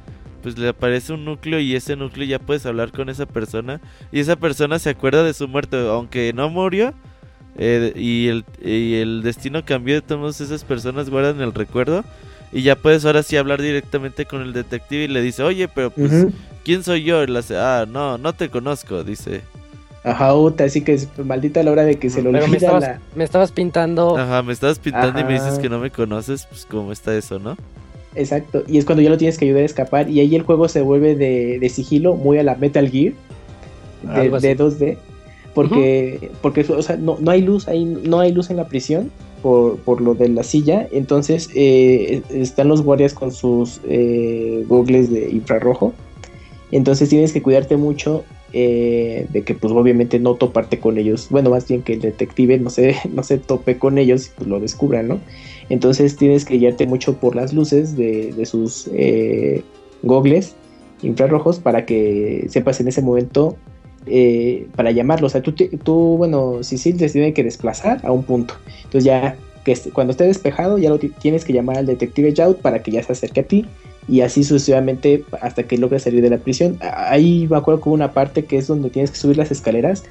[0.42, 3.82] pues le aparece un núcleo y ese núcleo ya puedes hablar con esa persona.
[4.12, 6.94] Y esa persona se acuerda de su muerte, aunque no murió.
[7.58, 12.04] Eh, y, el, y el destino cambió de todos esas personas guardan el recuerdo.
[12.54, 15.90] Y ya puedes ahora sí hablar directamente con el detective y le dice, oye, pero
[15.90, 16.28] pues,
[16.64, 17.24] ¿quién soy yo?
[17.24, 19.42] Y le hace, ah, no, no te conozco, dice.
[20.04, 23.00] Ajá, Uta, así que es maldita la hora de que se lo olvida me estabas,
[23.16, 24.18] me estabas pintando.
[24.18, 27.40] Ajá, me estabas pintando y me dices que no me conoces, pues cómo está eso,
[27.40, 27.58] ¿no?
[28.16, 30.68] Exacto, y es cuando ya lo tienes que ayudar a escapar y ahí el juego
[30.68, 33.14] se vuelve de, sigilo muy a la Metal Gear
[34.04, 34.98] de, 2D
[35.56, 39.12] porque porque o sea, no, no hay luz ahí no hay luz en la prisión
[39.44, 40.88] por, por lo de la silla.
[40.92, 45.94] Entonces eh, están los guardias con sus eh, gogles de infrarrojo.
[46.72, 51.28] Entonces tienes que cuidarte mucho eh, de que pues obviamente no toparte con ellos.
[51.30, 54.50] Bueno, más bien que el detective no se, no se tope con ellos y pues
[54.50, 55.20] lo descubran, ¿no?
[55.70, 58.90] Entonces tienes que guiarte mucho por las luces de, de sus
[60.02, 60.56] gogles
[61.02, 63.58] infrarrojos para que sepas en ese momento
[64.06, 65.28] eh, para llamarlo.
[65.28, 68.56] O sea, tú, tú bueno, si sí te tiene que desplazar a un punto.
[68.84, 72.84] Entonces ya que cuando esté despejado ya lo tienes que llamar al detective Jout para
[72.84, 73.66] que ya se acerque a ti
[74.10, 76.78] y así sucesivamente hasta que logres salir de la prisión.
[76.82, 80.04] Ahí me acuerdo con una parte que es donde tienes que subir las escaleras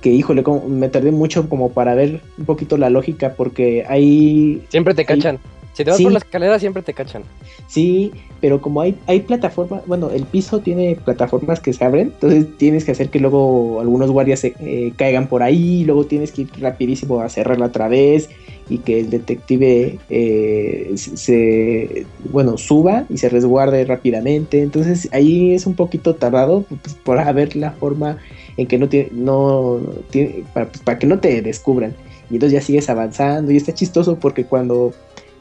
[0.00, 4.62] que híjole, me tardé mucho como para ver un poquito la lógica porque ahí...
[4.68, 5.38] Siempre te cachan.
[5.78, 7.22] Si te vas por la escalera siempre te cachan.
[7.68, 8.10] Sí,
[8.40, 12.84] pero como hay, hay plataformas, bueno, el piso tiene plataformas que se abren, entonces tienes
[12.84, 16.48] que hacer que luego algunos guardias se, eh, caigan por ahí, luego tienes que ir
[16.58, 18.28] rapidísimo a cerrarla otra vez
[18.68, 24.62] y que el detective eh, se, bueno, suba y se resguarde rápidamente.
[24.62, 28.18] Entonces ahí es un poquito tardado pues, por haber la forma
[28.56, 29.78] en que no tiene, no
[30.10, 31.94] tiene, para, para que no te descubran.
[32.30, 34.92] Y entonces ya sigues avanzando y está chistoso porque cuando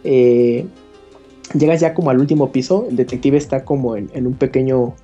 [0.10, 0.66] eh,
[1.54, 4.96] llegas ya como al último piso, el detective está como en, un pequeño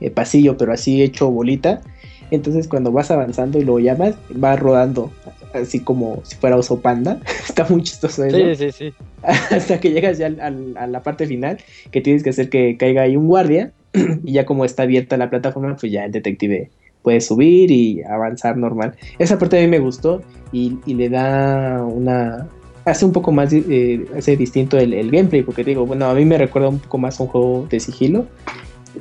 [0.00, 1.82] eh, pasillo, pero así hecho bolita.
[2.30, 5.12] Entonces cuando vas avanzando y lo llamas, va rodando
[5.52, 7.20] así como si fuera oso panda.
[7.48, 8.36] está muy chistoso eso.
[8.36, 8.94] Sí, sí, sí.
[9.22, 11.58] Hasta que llegas ya a la parte final,
[11.90, 13.72] que tienes que hacer que caiga ahí un guardia.
[14.24, 16.70] y ya como está abierta la plataforma, pues ya el detective
[17.02, 18.94] puede subir y avanzar normal.
[19.18, 22.48] Esa parte a mí me gustó y le da una,
[22.86, 26.38] hace un poco más eh, hace distinto el, gameplay, porque digo, bueno, a mí me
[26.38, 28.26] recuerda un poco más a un juego de sigilo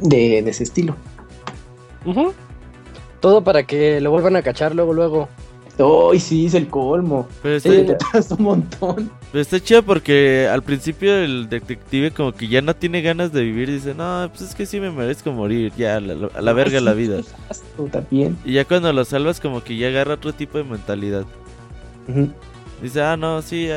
[0.01, 0.95] de, ese estilo.
[3.19, 5.29] Todo para que lo vuelvan a cachar luego, luego.
[5.77, 7.27] ¡Ay, sí, es el colmo!
[7.43, 7.97] Pero está,
[8.37, 9.11] un montón.
[9.31, 13.43] Pero está chido porque al principio el detective como que ya no tiene ganas de
[13.43, 13.69] vivir.
[13.69, 15.73] Dice, no, pues es que sí me merezco morir.
[15.77, 17.21] Ya, a la, verga la vida.
[17.91, 18.37] También.
[18.45, 21.25] Y ya cuando lo salvas como que ya agarra otro tipo de mentalidad.
[22.81, 23.69] Dice, ah, no, sí,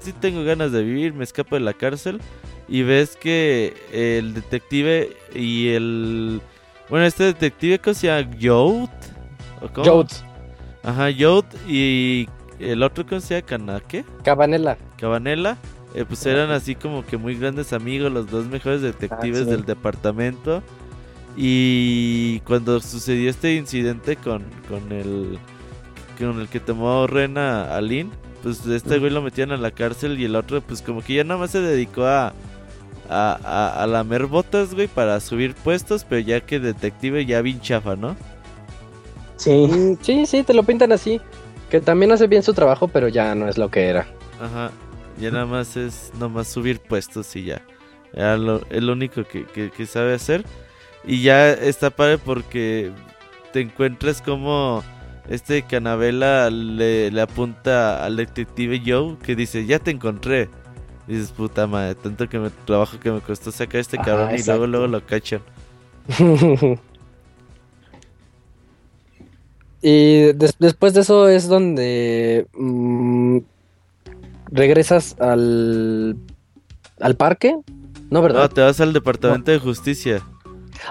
[0.00, 2.20] sí tengo ganas de vivir, me escapo de la cárcel.
[2.68, 6.40] Y ves que el detective y el...
[6.88, 8.30] Bueno, este detective, ¿cómo se llama?
[8.38, 8.90] ¿Yout?
[9.84, 10.10] Yout.
[10.82, 13.46] Ajá, Yout y el otro, ¿cómo se llama?
[13.46, 14.04] ¿Kanake?
[14.22, 14.76] Cabanela.
[14.98, 15.58] Cabanela.
[15.94, 19.64] Eh, pues eran así como que muy grandes amigos, los dos mejores detectives ah, del
[19.64, 20.62] departamento.
[21.36, 25.38] Y cuando sucedió este incidente con, con el
[26.18, 28.10] con el que tomó Rena a Lynn,
[28.44, 31.24] pues este güey lo metían a la cárcel y el otro pues como que ya
[31.24, 32.34] nada más se dedicó a,
[33.08, 37.96] a, a, lamer botas, güey, para subir puestos, pero ya que detective ya bien chafa,
[37.96, 38.14] ¿no?
[39.36, 39.50] Sí.
[39.50, 41.22] Mm, sí, sí, te lo pintan así.
[41.70, 44.06] Que también hace bien su trabajo, pero ya no es lo que era.
[44.38, 44.70] Ajá.
[45.18, 47.62] Ya nada más es nomás subir puestos y ya.
[48.12, 50.44] Es lo, único que, que, sabe hacer.
[51.02, 52.92] Y ya está padre porque
[53.52, 54.84] te encuentras como
[55.28, 60.48] este Canavela le, le, apunta al detective Joe que dice, ya te encontré.
[61.06, 64.66] dices, puta madre, tanto que me trabajo que me costó sacar este cabrón y luego
[64.66, 65.40] luego lo cachan.
[69.82, 73.38] y después de eso es donde mm,
[74.48, 76.18] regresas al,
[77.00, 77.56] al parque,
[78.10, 78.42] ¿no verdad?
[78.42, 80.22] No, te vas al departamento de justicia.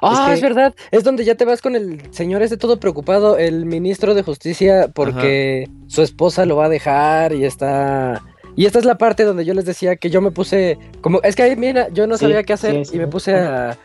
[0.01, 0.73] Ah, es, verdad.
[0.91, 4.89] Es donde ya te vas con el señor ese todo preocupado, el ministro de justicia,
[4.93, 8.23] porque su esposa lo va a dejar y está.
[8.55, 10.77] Y esta es la parte donde yo les decía que yo me puse.
[11.01, 13.77] Como, es que ahí, mira, yo no sabía qué hacer y me puse a,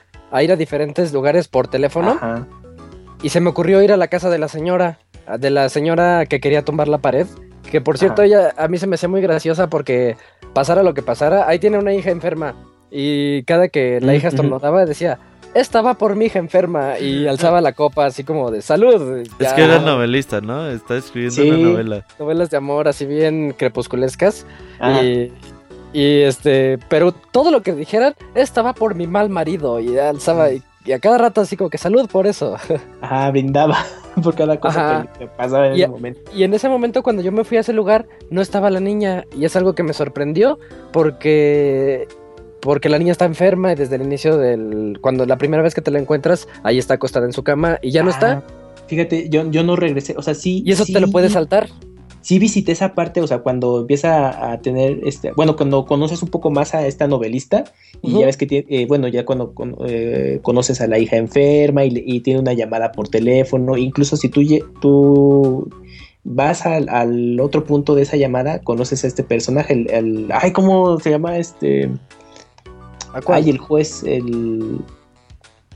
[0.43, 2.47] ir a diferentes lugares por teléfono.
[3.23, 4.99] Y se me ocurrió ir a la casa de la señora,
[5.39, 7.27] de la señora que quería tumbar la pared.
[7.71, 10.17] Que por cierto, ella a mí se me hacía muy graciosa porque
[10.55, 12.55] pasara lo que pasara, ahí tiene una hija enferma.
[12.91, 15.19] Y cada que la hija estornudaba decía,
[15.55, 19.27] estaba por mi hija enferma y alzaba la copa así como de salud.
[19.39, 20.69] Es que era novelista, ¿no?
[20.69, 22.07] Está escribiendo una novela.
[22.19, 24.47] Novelas de amor así bien crepusculescas.
[25.03, 25.33] Y,
[25.93, 30.63] y, este, pero todo lo que dijeran estaba por mi mal marido y alzaba y,
[30.93, 32.57] a cada rato así como que salud por eso.
[33.01, 33.79] Ajá, brindaba
[34.23, 36.21] por cada cosa que, pasaba en ese momento.
[36.35, 39.25] Y en ese momento cuando yo me fui a ese lugar no estaba la niña
[39.37, 40.59] y es algo que me sorprendió
[40.93, 42.07] porque
[42.69, 44.99] porque la niña está enferma y desde el inicio del.
[45.01, 47.93] Cuando la primera vez que te la encuentras, ahí está acostada en su cama y
[47.93, 48.45] ya no está.
[48.47, 50.63] Ah, fíjate, yo, yo no regresé, o sea, sí.
[50.67, 51.71] ¿Y eso te lo puedes saltar?
[52.21, 56.29] Sí visité esa parte, o sea, cuando empieza a tener, este, bueno, cuando conoces un
[56.29, 57.65] poco más a esta novelista
[58.03, 59.55] y ya ves que tiene, eh, bueno, ya cuando
[59.87, 64.43] eh, conoces a la hija enferma y, tiene una llamada por teléfono, incluso si tú,
[64.83, 65.71] tú
[66.23, 71.01] vas al, otro punto de esa llamada, conoces a este personaje, el, el ay, ¿cómo
[71.01, 71.89] se llama este?
[73.27, 74.81] Ay, el juez, el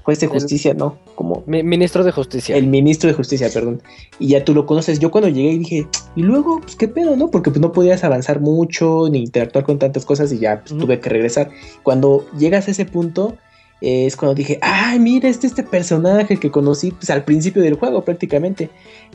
[0.03, 0.99] juez de justicia, ¿no?
[1.15, 2.57] Como ministro de justicia.
[2.57, 3.83] El ministro de justicia, perdón.
[4.19, 4.99] Y ya tú lo conoces.
[4.99, 5.87] Yo cuando llegué dije,
[6.17, 7.31] y luego, pues qué pedo, ¿no?
[7.31, 11.01] Porque pues no podías avanzar mucho ni interactuar con tantas cosas y ya pues, tuve
[11.01, 11.51] que regresar.
[11.83, 13.37] Cuando llegas a ese punto,
[13.83, 18.05] es cuando dije, ay, mira, este este personaje que conocí pues, al principio del juego
[18.05, 18.71] prácticamente.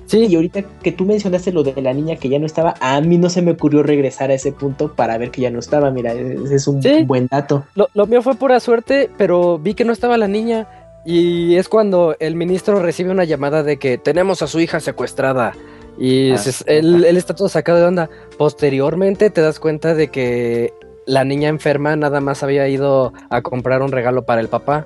[0.05, 0.25] Sí.
[0.25, 3.17] Y ahorita que tú mencionaste lo de la niña que ya no estaba, a mí
[3.17, 5.89] no se me ocurrió regresar a ese punto para ver que ya no estaba.
[5.91, 7.65] Mira, ese es un buen dato.
[7.75, 10.67] Lo, lo mío fue pura suerte, pero vi que no estaba la niña.
[11.05, 15.53] Y es cuando el ministro recibe una llamada de que tenemos a su hija secuestrada.
[15.97, 16.41] Y ah.
[16.65, 18.09] él, él, está todo sacado de onda.
[18.37, 20.73] Posteriormente te das cuenta de que
[21.07, 24.85] la niña enferma nada más había ido a comprar un regalo para el papá.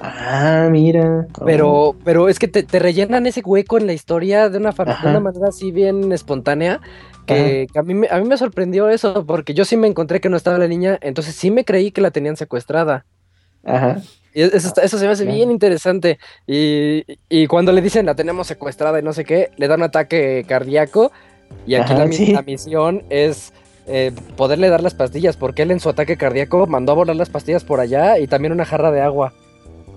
[0.00, 1.26] Ah, mira.
[1.44, 1.96] Pero, oh.
[2.04, 5.70] pero es que te, rellenan ese hueco en la historia de una, una manera así
[5.70, 6.80] bien espontánea.
[7.26, 10.36] Que, a, mí, a mí me sorprendió eso, porque yo sí me encontré que no
[10.36, 13.06] estaba la niña, entonces sí me creí que la tenían secuestrada.
[13.64, 14.02] Ajá.
[14.34, 16.18] Y eso, eso, se me hace bien interesante.
[16.46, 19.84] Y, y, cuando le dicen la tenemos secuestrada y no sé qué, le da un
[19.84, 21.12] ataque cardíaco.
[21.66, 23.52] Y aquí la, misión es
[23.86, 27.28] eh, poderle dar las pastillas, porque él en su ataque cardíaco mandó a volar las
[27.28, 29.32] pastillas por allá y también una jarra de agua.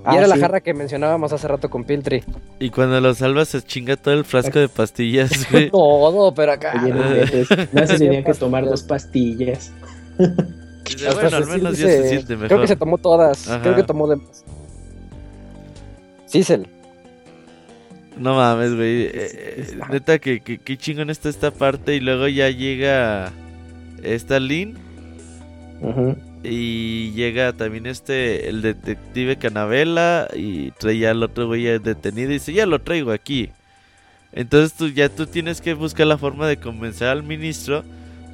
[0.07, 2.23] Y ah, era la jarra que mencionábamos hace rato con Piltry.
[2.59, 5.31] Y cuando lo salvas se chinga todo el frasco de pastillas,
[5.71, 6.73] todo, pero acá.
[7.73, 9.73] no se tenía que tomar dos pastillas.
[10.17, 12.47] bueno, al menos ya se siente mejor.
[12.47, 13.49] Creo que se tomó todas.
[13.61, 14.45] Creo que tomó de más.
[16.25, 16.67] Cecil.
[18.17, 19.03] No mames, güey.
[19.03, 21.95] Eh, eh, neta, que, que, chingón está esta parte.
[21.95, 23.31] Y luego ya llega
[24.13, 24.77] esta Lynn.
[26.43, 30.27] Y llega también este, el detective Canavela.
[30.35, 32.31] Y trae al otro güey detenido.
[32.31, 33.49] Y dice: Ya lo traigo aquí.
[34.31, 37.83] Entonces tú ya tú tienes que buscar la forma de convencer al ministro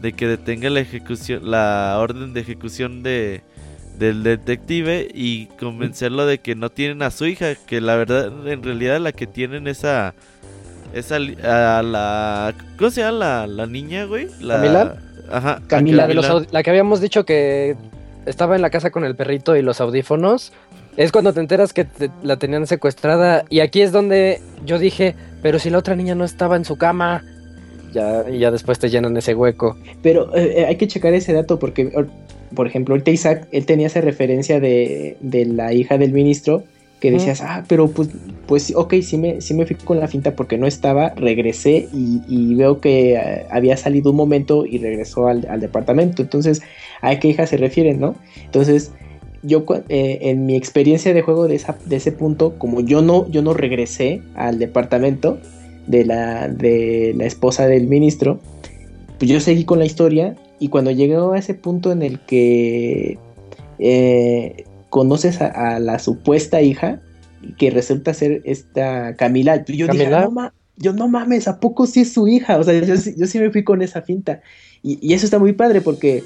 [0.02, 3.42] de que detenga la ejecución, la orden de ejecución de
[3.98, 8.64] del detective y convencerlo de que no tienen a su hija, que la verdad en
[8.64, 10.14] realidad la que tienen esa
[10.94, 14.28] esa a la ¿cómo se llama la, la niña, güey?
[14.42, 14.98] La Camila.
[15.34, 17.76] Ajá, Camila, de los, la que habíamos dicho que
[18.28, 20.54] estaba en la casa con el perrito y los audífonos.
[20.96, 21.88] Es cuando te enteras que
[22.22, 26.24] la tenían secuestrada y aquí es donde yo dije, pero si la otra niña no
[26.24, 27.24] estaba en su cama,
[27.92, 29.76] ya, y ya después te llenan ese hueco.
[30.04, 31.92] Pero eh, eh, hay que checar ese dato porque,
[32.54, 36.64] por ejemplo, ahorita Isaac, él tenía esa referencia de, de la hija del ministro
[37.04, 38.08] que decías, ah, pero pues,
[38.48, 42.56] pues ok, sí me, sí me fui con la finta porque no estaba, regresé y,
[42.56, 46.22] veo que eh, había salido un momento y regresó al, departamento.
[46.22, 46.62] Entonces,
[47.02, 48.16] ¿a qué hija se refieren, no?
[48.46, 48.94] Entonces,
[49.42, 53.42] yo en mi experiencia de juego de, esa, de ese punto, como yo no, yo
[53.42, 55.40] no regresé al departamento,
[55.86, 58.40] de la, de la esposa del ministro,
[59.20, 63.18] pues yo seguí con la historia y cuando llegó a ese punto en el que
[63.80, 64.64] eh,
[64.94, 67.02] conoces a, la supuesta hija,
[67.58, 72.14] que resulta ser esta Camila, yo dije, no, yo no mames, ¿a poco sí es
[72.14, 72.60] su hija?
[72.60, 74.42] O sea, yo, sí me fui con esa finta.
[74.84, 76.24] Y, eso está muy padre porque,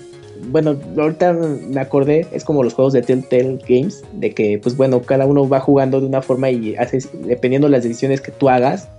[0.51, 5.01] bueno, ahorita me acordé, es como los juegos de Telltale Games, de que, pues bueno,
[5.01, 8.49] cada uno va jugando de una forma y haces, dependiendo de las decisiones que tú
[8.49, 8.89] hagas,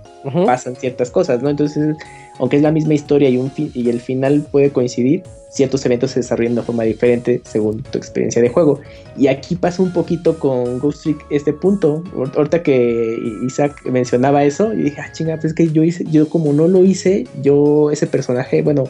[0.47, 1.49] pasan ciertas cosas, ¿no?
[1.51, 1.95] Entonces,
[2.39, 6.19] aunque es la misma historia y, un y el final puede coincidir, ciertos eventos se
[6.21, 8.79] desarrollan de forma diferente según tu experiencia de juego.
[9.17, 12.03] Y aquí pasa un poquito con Ghost Trick este punto.
[12.35, 16.29] Ahorita que Isaac mencionaba eso, y dije, ah, chinga, pues es que yo hice, yo
[16.29, 18.85] como no lo hice, yo ese personaje, bueno,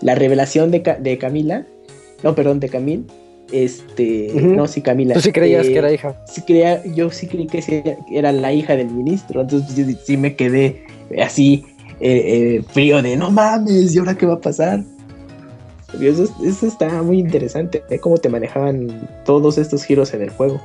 [0.00, 1.66] la revelación de, de Camila,
[2.22, 3.04] no, perdón, de Camille,
[3.52, 5.14] este, no, sí, Camila.
[5.14, 6.16] ¿Tú sí creías que era hija?
[6.26, 10.34] Sí creía, yo sí creí que era la hija del ministro, entonces yo, sí me
[10.36, 10.84] quedé
[11.20, 11.64] así
[12.02, 14.82] eh, eh, frío de no mames, ¿y ahora qué va a pasar?
[16.00, 17.98] Eso, eso está muy interesante, ¿eh?
[17.98, 20.60] cómo te manejaban todos estos giros en el juego.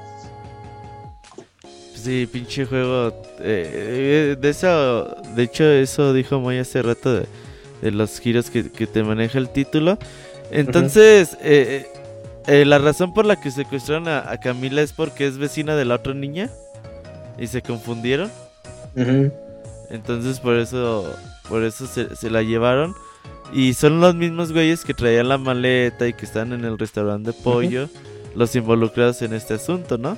[1.94, 3.12] Sí, pinche juego.
[3.40, 5.06] de eso,
[5.36, 7.14] de hecho, eso dijo muy hace rato
[7.82, 9.98] de, los giros que, te maneja el título.
[10.52, 11.86] Entonces, eh,
[12.48, 15.96] eh, la razón por la que secuestraron a, Camila es porque es vecina de la
[15.96, 16.50] otra niña
[17.38, 18.32] y se confundieron.
[19.90, 21.14] Entonces por eso,
[21.50, 22.96] por eso se, la llevaron.
[23.54, 27.32] Y son los mismos güeyes que traían la maleta y que están en el restaurante
[27.32, 27.88] de pollo,
[28.36, 30.18] los involucrados en este asunto, ¿no?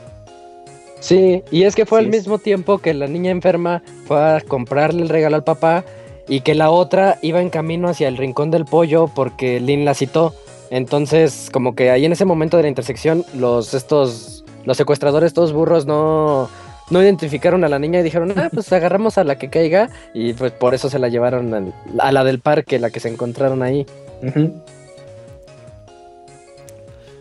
[0.99, 5.01] Sí, y es que fue al mismo tiempo que la niña enferma fue a comprarle
[5.03, 5.85] el regalo al papá
[6.27, 9.93] y que la otra iba en camino hacia el rincón del pollo porque Lynn la
[9.93, 10.33] citó.
[10.69, 15.53] Entonces, como que ahí en ese momento de la intersección, los estos, los secuestradores, todos
[15.53, 16.49] burros, no,
[16.89, 19.89] no identificaron a la niña y dijeron, ah, pues agarramos a la que caiga.
[20.13, 23.61] Y pues por eso se la llevaron a la del parque, la que se encontraron
[23.61, 23.85] ahí.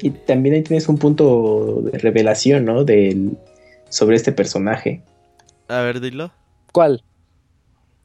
[0.00, 2.84] Y también ahí tienes un punto de revelación, ¿no?
[2.84, 3.36] Del,
[3.88, 5.02] sobre este personaje.
[5.68, 6.30] A ver, dilo.
[6.72, 7.02] ¿Cuál?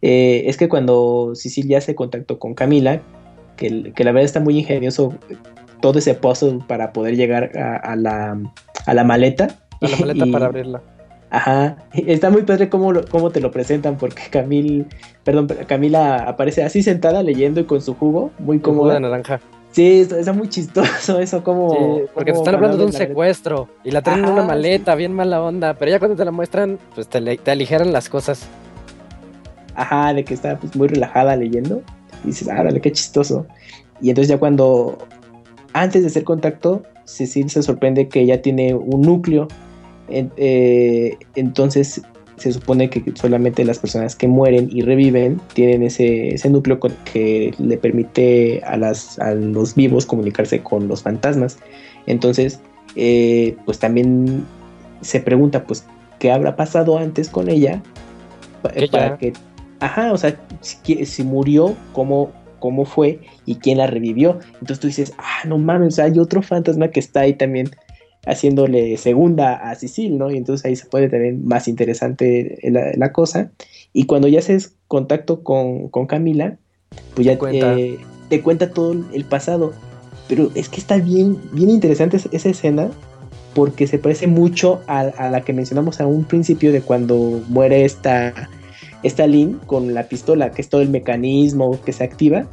[0.01, 3.01] Eh, es que cuando Sicilia se contactó con Camila,
[3.55, 5.13] que, la verdad está muy ingenioso
[5.81, 8.37] todo ese puzzle para poder llegar a, la,
[8.85, 10.81] a la, maleta la maleta para abrirla.
[11.33, 14.85] Ajá, está muy padre cómo, cómo te lo presentan, porque Camil,
[15.23, 18.93] perdón, Camila aparece así sentada leyendo y con su jugo, muy cómoda.
[18.93, 19.41] de naranja.
[19.71, 22.01] Sí, está muy chistoso eso, como...
[22.13, 25.41] porque te están hablando de un secuestro y la traen en una maleta, bien mala
[25.41, 28.47] onda, pero ya cuando te la muestran, pues te, te, aligeran las cosas.
[29.73, 31.81] Ajá, de que está pues, muy relajada leyendo.
[32.23, 33.47] Y dices, ah, dale, qué chistoso.
[33.99, 34.99] Y entonces ya cuando,
[35.73, 39.47] antes de hacer contacto, Cecil se sorprende que ella tiene un núcleo
[40.09, 42.01] eh, entonces
[42.37, 47.77] se supone que solamente las personas que mueren y reviven tienen ese, núcleo que le
[47.77, 51.57] permite a, las, a los vivos comunicarse con los fantasmas.
[52.05, 52.59] Entonces,
[52.95, 54.45] eh, pues también
[55.01, 55.85] se pregunta, pues,
[56.19, 57.81] ¿qué habrá pasado antes con ella?
[58.61, 59.33] Para que,
[59.79, 64.39] ajá, o sea, si, murió, ¿cómo, cómo fue y quién la revivió.
[64.53, 67.71] Entonces tú dices, ah, no mames, hay otro fantasma que está ahí también
[68.25, 70.31] haciéndole segunda a Cecil, ¿no?
[70.31, 73.51] Y entonces ahí se puede tener más interesante la, cosa.
[73.91, 76.57] Y cuando ya haces contacto con, Camila,
[77.15, 79.73] pues ya te, te cuenta todo el pasado.
[80.27, 82.89] Pero es que está bien, bien interesante esa escena
[83.53, 88.49] porque se parece mucho a, la que mencionamos a un principio de cuando muere esta,
[89.03, 92.47] esta Lynn con la pistola, que es todo el mecanismo que se activa.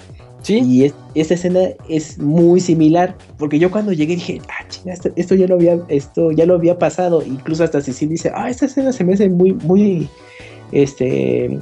[0.48, 5.34] Y es, esta escena es muy similar, porque yo cuando llegué dije, ah, chinga, esto,
[5.34, 7.22] ya lo había, esto ya lo había pasado.
[7.24, 10.08] Incluso hasta Cecil dice, ah, esta escena se me hace muy, muy,
[10.72, 11.58] este,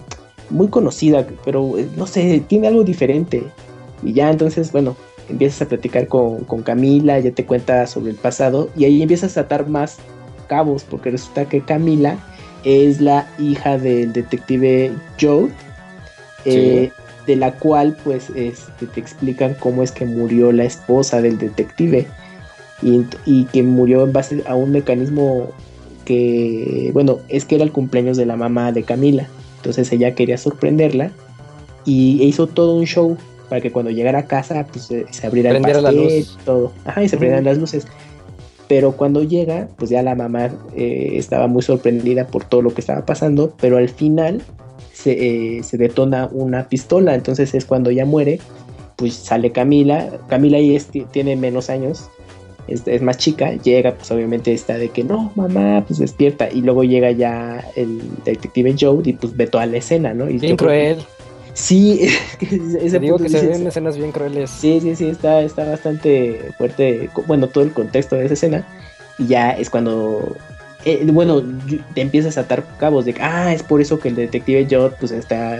[0.50, 3.42] muy conocida, pero eh, no sé, tiene algo diferente.
[4.02, 4.96] Y ya entonces, bueno,
[5.28, 9.36] empiezas a platicar con, con Camila, ya te cuenta sobre el pasado, y ahí empiezas
[9.36, 9.98] a atar más
[10.46, 12.16] cabos, porque resulta que Camila
[12.64, 15.48] es la hija del detective Joe.
[16.44, 16.90] Eh,
[17.28, 22.06] de la cual pues este, te explican cómo es que murió la esposa del detective.
[22.80, 25.48] Y, que murió en base a un mecanismo
[26.04, 29.26] que, bueno, es que era el cumpleaños de la mamá de Camila,
[29.56, 31.10] entonces ella quería sorprenderla
[31.84, 33.16] y hizo todo un show
[33.48, 37.16] para que cuando llegara a casa pues se abriera el pastel, todo, ajá, y se
[37.16, 37.88] prendieran las luces.
[38.68, 42.80] Pero cuando llega, pues ya la mamá eh, estaba muy sorprendida por todo lo que
[42.80, 44.40] estaba pasando, pero al final
[44.98, 45.12] se,
[45.58, 48.40] eh, se, detona una pistola, entonces es cuando ella muere,
[48.96, 50.76] pues sale Camila, Camila ahí
[51.12, 52.10] tiene menos años,
[52.66, 56.62] es, es, más chica, llega, pues obviamente está de que no, mamá, pues despierta, y
[56.62, 60.28] luego llega ya el detective Joe y pues ve toda la escena, ¿no?
[60.28, 60.98] Y bien cruel.
[61.54, 62.08] Sí,
[62.80, 64.50] ese digo que se ven escenas bien crueles.
[64.50, 68.66] Sí, sí, sí, está, está bastante fuerte, bueno, todo el contexto de esa escena,
[69.16, 70.36] y ya es cuando
[70.88, 71.42] eh, bueno,
[71.94, 75.12] te empiezas a atar cabos de ah, es por eso que el detective Jot pues
[75.12, 75.58] está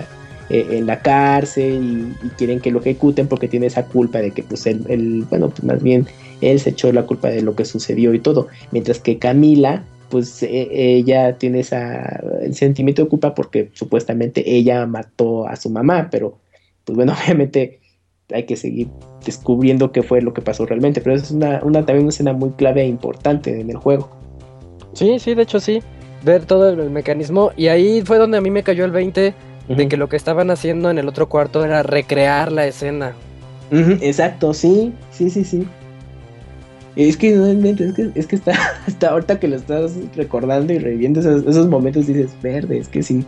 [0.49, 4.41] eh, en la cárcel y, quieren que lo ejecuten porque tiene esa culpa de que
[4.41, 6.07] pues él, bueno, pues más bien
[6.41, 10.41] él se echó la culpa de lo que sucedió y todo, mientras que Camila pues
[10.41, 16.39] e, ella tiene esa sentimiento de culpa porque supuestamente ella mató a su mamá, pero
[16.85, 17.81] pues bueno, obviamente
[18.31, 18.87] hay que seguir
[19.23, 22.49] descubriendo qué fue lo que pasó realmente, pero es una, una también una escena muy
[22.51, 24.18] clave e importante en el juego.
[24.93, 25.81] Sí, sí, de hecho sí.
[26.23, 27.51] Ver todo el, mecanismo.
[27.55, 29.33] Y ahí fue donde a mí me cayó el 20
[29.69, 33.13] de que lo que estaban haciendo en el otro cuarto era recrear la escena.
[33.71, 35.67] exacto, sí, sí, sí, sí.
[36.95, 38.53] Es que, es que, es que está,
[38.87, 43.23] hasta ahorita que lo estás recordando y reviviendo esos, momentos, dices, verde, es que sí,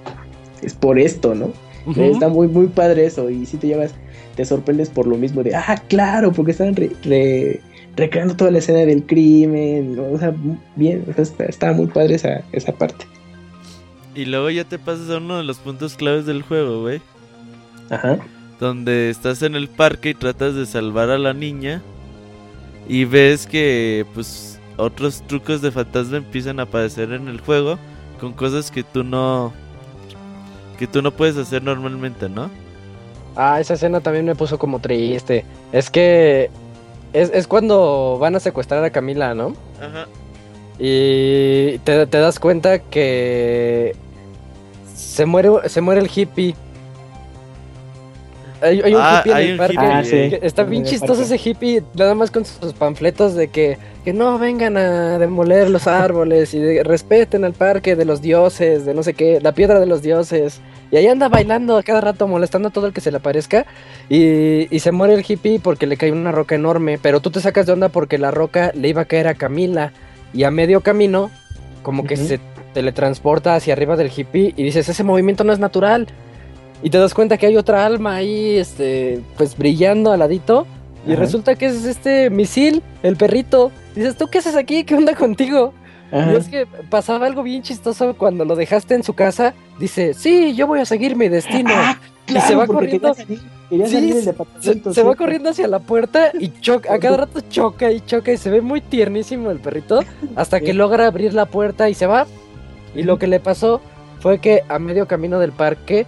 [0.62, 1.54] es por esto, ¿no?
[1.96, 3.94] Está muy, muy padre eso, y si te llevas,
[4.36, 7.62] te sorprendes por lo mismo de, ah, claro, porque están re,
[7.96, 10.34] recreando toda la escena del crimen, o sea,
[10.76, 11.06] bien,
[11.40, 13.06] está, muy padre esa, esa parte.
[14.16, 17.02] Y luego ya te pasas a uno de los puntos claves del juego, güey.
[17.90, 18.20] Ajá.
[18.60, 21.82] Donde estás en el parque y tratas de salvar a la niña.
[22.88, 27.80] Y ves que, pues, otros trucos de fantasma empiezan a aparecer en el juego.
[28.20, 29.54] Con cosas que tú no.
[30.78, 32.50] que tú no puedes hacer normalmente, ¿no?
[33.36, 35.46] Ah, esa escena también me puso como triste.
[35.72, 36.50] Es que
[37.14, 39.54] es, cuando van a secuestrar a Camila, ¿no?
[39.80, 40.08] Ajá.
[40.80, 43.96] Y te, das cuenta que
[44.96, 46.56] se muere, se muere el hippie.
[48.62, 49.78] Hay, un ah, hippie en el parque.
[49.80, 50.02] Ah,
[50.42, 54.78] está bien chistoso ese hippie, nada más con sus panfletos de que, que no vengan
[54.78, 59.40] a demoler los árboles y respeten el parque de los dioses, de no sé qué,
[59.42, 60.62] la piedra de los dioses.
[60.92, 63.66] Y ahí anda bailando a cada rato, molestando a todo el que se le aparezca.
[64.10, 67.00] Y, se muere el hippie porque le cae una roca enorme.
[67.02, 69.94] Pero tú te sacas de onda porque la roca le iba a caer a Camila.
[70.34, 71.32] Y a medio camino,
[71.82, 72.40] como que se
[72.74, 74.54] teletransporta hacia arriba del hippie.
[74.58, 76.08] Y dices, ese movimiento no es natural.
[76.84, 80.68] Y te das cuenta que hay otra alma ahí, este, pues brillando al ladito.
[81.08, 83.72] Y resulta que es este misil, el perrito.
[83.96, 84.84] dices, ¿tú qué haces aquí?
[84.84, 85.74] ¿Qué onda contigo?
[86.12, 89.54] Y es que pasaba algo bien chistoso cuando lo dejaste en su casa.
[89.80, 91.72] Dice, sí, yo voy a seguir mi destino.
[91.74, 91.98] Ah,
[92.28, 93.16] y se va corriendo.
[93.70, 94.94] Quería Sí, salir del Se, departamento.
[94.94, 98.38] se va corriendo hacia la puerta y choca, a cada rato choca y choca y
[98.38, 100.02] se ve muy tiernísimo el perrito
[100.36, 102.28] hasta que logra abrir la puerta y se va.
[102.94, 103.80] Y lo que le pasó
[104.20, 106.06] fue que a medio camino del parque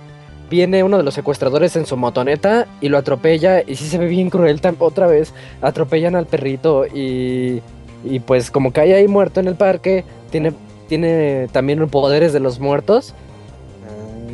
[0.50, 4.08] viene uno de los secuestradores en su motoneta y lo atropella y sí se ve
[4.08, 5.34] bien cruel otra vez.
[5.62, 7.62] Atropellan al perrito y,
[8.04, 10.54] y pues como cae ahí muerto en el parque, tiene,
[10.88, 13.14] tiene también poderes de los muertos.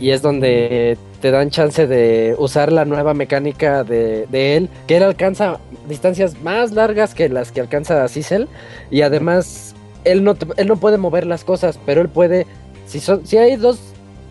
[0.01, 4.95] Y es donde te dan chance de usar la nueva mecánica de, de él, que
[4.95, 5.59] él alcanza
[5.89, 8.47] distancias más largas que las que alcanza Cecil.
[8.89, 9.75] Y además
[10.05, 12.47] él no, te- él no puede mover las cosas, pero él puede,
[12.87, 13.79] si, son, si hay dos,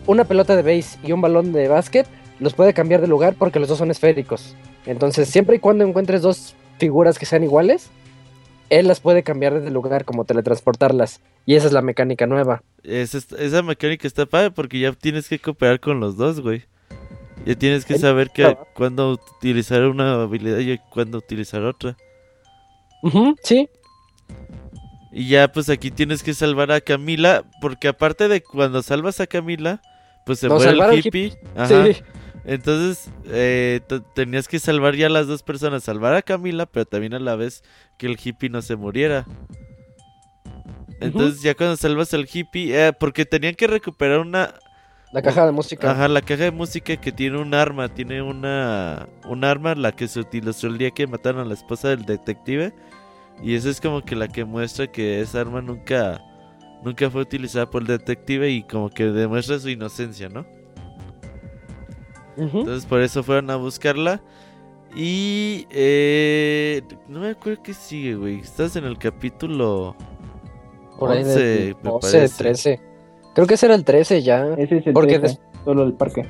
[0.07, 2.07] una pelota de base y un balón de básquet,
[2.39, 4.55] los puede cambiar de lugar porque los dos son esféricos.
[4.87, 7.91] Entonces, siempre y cuando encuentres dos figuras que sean iguales,
[8.69, 11.21] él las puede cambiar de lugar, como teletransportarlas.
[11.45, 12.63] Y esa es la mecánica nueva.
[12.83, 16.63] Esa, mecánica está padre porque ya tienes que cooperar con los dos, güey.
[17.45, 21.95] Ya tienes que saber que cuándo utilizar una habilidad y cuándo utilizar otra.
[23.01, 23.69] Ujú, sí,
[25.11, 29.27] Y ya pues aquí tienes que salvar a Camila porque aparte de cuando salvas a
[29.27, 29.81] Camila,
[30.25, 31.33] pues se No, muere el hippie.
[31.55, 31.85] Ajá.
[31.85, 32.01] sí.
[32.49, 36.85] Entonces eh, te- tenías que salvar ya a las dos personas, salvar a Camila, pero
[36.85, 37.63] también a la vez
[37.97, 39.25] que el hippie no se muriera.
[40.99, 44.53] Entonces ya cuando salvas al hippie, eh, porque tenían que recuperar una,
[45.13, 45.91] La caja de música.
[45.91, 50.07] Ajá, la caja de música que tiene un arma, tiene una un arma la que
[50.07, 52.73] se utilizó el día que mataron a la esposa del detective
[53.43, 56.19] y esa es como que la que muestra que esa arma nunca
[56.83, 60.45] nunca fue utilizada por el detective y como que demuestra su inocencia, ¿no?
[62.39, 64.21] Entonces por eso fueron a buscarla
[64.95, 68.39] y eh, no me acuerdo qué sigue, güey.
[68.39, 69.95] Estás en el capítulo
[70.97, 72.37] Por ahí 11, del me 12, parece.
[72.37, 72.81] 13.
[73.35, 74.47] Creo que ese era el 13 ya.
[74.57, 76.27] Ese es el Porque 13, solo el parque.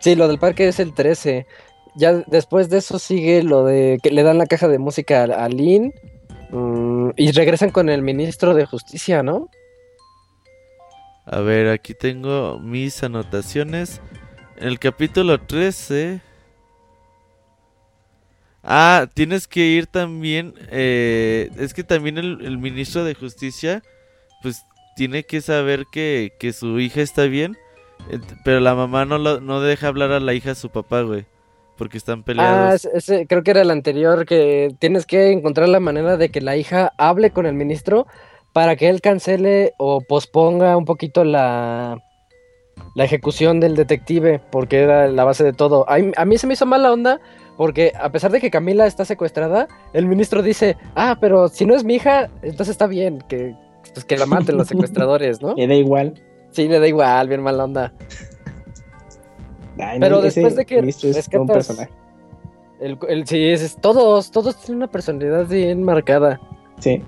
[0.00, 1.46] Sí, lo del parque es el 13.
[1.96, 5.44] Ya después de eso sigue lo de que le dan la caja de música a,
[5.44, 5.92] a Lynn.
[6.50, 9.48] mm, y regresan con el ministro de justicia, ¿no?
[11.26, 14.00] A ver, aquí tengo mis anotaciones.
[14.60, 16.20] El capítulo 13.
[18.62, 20.54] Ah, tienes que ir también.
[20.70, 23.82] eh, es que también el, el ministro de Justicia,
[24.42, 24.62] pues
[24.96, 27.56] tiene que saber que, que su hija está bien.
[28.44, 31.24] Pero la mamá no, lo- no deja hablar a la hija a su papá, güey.
[31.78, 32.74] Porque están Ah, peleados.
[32.74, 36.42] ese, ese- creo que era el anterior, que tienes que encontrar la manera de que
[36.42, 38.06] la hija hable con el ministro
[38.52, 41.98] para que él cancele o posponga un poquito la,
[42.94, 45.88] la ejecución del detective, porque era la base de todo.
[45.88, 47.20] A, mí- a mí se me hizo mala onda,
[47.56, 51.74] porque a pesar de que Camila está secuestrada, el ministro dice, ah, pero si no
[51.74, 53.54] es mi hija, entonces está bien, que,
[53.94, 55.54] pues, que la maten los secuestradores, ¿no?
[55.54, 56.14] Le da igual.
[56.50, 57.92] Sí, le da igual, bien mala onda.
[59.78, 61.90] Ay, no, Pero después de que ministro es un rescatas- personaje.
[62.80, 66.40] El, el- sí, es, es- todos, todos tienen una personalidad bien marcada.
[66.78, 67.02] Sí.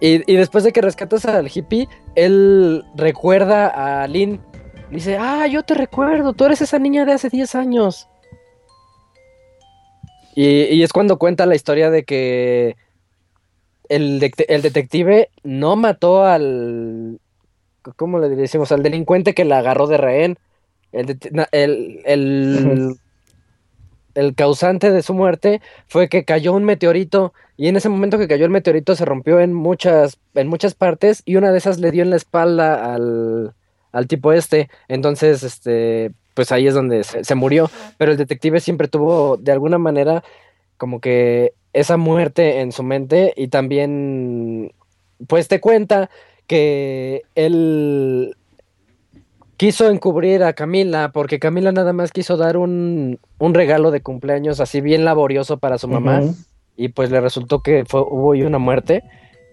[0.00, 4.40] Y, y después de que rescatas al hippie, él recuerda a Lynn.
[4.90, 8.08] Dice, ah, yo te recuerdo, tú eres esa niña de hace 10 años.
[10.34, 12.76] Y, y es cuando cuenta la historia de que
[13.88, 17.20] el, el detective no mató al...
[17.96, 18.72] ¿Cómo le decimos?
[18.72, 20.38] Al delincuente que la agarró de rehén.
[20.92, 21.18] El,
[21.52, 22.96] el,
[24.16, 28.28] el causante de su muerte fue que cayó un meteorito y en ese momento que
[28.28, 31.90] cayó el meteorito se rompió en muchas, en muchas partes y una de esas le
[31.90, 33.54] dio en la espalda al,
[33.92, 34.68] al tipo este.
[34.88, 37.70] Entonces, este, pues ahí es donde se, se murió.
[37.98, 40.24] Pero el detective siempre tuvo, de alguna manera,
[40.76, 44.72] como que esa muerte en su mente y también,
[45.26, 46.10] pues te cuenta
[46.46, 48.36] que él
[49.56, 54.60] quiso encubrir a Camila porque Camila nada más quiso dar un, un regalo de cumpleaños
[54.60, 56.20] así bien laborioso para su mamá
[56.76, 59.02] y pues le resultó que fue, hubo una muerte.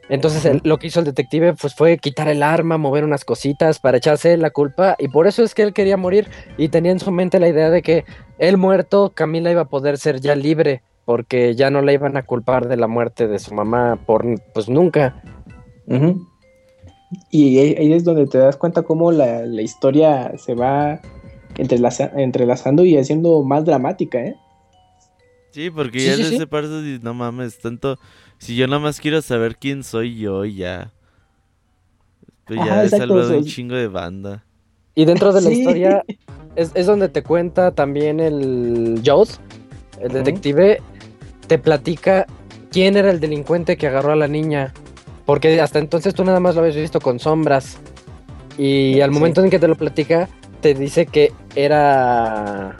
[0.10, 3.80] Entonces el- lo que hizo el detective pues fue quitar el arma, mover unas cositas
[3.80, 6.28] para echarse la culpa y por eso es que él quería morir
[6.58, 8.04] y tenía en su mente la idea de que
[8.40, 12.24] él muerto Camila iba a poder ser ya libre porque ya no la iban a
[12.24, 15.22] culpar de la muerte de su mamá por pues nunca.
[17.30, 21.00] Y ahí es donde te das cuenta cómo la, la historia se va
[21.56, 24.36] entrelaza- entrelazando y haciendo más dramática, ¿eh?
[25.52, 26.36] Sí, porque Sí, ya sí, en sí.
[26.36, 26.68] ese parte
[27.02, 27.98] no mames, tanto.
[28.40, 30.92] Si yo nada más quiero saber quién soy yo, ya.
[32.46, 34.44] Pues ya Ajá, he exacto, salvado un chingo de banda.
[34.96, 35.60] Y dentro de la Sí.
[35.60, 36.04] historia
[36.56, 39.32] es, es donde te cuenta también el Jode,
[40.02, 40.82] el detective,
[41.48, 42.26] te platica
[42.72, 44.74] quién era el delincuente que agarró a la niña.
[45.26, 47.78] Porque hasta entonces tú nada más lo habías visto con sombras.
[48.58, 50.30] Y al momento en que te lo platica,
[50.62, 52.78] te dice que era.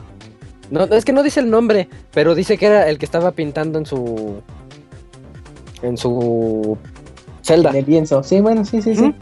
[0.70, 3.80] No, es que no dice el nombre, pero dice que era el que estaba pintando
[3.80, 4.42] en su.
[5.82, 6.78] En su
[7.42, 7.70] celda.
[7.72, 8.24] En el lienzo.
[8.24, 9.14] Sí, bueno, sí, sí, sí.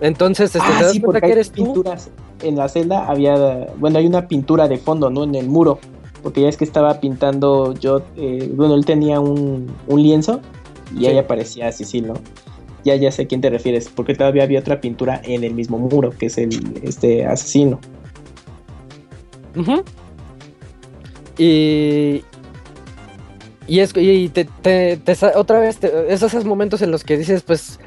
[0.00, 1.64] Entonces, este, Ah, ¿te das sí, cuenta porque que hay eres tú?
[1.64, 2.10] pinturas.
[2.42, 5.22] En la celda había, bueno, hay una pintura de fondo, ¿no?
[5.24, 5.78] En el muro.
[6.24, 10.40] Porque ya es que estaba pintando yo, eh, bueno, él tenía un, un lienzo
[10.94, 11.06] y Sí.
[11.06, 12.14] ahí aparecía Cecil, ¿no?
[12.84, 15.78] Ya, ya sé a quién te refieres, porque todavía había otra pintura en el mismo
[15.78, 17.80] muro, que es el, este asesino.
[19.56, 19.84] Ujú.
[21.38, 22.24] Y.
[23.68, 27.16] Y es y te, te- te sa- otra vez, es esos momentos en los que
[27.16, 27.78] dices, pues,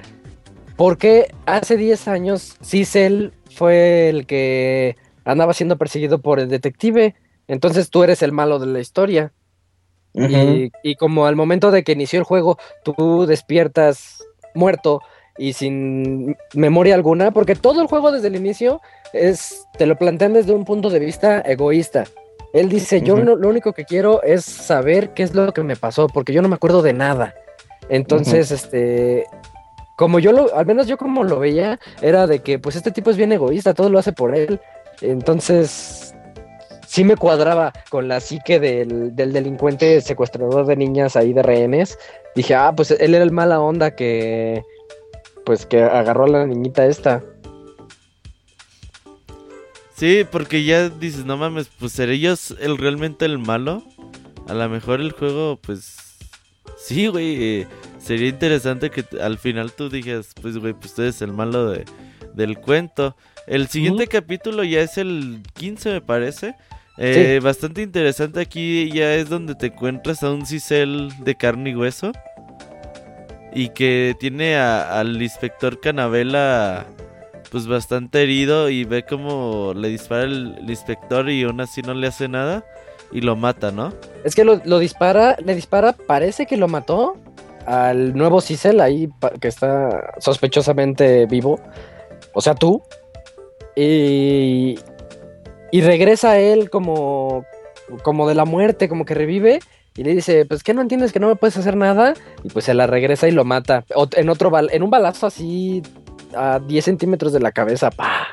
[0.78, 4.96] ¿por qué hace 10 años Cecil fue el que
[5.26, 7.16] andaba siendo perseguido por el detective?
[7.48, 9.34] Entonces tú eres el malo de la historia.
[10.14, 14.15] Y, y como al momento de que inició el juego, tú despiertas
[14.56, 15.02] muerto
[15.38, 18.82] y sin memoria alguna, porque todo el juego desde el inicio
[19.14, 22.06] es, te lo plantean desde un punto de vista egoísta.
[22.53, 25.76] Él dice, yo no- lo único que quiero es saber qué es lo que me
[25.76, 27.34] pasó, porque yo no me acuerdo de nada.
[27.90, 29.26] Entonces, este,
[29.98, 33.10] como yo lo, al menos yo como lo veía, era de que pues este tipo
[33.11, 34.61] es bien egoísta, todo lo hace por él.
[35.02, 36.15] Entonces,
[36.96, 42.00] sí me cuadraba con la psique del, del delincuente secuestrador de niñas ahí de rehenes.
[42.38, 44.64] Dije, ah, pues él era el mala onda que,
[45.46, 47.22] pues que agarró a la niñita esta.
[49.94, 53.84] Sí, porque ya dices, no mames, pues seré yo el realmente el malo.
[54.48, 55.98] A lo mejor el juego, pues.
[56.78, 57.44] Sí, güey.
[57.44, 57.68] eh,
[58.00, 61.84] sería interesante que al final tú digas, pues, güey, pues tú eres el malo de,
[62.36, 63.18] del cuento.
[63.48, 66.56] El siguiente capítulo ya es el 15, me parece.
[66.98, 71.76] Eh, Bastante interesante aquí ya es donde te encuentras a un Cicel de carne y
[71.76, 72.12] hueso.
[73.54, 76.86] Y que tiene a- al inspector Canavela
[77.52, 81.94] pues bastante herido y ve como le dispara el, el inspector y aún así no
[81.94, 82.66] le hace nada
[83.14, 83.94] y lo mata, ¿no?
[84.26, 87.16] Es que lo, lo dispara, le dispara, parece que lo mató
[87.66, 89.08] al nuevo Cicel ahí
[89.40, 91.60] que está sospechosamente vivo.
[92.34, 92.82] O sea, tú.
[93.76, 94.76] Y,
[95.72, 97.46] y regresa a él como,
[98.04, 99.60] como de la muerte, como que revive.
[99.98, 102.14] Y le dice, pues que no entiendes que no me puedes hacer nada.
[102.44, 103.86] Y pues se la regresa y lo mata.
[103.96, 105.82] O- en otro bal- en un balazo así
[106.36, 107.90] a 10 centímetros de la cabeza.
[107.92, 108.28] ¡pah!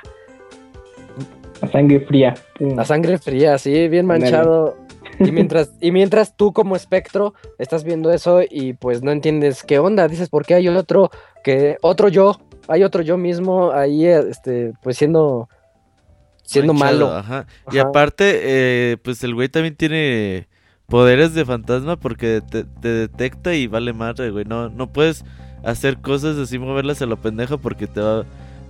[1.60, 2.34] A sangre fría.
[2.59, 2.74] Pum.
[2.76, 4.76] La sangre fría, sí, bien manchado.
[5.20, 9.78] Y mientras, y mientras tú como espectro estás viendo eso y pues no entiendes qué
[9.78, 11.10] onda, dices, ¿por qué hay otro
[11.44, 12.40] que otro yo?
[12.66, 15.48] Hay otro yo mismo ahí, este, pues siendo
[16.52, 17.18] siendo Manchado, malo.
[17.18, 17.46] Ajá.
[17.72, 17.88] Y Ajá.
[17.88, 20.48] aparte, eh, pues el güey también tiene
[20.86, 24.44] poderes de fantasma porque te, te detecta y vale madre, güey.
[24.44, 25.24] No, no puedes
[25.64, 28.24] hacer cosas así, moverlas a lo pendejo porque te va,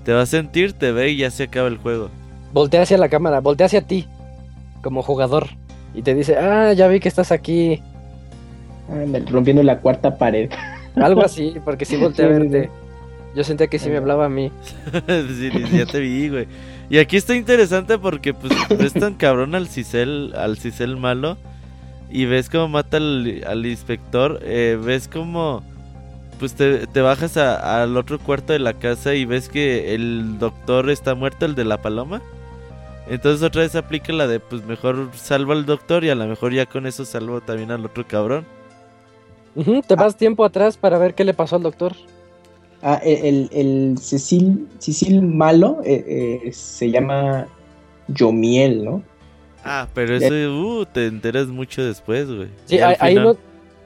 [0.04, 2.10] te va a sentir, te ve y ya se acaba el juego.
[2.52, 4.06] Voltea hacia la cámara, voltea hacia ti
[4.82, 5.48] como jugador
[5.94, 7.80] y te dice, "Ah, ya vi que estás aquí."
[9.30, 10.50] Rompiendo la cuarta pared.
[10.96, 12.70] Algo así, porque sí voltea a Sí, sí, verte.
[13.34, 14.50] Yo sentía que sí me hablaba a mí.
[15.38, 16.46] Sí, ya te vi, güey.
[16.92, 21.38] Y aquí está interesante porque pues ves tan cabrón al Cicel, al Cicel malo.
[22.10, 24.40] Y ves cómo mata al, al inspector.
[24.42, 25.64] eh, ves como
[26.38, 30.38] pues te, te bajas a- al otro cuarto de la casa y ves que el
[30.38, 32.20] doctor está muerto, el de la paloma.
[33.08, 36.52] Entonces otra vez aplica la de pues mejor salvo al doctor y a lo mejor
[36.52, 38.46] ya con eso salvo también al otro cabrón.
[39.86, 41.94] Te vas tiempo atrás para ver qué le pasó al doctor.
[42.82, 47.46] Ah, el, el, el Cecil, Cecil malo eh, eh, se llama
[48.08, 49.02] Yomiel, ¿no?
[49.64, 52.48] Ah, pero eso uh, te enteras mucho después, güey.
[52.64, 53.36] Sí, ahí, ahí no,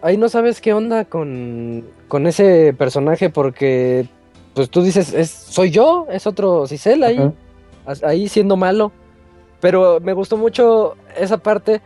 [0.01, 4.09] ahí no sabes qué onda con, con ese personaje porque
[4.55, 8.09] pues tú dices, es, soy yo, es otro Cicel ahí, Ajá.
[8.09, 8.93] ahí siendo malo.
[9.61, 11.83] Pero me gustó mucho esa parte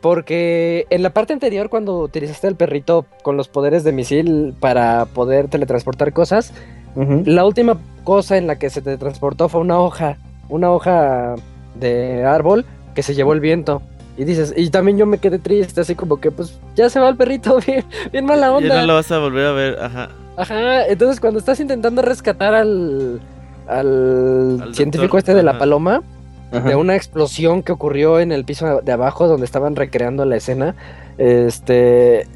[0.00, 5.06] porque en la parte anterior cuando utilizaste al perrito con los poderes de misil para
[5.06, 6.52] poder teletransportar cosas,
[6.96, 10.16] la última cosa en la que se teletransportó fue una hoja,
[10.48, 11.34] una hoja
[11.74, 12.64] de árbol
[12.94, 13.82] que se llevó el viento.
[14.16, 17.08] Y dices, y también yo me quedé triste, así como que pues ya se va
[17.08, 18.80] el perrito, bien, bien mala Ya onda.
[18.80, 20.08] no lo vas a volver a ver, ajá.
[20.36, 23.20] Ajá, entonces cuando estás intentando rescatar al,
[23.68, 26.02] al, Al científico doctor, este de la paloma,
[26.50, 26.68] Ajá.
[26.68, 30.74] de una explosión que ocurrió en el piso de abajo donde estaban recreando la escena,
[31.18, 32.26] este...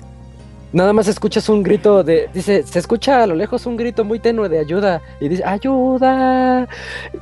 [0.73, 2.31] Nada más escuchas un grito de...
[2.33, 5.03] Dice, se escucha a lo lejos un grito muy tenue de ayuda.
[5.21, 6.67] Y dice, ayuda.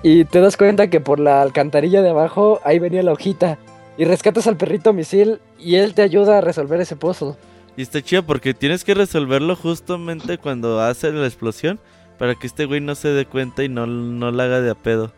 [0.04, 3.58] Y te das cuenta que por la alcantarilla de abajo ahí venía la hojita.
[3.98, 7.34] Y rescatas al perrito misil y él te ayuda a resolver ese puzzle.
[7.76, 11.80] Y está chido porque tienes que resolverlo justamente cuando hace la explosión
[12.18, 14.74] para que este güey no se dé cuenta y no, no la haga de a
[14.74, 15.12] pedo.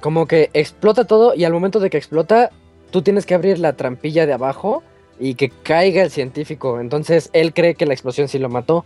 [0.00, 2.50] Como que explota todo y al momento de que explota,
[2.90, 4.82] tú tienes que abrir la trampilla de abajo
[5.18, 6.80] y que caiga el científico.
[6.80, 8.84] Entonces él cree que la explosión sí lo mató,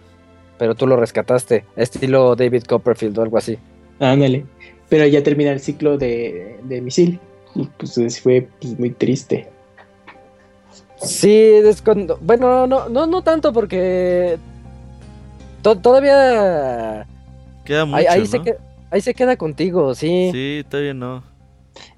[0.58, 3.58] pero tú lo rescataste, estilo David Copperfield o algo así.
[4.00, 4.44] Ándale.
[4.88, 7.20] Pero ya termina el ciclo de, de misil.
[7.54, 9.48] Y pues fue pues, muy triste.
[10.96, 12.18] Sí, es cuando...
[12.20, 14.38] Bueno, no, no, no tanto porque
[15.62, 17.06] to- todavía
[17.64, 18.26] Queda mucho, ahí, ahí ¿no?
[18.26, 18.56] se que-
[18.94, 20.30] ahí se queda contigo, sí.
[20.32, 21.24] Sí, todavía no.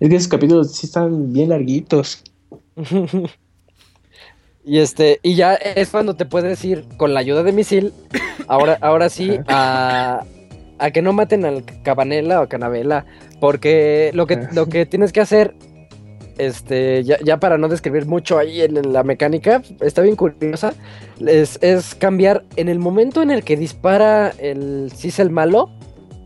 [0.01, 2.25] Es que esos capítulos sí están bien larguitos.
[4.65, 7.93] y este, y ya es cuando te puedes ir con la ayuda de misil,
[8.49, 10.25] ahora, ahora sí, a,
[10.79, 13.05] a que no maten al Cabanela o Canabela,
[13.41, 15.55] porque lo que, lo que tienes que hacer,
[16.39, 20.73] este, ya, ya para no describir mucho ahí en, en la mecánica, está bien curiosa,
[21.27, 25.71] es, es cambiar en el momento en el que dispara el el malo,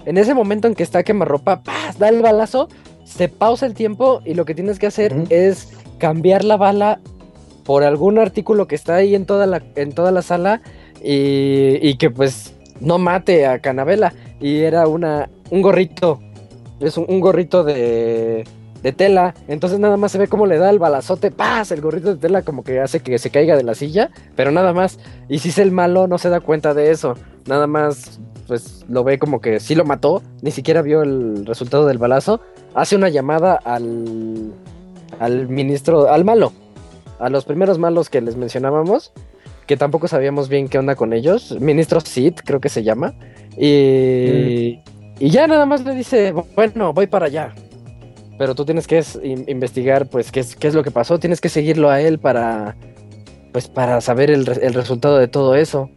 [0.07, 1.99] en ese momento en que está quemarropa, ¡paz!
[1.99, 2.69] da el balazo,
[3.05, 5.69] se pausa el tiempo y lo que tienes que hacer es
[5.99, 7.01] cambiar la bala
[7.65, 10.63] por algún artículo que está ahí en toda la, en toda la sala
[11.03, 14.15] y, y que pues no mate a Canabela.
[14.41, 16.19] Y era una, un gorrito,
[16.81, 18.45] es un, un gorrito de,
[18.83, 19.35] de tela.
[19.49, 21.71] Entonces nada más se ve cómo le da el balazote, ¡paz!
[21.73, 24.73] El gorrito de tela como que hace que se caiga de la silla, pero nada
[24.73, 24.99] más.
[25.29, 27.15] Y si es el malo no se da cuenta de eso.
[27.47, 28.21] Nada más
[28.51, 32.41] pues lo ve como que sí lo mató, ni siquiera vio el resultado del balazo.
[32.75, 34.53] Hace una llamada al,
[35.21, 36.53] al ministro, al malo,
[37.21, 39.13] a los primeros malos que les mencionábamos,
[39.69, 41.57] que tampoco sabíamos bien qué onda con ellos.
[41.61, 43.15] Ministro Sid, creo que se llama.
[43.57, 44.81] Y,
[45.21, 47.55] y ya nada más le dice, bueno, voy para allá.
[48.37, 51.21] Pero tú tienes que es- in- investigar, pues, qué es, qué es lo que pasó.
[51.21, 52.75] Tienes que seguirlo a él para,
[53.53, 55.89] pues, para saber el, el resultado de todo eso.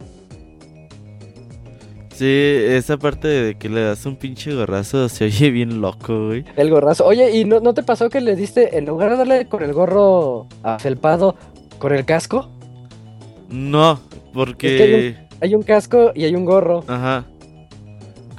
[2.14, 6.44] Sí, esa parte de que le das un pinche gorrazo se oye bien loco, güey.
[6.56, 7.04] El gorrazo.
[7.04, 9.72] Oye, ¿y no, no te pasó que le diste, en lugar de darle con el
[9.72, 11.34] gorro afelpado,
[11.78, 12.48] con el casco?
[13.48, 13.98] No,
[14.32, 14.76] porque...
[14.76, 16.84] Es que hay Hay un casco y hay un gorro.
[16.86, 17.24] Ajá.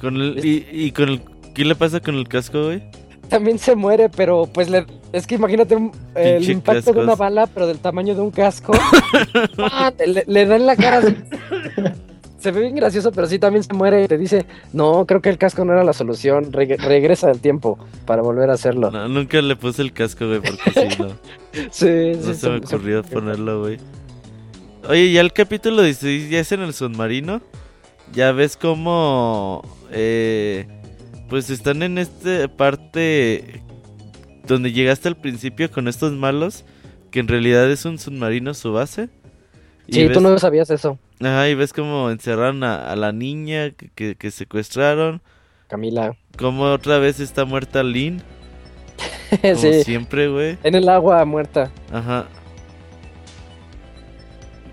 [0.00, 0.42] Con el...
[0.44, 1.20] Y, y con el...
[1.54, 2.82] ¿Qué le pasa con el casco, güey?
[3.28, 4.86] También se muere, pero pues le...
[5.12, 8.72] es que imagínate un- el impacto de una bala, pero del tamaño de un casco.
[9.58, 9.92] ¡Ah!
[10.06, 10.98] Le, le da en la cara.
[10.98, 11.14] así.
[12.46, 15.30] Se ve bien gracioso, pero sí también se muere y te dice, no, creo que
[15.30, 18.92] el casco no era la solución, reg- regresa al tiempo para volver a hacerlo.
[18.92, 21.08] No, nunca le puse el casco, güey, porque sí, no.
[21.72, 23.78] Sí, No sí, se me ocurrió ponerlo, güey.
[24.88, 27.42] Oye, ya el capítulo 16 ya es en el submarino.
[28.12, 29.62] Ya ves cómo...
[29.90, 30.68] Eh,
[31.28, 33.60] pues están en esta parte
[34.46, 36.64] donde llegaste al principio con estos malos.
[37.10, 39.08] Que en realidad es un submarino su base.
[39.88, 43.12] Y Sí, ves, tú no sabías eso, Ajá, y ves cómo encerraron a, a la
[43.12, 45.22] niña que, que- que secuestraron.
[45.68, 46.16] Camila.
[46.38, 48.22] Como otra vez está muerta Lynn.
[49.42, 50.58] Como sí, siempre, güey.
[50.62, 51.70] en el agua muerta.
[51.92, 52.26] Ajá.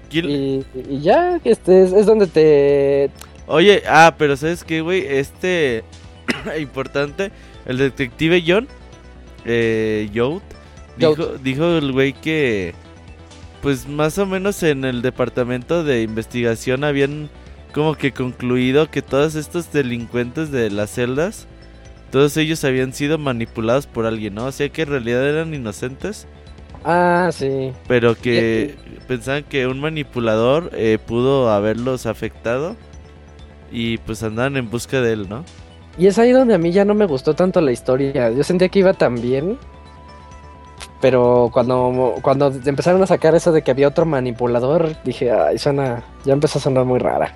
[0.10, 3.10] ¿Quién- Y, y ya, este es, es donde te...
[3.48, 5.06] Oye, ah, pero ¿sabes qué, güey?
[5.07, 5.84] Este...
[6.60, 7.32] importante.
[7.65, 8.68] El detective John.
[9.45, 10.10] Eh...
[10.14, 10.44] Yout.
[10.98, 11.41] Dijo, Yout.
[11.41, 12.76] dijo el güey que...
[13.64, 17.30] Pues más o menos en el departamento de investigación habían
[17.73, 21.48] como que concluido que todos estos delincuentes de las celdas...
[22.11, 24.45] Todos ellos habían sido manipulados por alguien, ¿no?
[24.45, 26.27] O sea que en realidad eran inocentes.
[26.84, 27.72] Ah, sí.
[27.88, 28.76] Pero que
[29.07, 32.76] pensaban que un manipulador eh, pudo haberlos afectado.
[33.72, 35.44] Y pues andaban en busca de él, ¿no?
[35.98, 38.30] Y es ahí donde a mí ya no me gustó tanto la historia.
[38.30, 39.57] Yo sentía que iba tan bien.
[41.04, 46.02] Pero cuando, cuando empezaron a sacar eso de que había otro manipulador, dije, ay, suena,
[46.24, 47.34] ya empezó a sonar muy rara.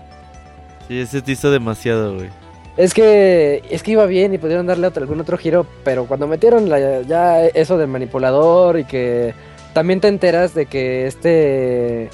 [0.87, 2.29] Sí, ese te hizo demasiado, güey.
[2.77, 6.27] Es que, es que iba bien y pudieron darle otro- algún otro giro, pero cuando
[6.27, 9.33] metieron la- ya eso del manipulador y que
[9.73, 12.09] también te enteras de que este,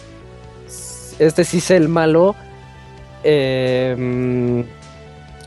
[1.20, 2.34] este sí es el malo,
[3.24, 4.62] eh, mm,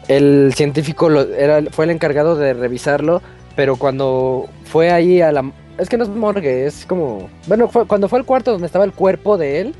[0.06, 3.22] el científico lo- era, fue el encargado de revisarlo,
[3.56, 5.50] pero cuando fue ahí a la...
[5.78, 7.28] Es que no es morgue, es como...
[7.46, 9.74] Bueno, cuando fue al cuarto donde estaba el cuerpo de él,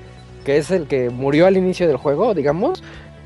[0.44, 2.82] que es el que murió al inicio del juego, digamos,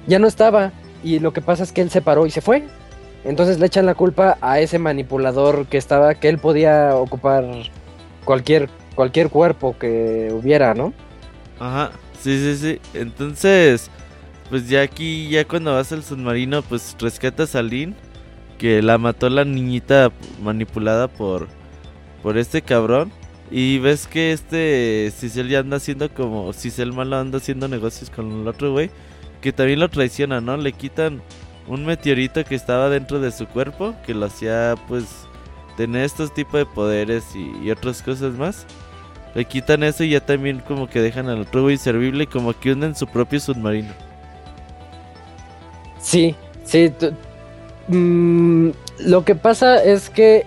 [0.07, 0.73] ya no estaba.
[1.03, 2.65] Y lo que pasa es que él se paró y se fue.
[3.25, 7.45] Entonces le echan la culpa a ese manipulador que estaba, que él podía ocupar
[8.25, 10.95] cualquier, cualquier cuerpo que hubiera, ¿no?
[11.59, 11.91] Ajá,
[12.21, 12.81] sí, sí, sí.
[12.95, 13.91] Entonces,
[14.49, 17.95] pues ya aquí, ya cuando vas al submarino, pues rescatas a Lynn.
[18.59, 21.49] Que la mató la niñita manipulada por,
[22.23, 23.13] por este cabrón.
[23.51, 26.53] Y ves que este Cicel ya anda haciendo como.
[26.53, 28.91] Cicel malo anda haciendo negocios con el otro güey.
[29.41, 30.57] Que también lo traiciona, ¿no?
[30.57, 31.23] Le quitan
[31.67, 33.95] un meteorito que estaba dentro de su cuerpo.
[34.07, 35.05] Que lo hacía, pues,
[35.77, 38.67] tener estos tipos de poderes y, y otras cosas más.
[39.35, 42.59] Le quitan eso y ya también como que dejan al otro güey inservible y como
[42.59, 43.93] que hunden su propio submarino.
[46.01, 46.35] Sí,
[46.65, 46.93] sí.
[47.89, 48.71] mm,
[49.01, 50.45] lo que pasa es que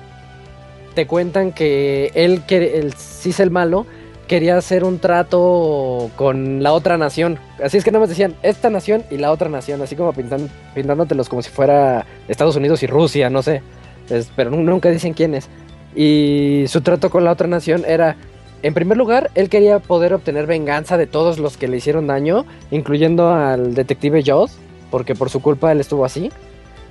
[0.95, 3.85] te cuentan que él, que el Cicel malo,
[4.27, 7.37] quería hacer un trato con la otra nación.
[7.63, 10.49] Así es que nada más decían esta nación y la otra nación, así como pintan,
[10.73, 13.61] pintándotelos como si fuera Estados Unidos y Rusia, no sé.
[14.09, 15.49] Es- pero nu- nunca dicen quiénes.
[15.95, 18.15] Y su trato con la otra nación era,
[18.63, 22.45] en primer lugar, él quería poder obtener venganza de todos los que le hicieron daño,
[22.71, 24.57] incluyendo al detective Jaws,
[24.89, 26.31] porque por su culpa él estuvo así.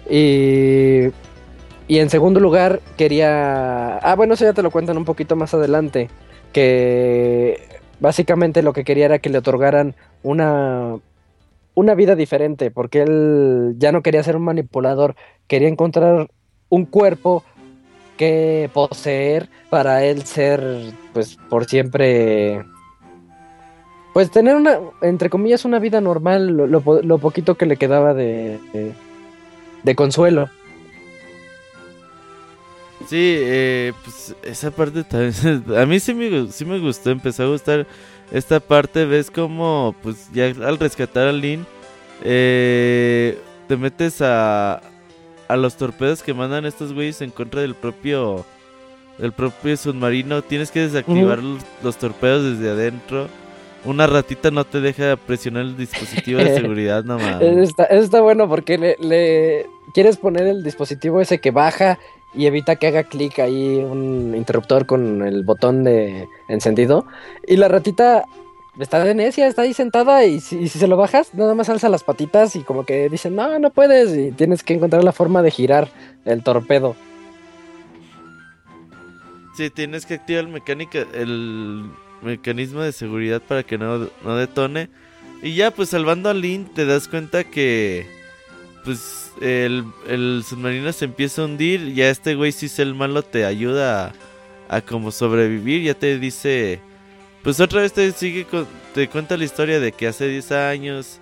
[0.09, 1.09] Y,
[1.89, 3.99] y en segundo lugar, quería...
[3.99, 6.09] Ah, bueno, eso ya te lo cuentan un poquito más adelante,
[6.53, 7.59] que
[8.01, 10.97] básicamente lo que quería era que le otorgaran una,
[11.75, 16.31] una vida diferente, porque él ya no quería ser un manipulador, quería encontrar
[16.69, 17.45] un cuerpo
[18.17, 22.65] que poseer para él ser, pues, por siempre...
[24.13, 27.79] Pues tener una, entre comillas, una vida normal, lo, lo po- lo poquito que le
[27.79, 28.59] quedaba de,
[29.83, 30.51] de consuelo.
[33.09, 35.65] Sí, eh, pues esa parte también.
[35.77, 37.87] A mí sí me, sí me gustó, empezó a gustar
[38.31, 39.05] esta parte.
[39.05, 41.67] Ves como, pues ya al rescatar a Lynn,
[42.25, 43.39] eh,
[43.69, 44.81] te metes a,
[45.49, 48.45] a los torpedos que mandan estos güeyes en contra del propio,
[49.19, 50.43] del propio submarino.
[50.43, 53.29] Tienes que desactivar los, los torpedos desde adentro.
[53.85, 57.43] Una ratita no te deja presionar el dispositivo de seguridad, no mames.
[57.43, 61.99] Eso está, eso está bueno porque le, le- quieres poner el dispositivo ese que baja
[62.35, 67.07] y evita que haga clic ahí un interruptor con el botón de encendido.
[67.47, 68.25] Y la ratita
[68.79, 72.05] está de necia, está ahí sentada y si, se lo bajas, nada más alza las
[72.05, 75.51] patitas y como que dice, no, no puedes y tienes que encontrar la forma de
[75.51, 75.91] girar
[76.25, 76.97] el torpedo.
[79.55, 81.91] Sí, tienes que activar el, mecánica, el
[82.23, 84.89] mecanismo de seguridad para que no, no detone.
[85.43, 88.07] Y ya, pues salvando a Lynn, te das cuenta que
[88.85, 91.93] pues el, submarino se empieza a hundir.
[91.95, 94.13] Ya este güey, si es el malo, te ayuda
[94.69, 95.83] a, como sobrevivir.
[95.83, 96.81] Ya te dice,
[97.43, 98.47] pues otra vez te sigue,
[98.95, 101.21] te cuenta la historia de que hace 10 años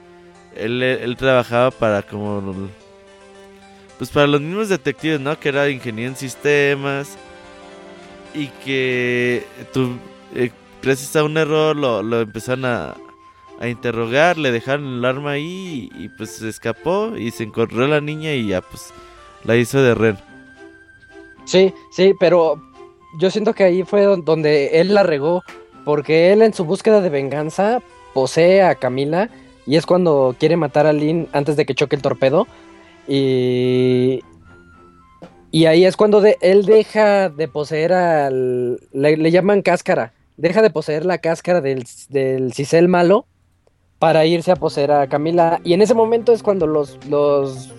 [0.54, 2.68] él, él trabajaba para como...
[3.98, 5.38] Pues para los mismos detectives, ¿no?
[5.38, 7.18] Que era ingeniero en sistemas
[8.34, 9.98] y que tú,
[10.34, 10.50] eh,
[10.82, 12.94] gracias a un error lo, lo empezaron a,
[13.60, 18.00] a interrogar, le dejaron el arma ahí y, pues se escapó y se encontró la
[18.00, 18.92] niña y ya pues
[19.44, 20.18] la hizo de ren.
[21.44, 22.60] Sí, sí, pero
[23.18, 25.42] yo siento que ahí fue don- donde él la regó,
[25.84, 27.82] porque él en su búsqueda de venganza
[28.14, 29.28] posee a Camila
[29.66, 32.46] y es cuando quiere matar a Lynn antes de que choque el torpedo
[33.06, 34.20] y
[35.52, 40.70] y ahí es cuando él deja de poseer al le, le llaman cáscara, deja de
[40.70, 43.26] poseer la cáscara del del Cicel malo
[44.00, 47.70] para irse a poseer a Camila y en ese momento es cuando los los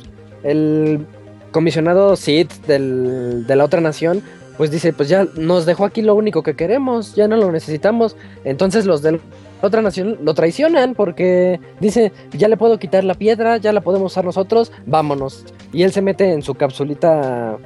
[0.43, 1.06] el
[1.52, 4.23] comisionado Sid del, de la otra nación,
[4.57, 8.15] pues dice, pues ya nos dejó aquí lo único que queremos, ya no lo necesitamos.
[8.43, 9.19] Entonces los de la
[9.61, 14.14] otra nación lo traicionan porque dice, ya le puedo quitar la piedra, ya la podemos
[14.14, 15.45] usar nosotros, vámonos.
[15.73, 17.57] Y él se mete en su capsulita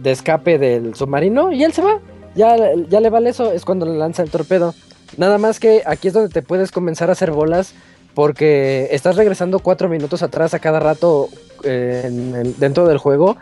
[0.00, 2.00] de escape del submarino y él se va.
[2.34, 2.56] Ya,
[2.88, 4.74] ya le vale eso, es cuando le lanza el torpedo.
[5.16, 7.74] Nada más que aquí es donde te puedes comenzar a hacer bolas
[8.14, 11.28] porque estás regresando cuatro minutos atrás a cada rato
[11.64, 13.36] eh, en dentro del juego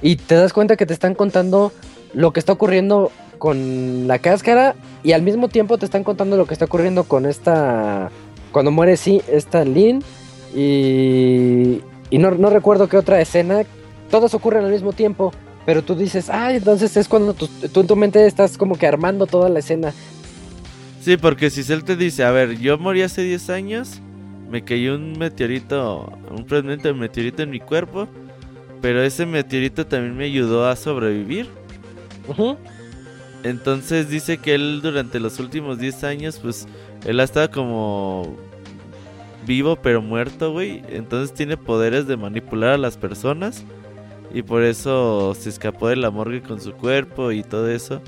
[0.00, 1.72] y te das cuenta que te están contando
[2.12, 6.46] lo que está ocurriendo con la cáscara y al mismo tiempo te están contando lo
[6.46, 8.10] que está ocurriendo con esta
[8.52, 10.02] cuando muere sí esta Lynn
[10.54, 11.80] y,
[12.10, 13.62] y no, no recuerdo qué otra escena.
[14.10, 15.32] Todos ocurren al mismo tiempo
[15.64, 19.26] pero tú dices ah entonces es cuando tú en tu mente estás como que armando
[19.26, 19.92] toda la escena
[21.02, 24.00] Sí, porque si él te dice, a ver, yo morí hace 10 años,
[24.48, 28.06] me cayó un meteorito, un fragmento de meteorito en mi cuerpo,
[28.80, 31.48] pero ese meteorito también me ayudó a sobrevivir.
[33.42, 36.68] Entonces dice que él durante los últimos 10 años, pues,
[37.04, 38.36] él ha estado como
[39.44, 40.84] vivo pero muerto, güey.
[40.88, 43.64] Entonces tiene poderes de manipular a las personas.
[44.32, 48.00] Y por eso se escapó de la morgue con su cuerpo y todo eso.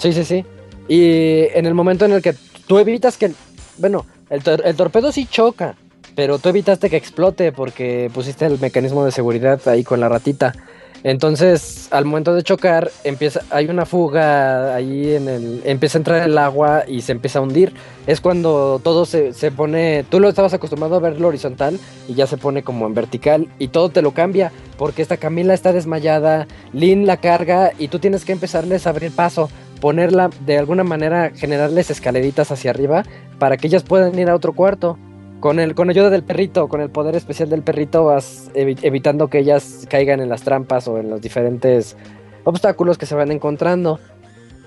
[0.00, 0.44] Sí, sí, sí.
[0.88, 2.34] Y en el momento en el que
[2.66, 3.32] tú evitas que,
[3.76, 5.76] bueno, el, el torpedo sí choca,
[6.16, 10.54] pero tú evitaste que explote porque pusiste el mecanismo de seguridad ahí con la ratita.
[11.02, 16.28] Entonces, al momento de chocar, empieza, hay una fuga ahí en el, empieza a entrar
[16.28, 17.72] el agua y se empieza a hundir.
[18.06, 22.26] Es cuando todo se, se pone, tú lo estabas acostumbrado a verlo horizontal y ya
[22.26, 26.46] se pone como en vertical y todo te lo cambia porque esta Camila está desmayada,
[26.72, 29.50] Lynn la carga y tú tienes que empezarles a abrir paso,
[29.80, 33.04] ponerla de alguna manera, generarles escaleritas hacia arriba
[33.38, 34.98] para que ellas puedan ir a otro cuarto.
[35.40, 39.38] Con, el, con ayuda del perrito, con el poder especial del perrito, vas evitando que
[39.38, 41.96] ellas caigan en las trampas o en los diferentes
[42.44, 43.98] obstáculos que se van encontrando.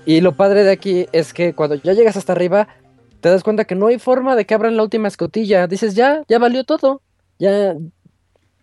[0.04, 2.66] Y lo padre de aquí es que cuando ya llegas hasta arriba,
[3.20, 5.66] te das cuenta que no hay forma de que abran la última escotilla.
[5.68, 7.00] Dices, ya, ya valió todo.
[7.38, 7.76] Ya,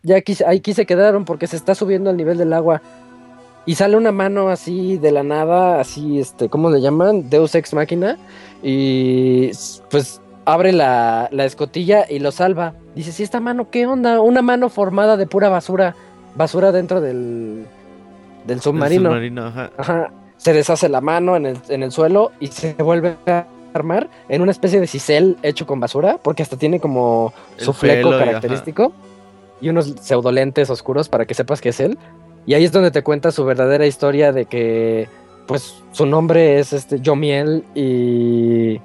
[0.03, 2.81] ya aquí, aquí se quedaron porque se está subiendo el nivel del agua.
[3.65, 7.29] Y sale una mano así de la nada, así, este, ¿cómo le llaman?
[7.29, 8.17] Deus Ex Máquina.
[8.63, 9.51] Y
[9.89, 12.73] pues abre la, escotilla y lo salva.
[12.95, 14.21] Dice, ¿y esta mano qué onda?
[14.21, 15.95] Una mano formada de pura basura.
[16.35, 17.65] Basura dentro del,
[18.47, 19.13] del submarino.
[19.77, 20.11] ajá.
[20.37, 24.41] Se deshace la mano en el, en el suelo y se vuelve a armar en
[24.41, 28.91] una especie de cisel hecho con basura, porque hasta tiene como su fleco característico
[29.61, 31.97] y, unos pseudolentes oscuros para que sepas que es él.
[32.45, 35.07] Y ahí es donde te cuenta su verdadera historia de que,
[35.47, 38.79] pues, su nombre es este Jomiel y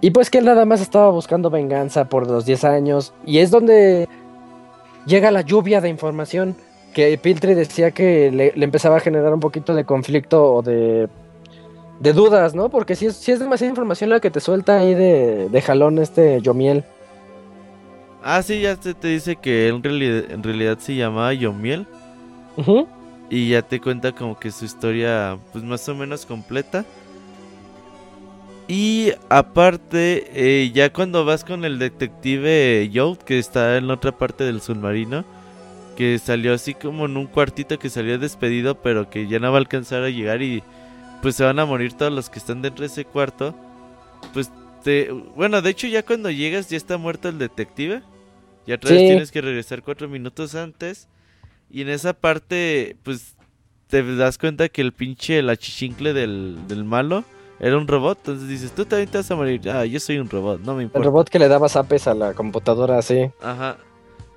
[0.00, 3.12] y pues que él nada más estaba buscando venganza por los 10 años.
[3.26, 4.08] Y es donde
[5.06, 6.56] llega la lluvia de información
[6.94, 11.08] que Piltry decía que le, empezaba a generar un poquito de conflicto o de,
[12.00, 12.68] de dudas, ¿no?
[12.68, 15.98] Porque si es, si es demasiada información la que te suelta ahí de, de jalón
[15.98, 16.84] este Yomiel.
[18.22, 21.86] Ah, sí, ya te, te dice que en en realidad se llamaba Yomiel.
[23.30, 26.84] Y ya te cuenta como que su historia, pues más o menos completa.
[28.68, 34.12] Y aparte, eh, ya cuando vas con el detective Joe, que está en la otra
[34.12, 35.24] parte del submarino,
[35.96, 39.56] que salió así como en un cuartito que salió despedido, pero que ya no va
[39.56, 40.62] a alcanzar a llegar y
[41.22, 43.54] pues se van a morir todos los que están dentro de ese cuarto.
[44.32, 44.50] Pues
[44.84, 45.10] te...
[45.10, 48.02] Bueno, de hecho ya cuando llegas ya está muerto el detective.
[48.66, 51.08] Y otra vez tienes que regresar cuatro minutos antes.
[51.70, 53.36] Y en esa parte, pues
[53.88, 57.24] te das cuenta que el pinche, la chichincle del, del malo
[57.60, 59.68] era un robot, entonces dices, tú también te vas a morir.
[59.68, 60.98] Ah, yo soy un robot, no me importa.
[60.98, 63.30] El robot que le daba zapes a la computadora, sí.
[63.42, 63.78] Ajá.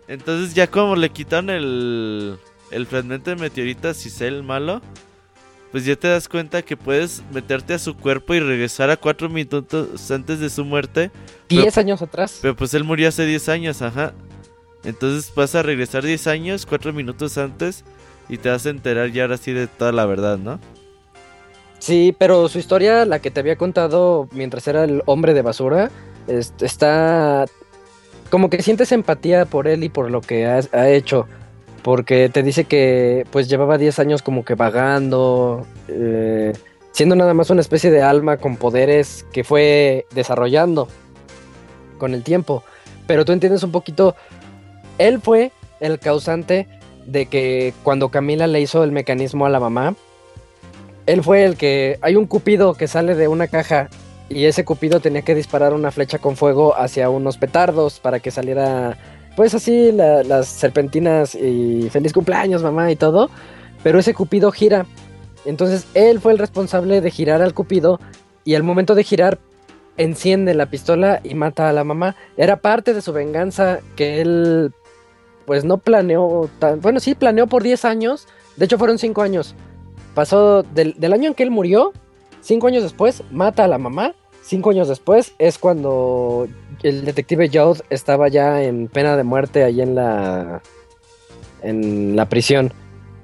[0.08, 2.38] Entonces ya como le quitan el,
[2.72, 3.92] el fragmento de meteorita
[4.22, 4.82] el malo,
[5.72, 9.30] pues ya te das cuenta que puedes meterte a su cuerpo y regresar a cuatro
[9.30, 11.12] minutos antes de su muerte.
[11.48, 12.40] Diez años atrás.
[12.42, 14.14] Pero pues él murió hace diez años, ajá.
[14.84, 17.84] Entonces vas a regresar diez años, cuatro minutos antes,
[18.30, 20.60] y te vas a enterar ya ahora sí de toda la verdad, ¿no?
[21.80, 25.90] Sí, pero su historia, la que te había contado mientras era el hombre de basura,
[26.28, 27.46] está
[28.30, 31.28] como que sientes empatía por él y por lo que ha, hecho.
[31.84, 36.54] Porque te dice que pues llevaba 10 años como que vagando, eh,
[36.92, 40.88] siendo nada más una especie de alma con poderes que fue desarrollando
[41.98, 42.64] con el tiempo.
[43.08, 44.16] Pero tú entiendes un poquito,
[44.98, 46.68] él fue el causante
[47.06, 49.96] de que cuando Camila le hizo el mecanismo a la mamá,
[51.06, 51.98] él fue el que.
[52.02, 53.90] Hay un cupido que sale de una caja
[54.30, 58.32] y ese cupido tenía que disparar una flecha con fuego hacia unos petardos para que
[58.32, 58.98] saliera.
[59.36, 63.30] Pues así, las serpentinas y feliz cumpleaños, mamá y todo.
[63.84, 64.86] Pero ese cupido gira.
[65.46, 68.00] Entonces él fue el responsable de girar al cupido
[68.44, 69.40] y al momento de girar
[69.98, 72.16] enciende la pistola y mata a la mamá.
[72.38, 74.72] Era parte de su venganza que él
[75.46, 76.82] pues no planeó tan...
[76.82, 78.28] Bueno, sí, planeó por 10 años.
[78.56, 79.56] De hecho fueron 5 años.
[80.14, 81.94] Pasó del, año en que él murió,
[82.42, 84.14] cinco años después, mata a la mamá.
[84.44, 86.48] Cinco años después es cuando
[86.84, 90.62] el detective Joe estaba ya en pena de muerte ahí en la,
[91.62, 92.74] en la prisión.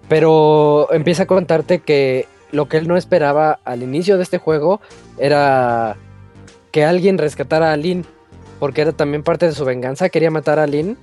[0.07, 4.80] Pero empieza a contarte que lo que él no esperaba al inicio de este juego
[5.18, 5.98] era
[6.72, 8.06] que alguien rescatara a Lynn,
[8.60, 10.07] porque era también parte de su venganza.
[10.07, 10.98] Quería matar a Lynn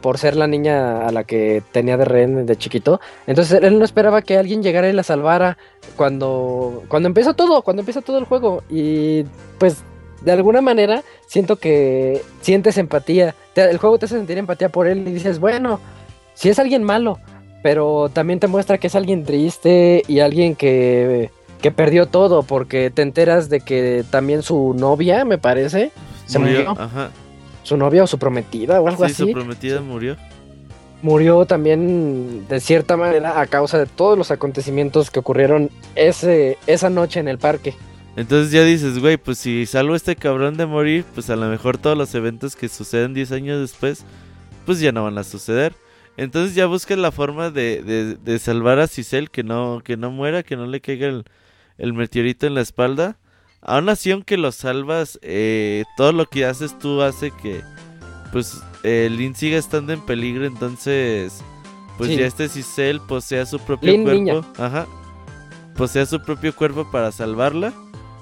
[0.00, 3.00] por ser la niña a la que tenía de rehén de chiquito.
[3.26, 5.58] Entonces él no esperaba que alguien llegara y la salvara
[5.96, 8.62] cuando, cuando empieza todo, cuando empieza todo el juego.
[8.68, 9.24] Y
[9.58, 9.82] pues
[10.22, 13.34] de alguna manera siento que sientes empatía.
[13.54, 15.80] el juego te hace sentir empatía por él y dices, bueno,
[16.34, 17.18] si es alguien malo,
[17.62, 22.90] pero también te muestra que es alguien triste y alguien que, que perdió todo porque
[22.90, 25.90] te enteras de que también su novia, me parece,
[26.26, 26.70] se murió.
[26.78, 27.10] Ajá
[27.66, 29.14] su novia o su prometida o algo así.
[29.14, 30.16] Sí, su prometida murió.
[31.02, 36.90] Murió también de cierta manera a causa de todos los acontecimientos que ocurrieron ese, esa
[36.90, 37.74] noche en el parque.
[38.14, 41.76] Entonces ya dices, güey, pues si salvo este cabrón de morir, pues a lo mejor
[41.76, 44.04] todos los eventos que suceden 10 años después,
[44.64, 45.74] pues ya no van a suceder.
[46.16, 50.12] Entonces ya buscas la forma de, de, de salvar a Cicel, que no, que no
[50.12, 51.24] muera, que no le caiga el,
[51.78, 53.18] el meteorito en la espalda.
[53.62, 57.62] Aún así, aunque lo salvas, eh, todo lo que haces tú hace que
[58.32, 60.44] pues eh, Lin siga estando en peligro.
[60.46, 61.42] Entonces,
[61.98, 62.16] pues Sí.
[62.16, 64.18] ya este Cicel posea su propio Lin, cuerpo.
[64.20, 64.40] niña.
[64.58, 64.86] Ajá.
[65.76, 67.72] Posea su propio cuerpo para salvarla.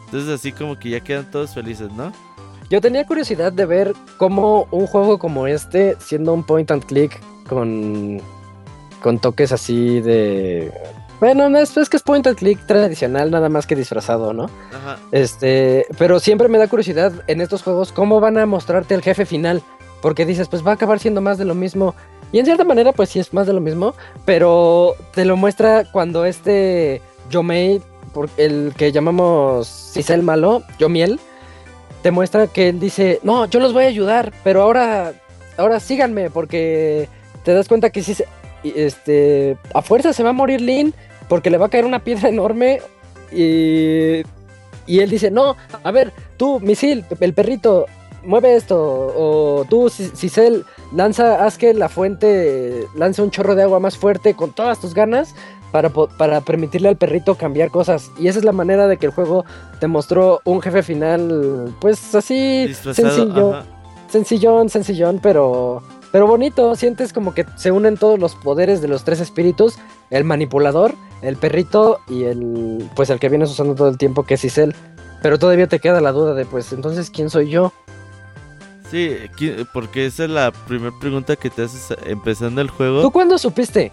[0.07, 2.13] Entonces así como que ya quedan todos felices, ¿no?
[2.71, 7.21] Yo tenía curiosidad de ver cómo un juego como este, siendo un point and click
[7.49, 8.21] con,
[9.03, 10.73] con toques así de...
[11.21, 14.51] Bueno, no es, es que es point and click tradicional, nada más que disfrazado, ¿no?
[14.75, 14.99] Ajá.
[15.13, 19.25] Este, pero siempre me da curiosidad en estos juegos cómo van a mostrarte el jefe
[19.27, 19.63] final.
[20.03, 21.95] Porque dices, pues va a acabar siendo más de lo mismo.
[22.31, 23.95] Y en cierta manera, pues sí es más de lo mismo.
[24.27, 27.01] Pero te lo muestra cuando este
[27.31, 27.81] Yomei,
[28.13, 31.19] por- el que llamamos Cicel Malo, Yomiel,
[32.03, 35.15] te muestra que él dice, no, yo los voy a ayudar, pero ahora,
[35.57, 37.09] ahora síganme, porque
[37.45, 38.15] te das cuenta que sí,
[38.75, 40.95] este, a fuerza se va a morir Lin,
[41.29, 42.81] porque le va a caer una piedra enorme
[43.33, 44.23] y,
[44.87, 47.87] y él dice, no, a ver, tú, misil, el perrito,
[48.25, 50.65] mueve esto, o tú, Ci- Cicel,
[50.95, 54.95] lanza, haz que la fuente lance un chorro de agua más fuerte con todas tus
[54.95, 55.35] ganas
[55.73, 58.11] para, para permitirle al perrito cambiar cosas.
[58.19, 59.45] Y esa es la manera de que el juego
[59.81, 63.11] te mostró un jefe final, pues así, Disfrazado.
[63.11, 63.65] sencillo, Ajá.
[64.09, 65.83] sencillón, sencillón, pero,
[66.15, 66.77] pero bonito.
[66.77, 69.75] Sientes como que se unen todos los poderes de los tres espíritus,
[70.11, 74.35] el manipulador, el perrito y el, pues el que vienes usando todo el tiempo, que
[74.35, 74.77] es Cicel.
[75.23, 77.73] Pero todavía te queda la duda de, pues, entonces, ¿quién soy yo?
[78.93, 79.17] Sí,
[79.73, 83.03] porque esa es la primera pregunta que te haces empezando el juego.
[83.03, 83.91] ¿Tú cuándo supiste?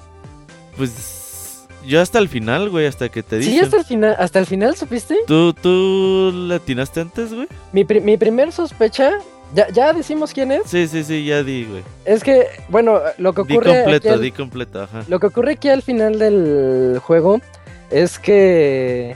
[0.78, 3.54] Pues yo hasta el final, güey, hasta que te dicen.
[3.54, 5.16] Sí, hasta el final, hasta el final supiste.
[5.26, 7.48] ¿Tú, ¿Tú la atinaste antes, güey?
[7.72, 9.14] Mi, pri- mi primer sospecha,
[9.54, 11.84] ya, ya decimos quién es, Sí, sí, sí, ya di, güey.
[12.06, 13.72] es que, bueno, lo que Di ocurre...
[13.72, 15.04] aquí completo, al- di completo, ajá.
[15.08, 17.40] Lo que ocurre aquí al final del juego
[17.90, 19.16] es que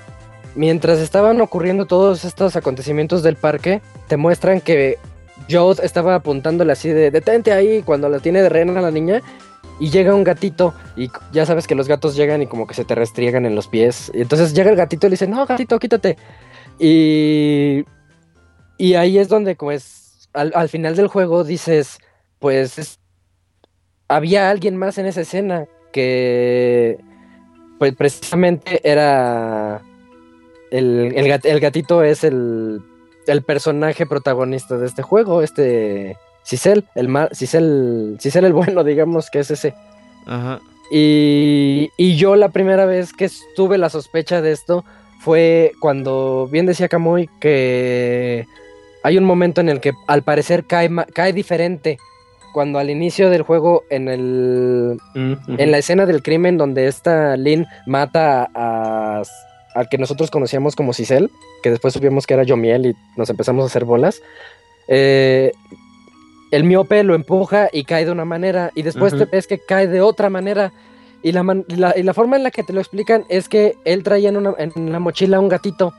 [0.55, 4.97] mientras estaban ocurriendo todos estos acontecimientos del parque, te muestran que
[5.49, 9.21] Joe estaba apuntándole así de detente ahí cuando la tiene de rehén a la niña
[9.79, 12.85] y llega un gatito y ya sabes que los gatos llegan y como que se
[12.85, 14.09] te restriegan en los pies.
[14.13, 16.17] Y entonces llega el gatito y le dice, no, gatito, quítate.
[16.79, 17.83] Y,
[18.77, 20.04] y ahí es donde pues
[20.35, 21.97] al, al final del juego dices,
[22.39, 22.99] pues es-
[24.07, 26.99] había alguien más en esa escena que
[27.79, 29.81] pues precisamente era
[30.71, 32.81] el, el gat- el gatito es el,
[33.27, 39.29] el personaje protagonista de este juego, este Cicel, el mal, Cicel, Cicel el bueno, digamos
[39.31, 39.73] que es ese.
[40.27, 40.59] Ajá.
[40.91, 44.85] Y, y yo la primera vez que tuve la sospecha de esto
[45.21, 48.45] fue cuando, bien decía Kamui, que
[49.05, 51.97] hay un momento en el que al parecer cae, cae diferente.
[52.53, 57.65] Cuando al inicio del juego, en, el, en la escena del crimen donde esta Lynn
[57.85, 59.21] mata a,
[59.75, 61.29] al que nosotros conocíamos como Cicel,
[61.61, 64.21] que después supimos que era Yomiel y nos empezamos a hacer bolas,
[64.87, 65.51] eh,
[66.51, 69.25] el miope lo empuja y cae de una manera y después Ujú.
[69.25, 70.71] te ves que cae de otra manera.
[71.21, 73.49] Y la, man- y la, y la forma en la que te lo explican es
[73.49, 75.93] que él traía en, una- en la mochila un gatito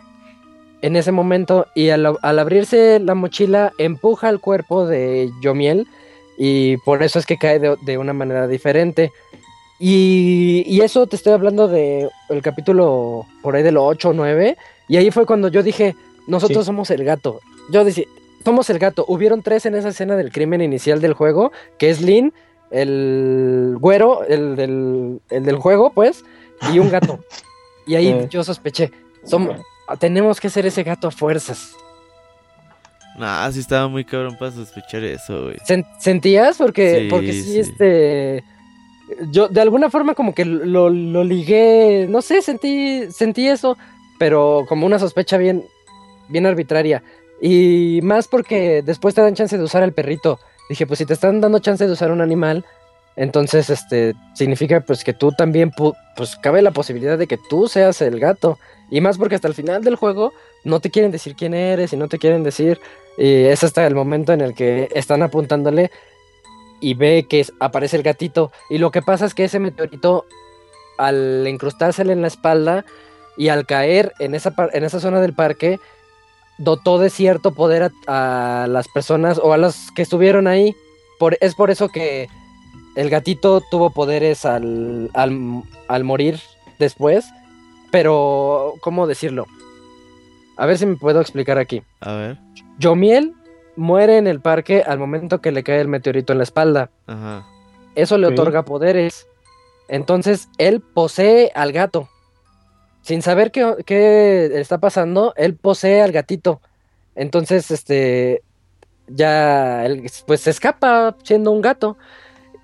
[0.83, 5.87] en ese momento y al, al abrirse la mochila empuja el cuerpo de Yomiel
[6.39, 9.11] y por eso es que cae de, de una manera diferente.
[9.79, 14.13] Y, y eso te estoy hablando de el capítulo por ahí de lo 8 o
[14.15, 14.57] 9
[14.89, 15.95] y ahí fue cuando yo dije,
[16.27, 16.67] nosotros Sí.
[16.67, 17.41] somos el gato.
[17.71, 18.05] Yo decía,
[18.45, 19.05] somos el gato.
[19.09, 22.33] Hubieron tres en esa escena del crimen inicial del juego, que es Lynn,
[22.71, 26.25] el güero, el del, el del juego, pues,
[26.73, 27.19] y un gato.
[27.87, 28.29] y ahí Eh.
[28.31, 28.91] yo sospeché,
[29.25, 29.57] somos,
[29.99, 31.73] tenemos que ser ese gato a fuerzas.
[33.19, 35.57] Nah, sí estaba muy cabrón para sospechar eso, güey.
[35.67, 36.59] Sen- ¿Sentías?
[36.59, 37.59] Porque, Sí, porque sí, sí.
[37.61, 38.45] este.
[39.31, 42.07] Yo de alguna forma como que lo, lo ligué.
[42.11, 43.79] No sé, sentí, sentí eso.
[44.19, 45.65] Pero como una sospecha bien,
[46.29, 47.03] bien arbitraria.
[47.41, 50.39] Y más porque después te dan chance de usar al perrito.
[50.69, 52.65] Dije, pues si te están dando chance de usar un animal,
[53.17, 57.69] entonces este significa pues que tú también pu- pues cabe la posibilidad de que tú
[57.69, 58.59] seas el gato.
[58.91, 60.33] Y más porque hasta el final del juego
[60.65, 62.79] no te quieren decir quién eres y no te quieren decir.
[63.19, 65.91] Y es hasta el momento en el que están apuntándole
[66.81, 68.53] y ve que aparece el gatito.
[68.71, 70.27] Y lo que pasa es que ese meteorito,
[70.99, 72.85] al incrustársele en la espalda
[73.37, 75.81] y al caer en esa, en esa zona del parque,
[76.59, 80.77] dotó de cierto poder a, a las personas o a los que estuvieron ahí.
[81.19, 82.29] Por, es por eso que
[82.97, 86.41] el gatito tuvo poderes al, al, al morir
[86.79, 87.27] después.
[87.93, 89.47] Pero, ¿cómo decirlo?
[90.57, 91.83] A ver si me puedo explicar aquí.
[92.01, 92.39] A ver.
[92.79, 93.35] Yomiel
[93.77, 96.91] muere en el parque al momento que le cae el meteorito en la espalda.
[97.07, 97.47] Ajá.
[97.95, 99.29] eso le otorga poderes.
[99.89, 102.09] Entonces él posee al gato.
[103.03, 106.61] Sin saber qué, qué está pasando, él posee al gatito.
[107.15, 108.43] Entonces, este,
[109.07, 111.97] ya, él, pues se escapa siendo un gato.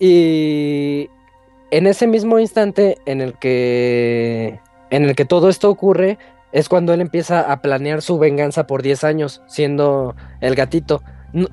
[0.04, 1.08] Y
[1.70, 4.58] en ese mismo instante en el que,
[4.90, 6.18] en el que todo esto ocurre,
[6.50, 11.04] es cuando él empieza a planear su venganza por 10 años, siendo el gatito.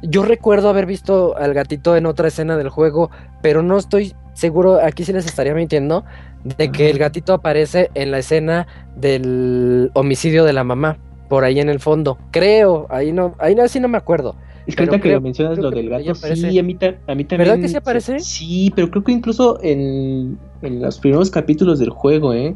[0.02, 3.12] Yo recuerdo haber visto al gatito en otra escena del juego,
[3.44, 6.04] pero no estoy seguro, aquí sí les estaría mintiendo,
[6.44, 8.66] de que el gatito aparece en la escena
[8.96, 10.98] del homicidio de la mamá,
[11.28, 12.18] por ahí en el fondo.
[12.32, 14.36] Creo, ahí no, ahí no, así no me acuerdo.
[14.70, 16.78] Es que ahorita que lo mencionas lo del gato, sí, a mí,
[17.08, 17.28] a mí también.
[17.40, 18.20] ¿Verdad que sí aparece?
[18.20, 22.56] Sí, pero creo que incluso en, en los primeros capítulos del juego, ¿eh?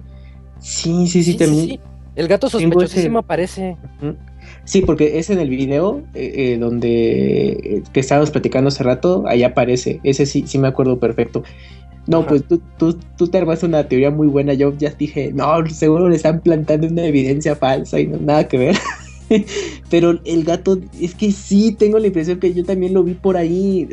[0.59, 1.79] Sí, sí, sí, también.
[2.15, 3.77] El gato sospechosísimo aparece.
[4.63, 9.23] Sí, porque es en el video eh, eh, donde eh, que estábamos platicando hace rato,
[9.25, 9.99] ahí aparece.
[10.03, 11.43] Ese sí, sí me acuerdo perfecto.
[12.05, 14.53] No, pues tú, tú, tú te armaste una teoría muy buena.
[14.53, 18.59] Yo ya dije, no, seguro le están plantando una evidencia falsa y no nada que
[18.59, 18.75] ver.
[19.89, 23.37] Pero el gato, es que sí, tengo la impresión que yo también lo vi por
[23.37, 23.87] ahí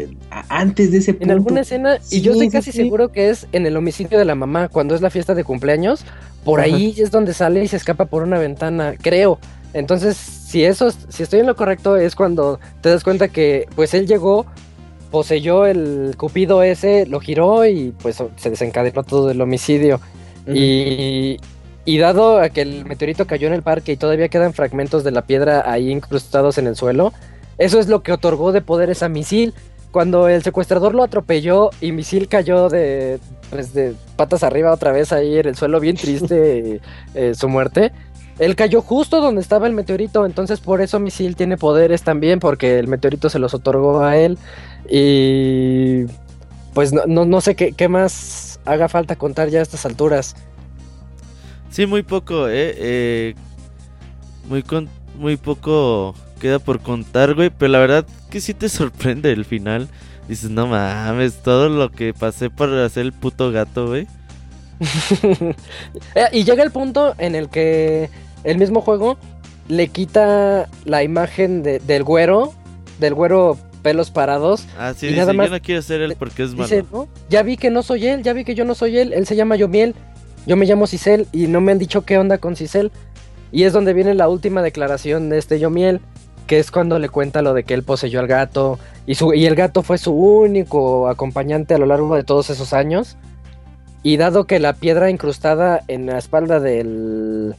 [0.49, 1.25] antes de ese punto.
[1.25, 4.35] En alguna escena, y yo estoy casi seguro que es en el homicidio de la
[4.35, 6.05] mamá, cuando es la fiesta de cumpleaños.
[6.45, 9.39] Por ahí es donde sale y se escapa por una ventana, creo.
[9.75, 13.95] Entonces, si eso, si estoy en lo correcto, es cuando te das cuenta que, pues
[13.95, 14.47] él llegó,
[15.11, 20.01] poseyó el cupido ese, lo giró y pues se desencadenó todo el homicidio.
[20.53, 21.37] Y
[21.85, 25.11] y dado a que el meteorito cayó en el parque y todavía quedan fragmentos de
[25.11, 27.13] la piedra ahí incrustados en el suelo,
[27.59, 29.55] eso es lo que otorgó de poderes a Misil.
[29.91, 33.19] Cuando el secuestrador lo atropelló y Misil cayó de,
[33.51, 36.81] pues, de patas arriba otra vez ahí en el suelo, bien triste
[37.15, 37.93] eh, su muerte,
[38.39, 42.79] él cayó justo donde estaba el meteorito, entonces por eso Misil tiene poderes también, porque
[42.79, 44.39] el meteorito se los otorgó a él.
[44.89, 46.07] Y
[46.73, 50.37] pues no, no, sé qué, qué, más haga falta contar ya a estas alturas.
[51.71, 52.75] Sí, muy poco, eh.
[52.77, 53.35] eh
[54.49, 57.51] muy, con, muy poco queda por contar, güey.
[57.51, 59.89] Pero la verdad que sí te sorprende el final.
[60.29, 64.07] Dices, no mames, todo lo que pasé para hacer el puto gato, güey.
[66.15, 68.09] Eh, y llega el punto en el que
[68.45, 69.19] el mismo juego
[69.69, 72.55] le quita la imagen del güero,
[72.99, 74.67] del güero pelos parados.
[74.79, 77.09] Ah, sí, y dice, nada más, yo no quiero ser él porque es malo.
[77.29, 79.37] Ya vi que no soy él, ya vi que yo no soy él, él se
[79.37, 79.95] llama Yomiel.
[80.47, 82.91] Yo me llamo Cicel y no me han dicho qué onda con Cicel.
[83.53, 86.01] Y es donde viene la última declaración de este Yomiel,
[86.47, 89.47] que es cuando le cuenta lo de que él poseyó al gato y, su, y
[89.47, 93.17] el gato fue su único acompañante a lo largo de todos esos años.
[94.03, 97.55] Y dado que la piedra incrustada en la espalda del,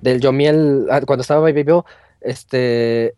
[0.00, 1.84] del Yomiel, ah, cuando estaba vivo,
[2.22, 3.14] este,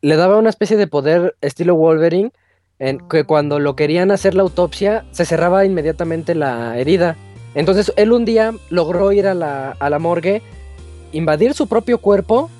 [0.00, 2.32] le daba una especie de poder estilo Wolverine,
[2.78, 7.16] en que cuando lo querían hacer la autopsia, se cerraba inmediatamente la herida
[7.54, 10.42] entonces él un día logró ir a la, a la morgue,
[11.12, 12.50] invadir su propio cuerpo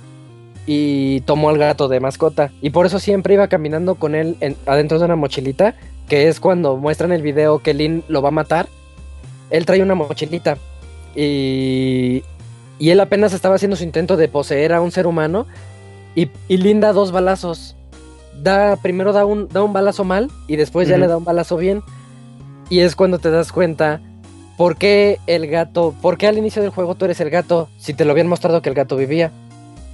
[0.66, 2.50] y tomó al gato de mascota.
[2.60, 4.36] Y por eso siempre iba caminando con él
[4.66, 5.74] adentro de una mochilita,
[6.08, 8.68] que es cuando muestran el video que Lynn lo va a matar.
[9.50, 10.58] Él trae una mochilita
[11.14, 12.22] y,
[12.78, 15.46] y él apenas estaba haciendo su intento de poseer a un ser humano
[16.14, 17.76] y, y Lynn da dos balazos.
[18.42, 21.56] Da, primero da un, da un balazo mal y después ya le da un balazo
[21.56, 21.82] bien.
[22.68, 24.00] Y es cuando te das cuenta
[24.60, 25.94] ¿Por qué el gato?
[26.02, 28.60] ¿Por qué al inicio del juego tú eres el gato si te lo habían mostrado
[28.60, 29.32] que el gato vivía?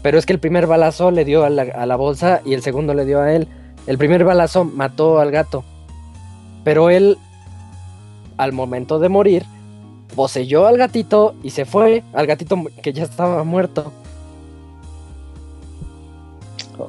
[0.02, 3.04] Pero es que el primer balazo le dio a la, bolsa y el segundo le
[3.04, 3.46] dio a él.
[3.86, 5.62] El primer balazo mató al gato.
[6.64, 7.16] Pero él,
[8.38, 9.44] al momento de morir,
[10.16, 13.92] poseyó al gatito y se fue al gatito que ya estaba muerto.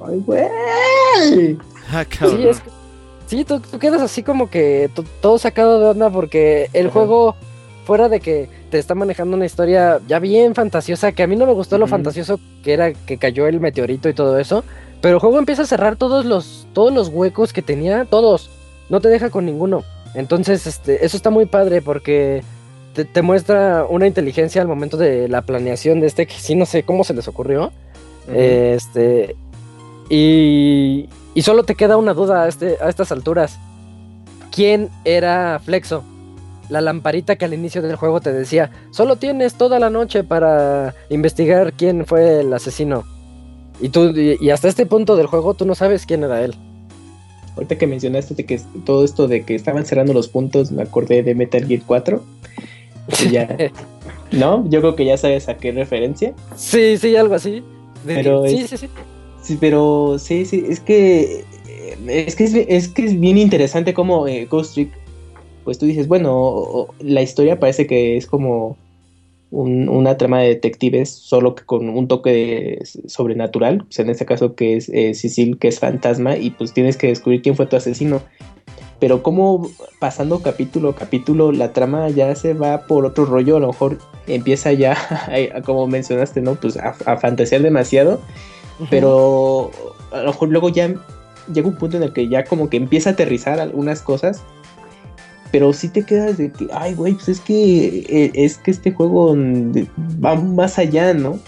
[0.03, 1.59] ¡Ay, güey!
[1.93, 2.59] Ah, sí, es
[3.27, 4.89] sí tú, quedas así como que
[5.21, 7.35] todo sacado de onda porque el juego
[7.87, 11.45] fuera de que te está manejando una historia ya bien fantasiosa, que a mí no
[11.45, 14.65] me gustó lo fantasioso que era que cayó el meteorito y todo eso,
[15.01, 18.49] pero el juego empieza a cerrar todos los, todos los huecos que tenía, todos,
[18.89, 19.85] no te deja con ninguno.
[20.15, 22.43] Entonces, este, eso está muy padre porque
[22.93, 26.83] te, muestra una inteligencia al momento de la planeación de este, que sí no sé
[26.83, 27.71] cómo se les ocurrió.
[28.27, 29.37] Este,
[30.09, 33.57] y, y solo te queda una duda a, este, a estas alturas.
[34.51, 36.03] ¿Quién era Flexo?
[36.69, 40.95] La lamparita que al inicio del juego te decía, solo tienes toda la noche para
[41.09, 43.05] investigar quién fue el asesino.
[43.79, 46.55] Y tú, y, hasta este punto del juego tú no sabes quién era él.
[47.55, 51.23] Ahorita que mencionaste de que todo esto de que estaban cerrando los puntos, me acordé
[51.23, 52.21] de Metal Gear 4.
[53.31, 53.55] ya,
[54.31, 54.69] ¿No?
[54.69, 56.33] Yo creo que ya sabes a qué referencia.
[56.55, 57.63] Sí, sí, algo así.
[58.05, 58.89] Pero sí, sí, sí.
[59.41, 61.45] Sí, pero sí, sí, es que
[62.07, 64.91] es que es, que es bien interesante cómo eh, Ghost Trick
[65.67, 68.77] pues tú dices, bueno, la historia parece que es como
[69.51, 74.77] una trama de detectives, solo que con un toque sobrenatural, pues en este caso que
[74.77, 75.11] es eh,
[75.59, 78.21] que es fantasma, y pues tienes que descubrir quién fue tu asesino.
[79.01, 79.69] Pero como
[79.99, 83.97] pasando capítulo a capítulo, la trama ya se va por otro rollo, a lo mejor
[84.25, 84.95] empieza ya,
[85.65, 86.55] como mencionaste, ¿no?
[86.55, 88.21] Pues a, fantasear demasiado,
[88.89, 89.71] pero
[90.13, 90.95] a lo mejor luego ya
[91.53, 94.45] llega un punto en el que ya como que empieza a aterrizar algunas cosas
[95.51, 98.91] pero si te quedas de que, ay, güey, pues es que, eh, es que este
[98.91, 99.35] juego
[100.23, 101.39] va más allá, ¿no?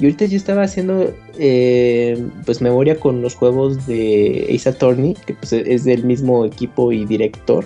[0.00, 5.34] Y ahorita yo estaba haciendo, eh, pues, memoria con los juegos de Ace Attorney, que
[5.34, 7.64] pues, es del mismo equipo y director.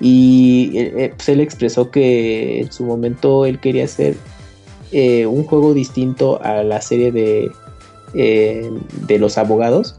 [0.00, 4.16] Y eh, pues, él expresó que en su momento él quería hacer
[4.90, 7.50] un juego distinto a la serie de,
[8.14, 9.96] de los abogados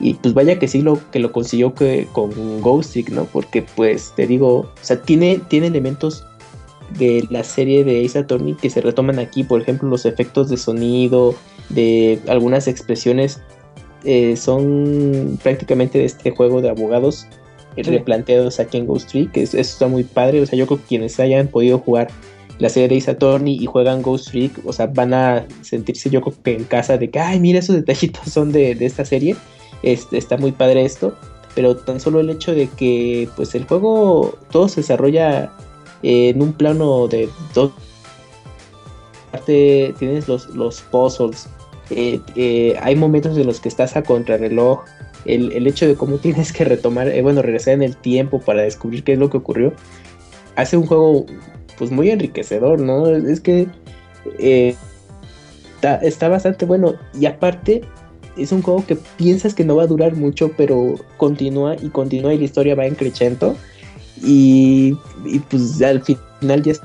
[0.00, 3.24] y pues vaya que sí lo que lo consiguió que, con Ghost Trick, ¿no?
[3.26, 6.24] Porque pues te digo, o sea, tiene, tiene elementos
[6.98, 10.56] de la serie de Ace Attorney que se retoman aquí, por ejemplo, los efectos de
[10.56, 11.34] sonido,
[11.68, 13.40] de algunas expresiones
[14.04, 17.26] eh, son prácticamente de este juego de abogados
[17.76, 20.86] replanteados aquí en Ghost Trick, que eso está muy padre, o sea, yo creo que
[20.86, 22.08] quienes hayan podido jugar
[22.58, 26.20] la serie de Ace Attorney y juegan Ghost Trick, o sea, van a sentirse yo
[26.20, 29.36] creo que en casa de que, ay, mira, esos detallitos son de, de esta serie
[29.82, 31.14] está muy padre esto,
[31.54, 35.50] pero tan solo el hecho de que pues el juego todo se desarrolla
[36.02, 37.72] en un plano de dos
[39.30, 41.48] parte tienes los, los puzzles
[41.90, 44.84] eh, eh, hay momentos en los que estás a contrarreloj
[45.24, 48.62] el, el hecho de cómo tienes que retomar eh, bueno regresar en el tiempo para
[48.62, 49.72] descubrir qué es lo que ocurrió
[50.56, 51.26] hace un juego
[51.78, 53.68] pues muy enriquecedor no es que
[54.38, 57.82] está, está bastante bueno y aparte
[58.36, 62.34] es un juego que piensas que no va a durar mucho, pero continúa y continúa
[62.34, 62.96] y la historia va en
[64.22, 66.80] Y, y pues al final ya es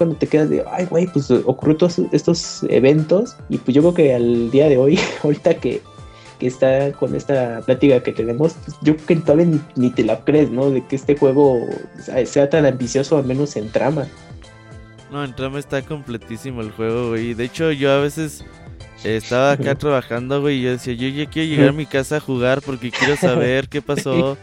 [0.00, 3.36] cuando te quedas de, ay, güey, pues ocurrió todos estos eventos.
[3.50, 5.82] Y pues yo creo que al día de hoy, ahorita que,
[6.38, 10.24] que está con esta plática que tenemos, pues yo creo que todavía ni, te la
[10.24, 10.70] crees, ¿no?
[10.70, 11.66] De que este juego
[12.24, 14.06] sea tan ambicioso, al menos en trama.
[15.12, 17.34] No, en trama está completísimo el juego, güey.
[17.34, 18.42] De hecho, yo a veces
[19.04, 22.20] estaba acá trabajando, güey, y yo decía, yo ya quiero llegar a mi casa a
[22.20, 24.36] jugar porque quiero saber qué pasó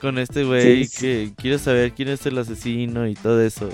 [0.00, 3.68] con este güey, que quiero saber quién es el asesino y todo eso,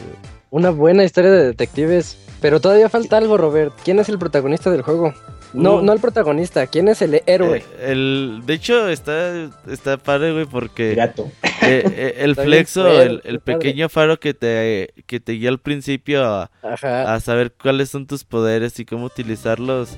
[0.50, 3.74] Una buena historia de detectives, pero todavía falta algo, Robert.
[3.84, 5.14] ¿Quién es el protagonista del juego?
[5.54, 5.82] No, uh.
[5.82, 7.58] no el protagonista, ¿quién es el héroe?
[7.58, 10.94] Eh, el, de hecho, está, está padre, güey, porque...
[10.94, 11.30] Gato.
[11.62, 16.24] Eh, eh, el flexo, el, el pequeño faro que te, que te guía al principio
[16.24, 19.96] a, a, saber cuáles son tus poderes y cómo utilizarlos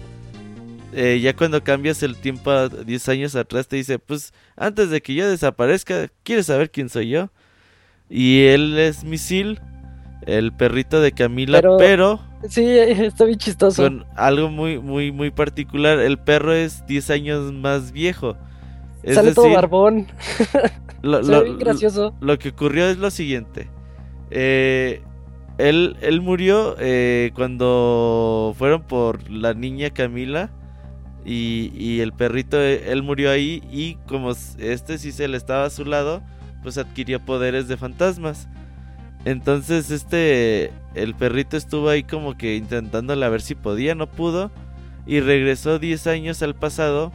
[0.98, 5.02] eh, ya cuando cambias el tiempo a 10 años atrás te dice, pues antes de
[5.02, 7.28] que yo desaparezca, ¿quieres saber quién soy yo?
[8.09, 9.60] Y él es Misil,
[10.23, 12.23] el perrito de Camila, pero...
[12.49, 13.83] sí, está bien chistoso.
[13.83, 15.99] Con algo muy, muy, muy particular.
[15.99, 18.39] El perro es 10 años más viejo.
[19.05, 20.07] Sale todo barbón.
[21.02, 21.20] Lo,
[21.58, 22.15] gracioso.
[22.23, 23.68] Lo, que ocurrió es lo siguiente.
[24.31, 25.02] Eh,
[25.58, 30.50] él, él murió eh, cuando fueron por la niña Camila
[31.28, 35.70] y, el perrito, eh, él murió ahí y como este sí se le estaba a
[35.70, 36.22] su lado,
[36.62, 38.46] pues adquirió poderes de fantasmas.
[39.24, 44.52] Entonces este, el perrito estuvo ahí como que intentándole a ver si podía, no pudo.
[45.05, 47.10] Y regresó 10 años al pasado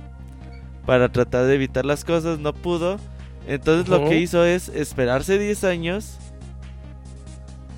[0.85, 2.97] para tratar de evitar las cosas, no pudo.
[3.47, 6.17] Entonces lo que hizo es esperarse 10 años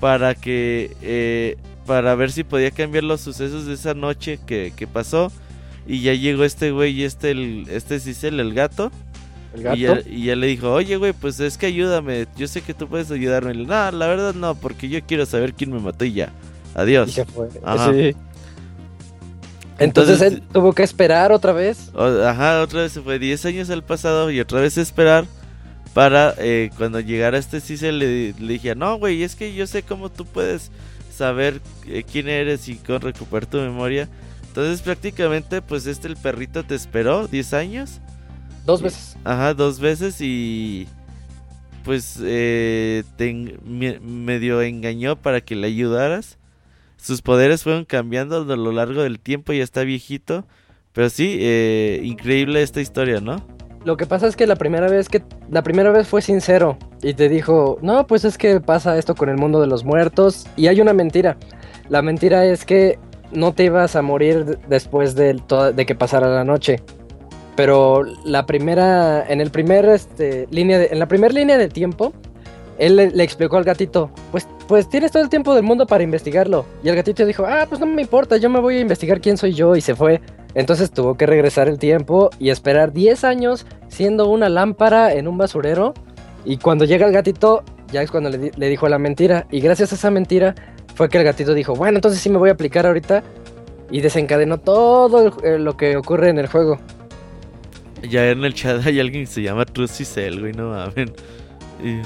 [0.00, 0.96] para que...
[1.00, 5.30] Eh, para ver si podía cambiar los sucesos de esa noche que, que pasó
[5.86, 8.90] y ya llegó este güey y este, el, este Cicel, el gato.
[9.54, 10.08] ¿El gato?
[10.08, 12.26] Y, ya, le dijo, oye, güey, pues es que ayúdame.
[12.36, 13.54] Yo sé que tú puedes ayudarme.
[13.54, 16.30] no, la verdad no, porque yo quiero saber quién me mató y ya.
[16.74, 17.16] Adiós.
[17.16, 17.48] Y fue.
[17.64, 17.92] Ajá.
[17.92, 18.16] Sí.
[19.78, 21.90] Entonces, él tuvo que esperar otra vez.
[21.94, 25.26] ajá, otra vez se fue 10 años al pasado y otra vez esperar
[25.92, 29.82] para eh, cuando llegara este Cicel le, le dije, no, güey, es que yo sé
[29.82, 30.70] cómo tú puedes
[31.16, 34.08] saber eh, quién eres y cómo recuperar tu memoria.
[34.54, 38.00] Entonces prácticamente pues este el perrito te esperó 10 años.
[38.64, 39.16] Dos veces.
[39.24, 40.86] Ajá, dos veces y
[41.82, 43.34] pues eh, te
[44.00, 46.38] medio engañó para que le ayudaras.
[46.98, 50.46] Sus poderes fueron cambiando a lo largo del tiempo, ya está viejito.
[50.92, 53.44] Pero sí, eh, increíble esta historia, ¿no?
[53.84, 57.14] Lo que pasa es que la primera vez que la primera vez fue sincero y
[57.14, 60.68] te dijo, "No, pues es que pasa esto con el mundo de los muertos" y
[60.68, 61.38] hay una mentira.
[61.88, 63.00] La mentira es que
[63.34, 65.40] no te ibas a morir después de,
[65.86, 66.80] que pasara la noche.
[67.56, 72.12] Pero la primera, en el primer, este, línea en la primera línea de tiempo,
[72.78, 76.66] él le, explicó al gatito, pues, pues tienes todo el tiempo del mundo para investigarlo.
[76.82, 79.36] Y el gatito dijo, ah, pues no me importa, yo me voy a investigar quién
[79.36, 80.20] soy yo y se fue.
[80.54, 85.38] Entonces tuvo que regresar el tiempo y esperar 10 años siendo una lámpara en un
[85.38, 85.94] basurero.
[86.44, 89.46] Y cuando llega el gatito, ya es cuando le dijo la mentira.
[89.50, 90.54] Y gracias a esa mentira
[90.94, 93.22] fue que el gatito dijo, bueno, entonces sí me voy a aplicar ahorita.
[93.90, 96.78] Y desencadenó todo eh, lo que ocurre en el juego.
[98.08, 101.12] Ya en el chat hay alguien que se llama Trusty Cell, güey, no mames.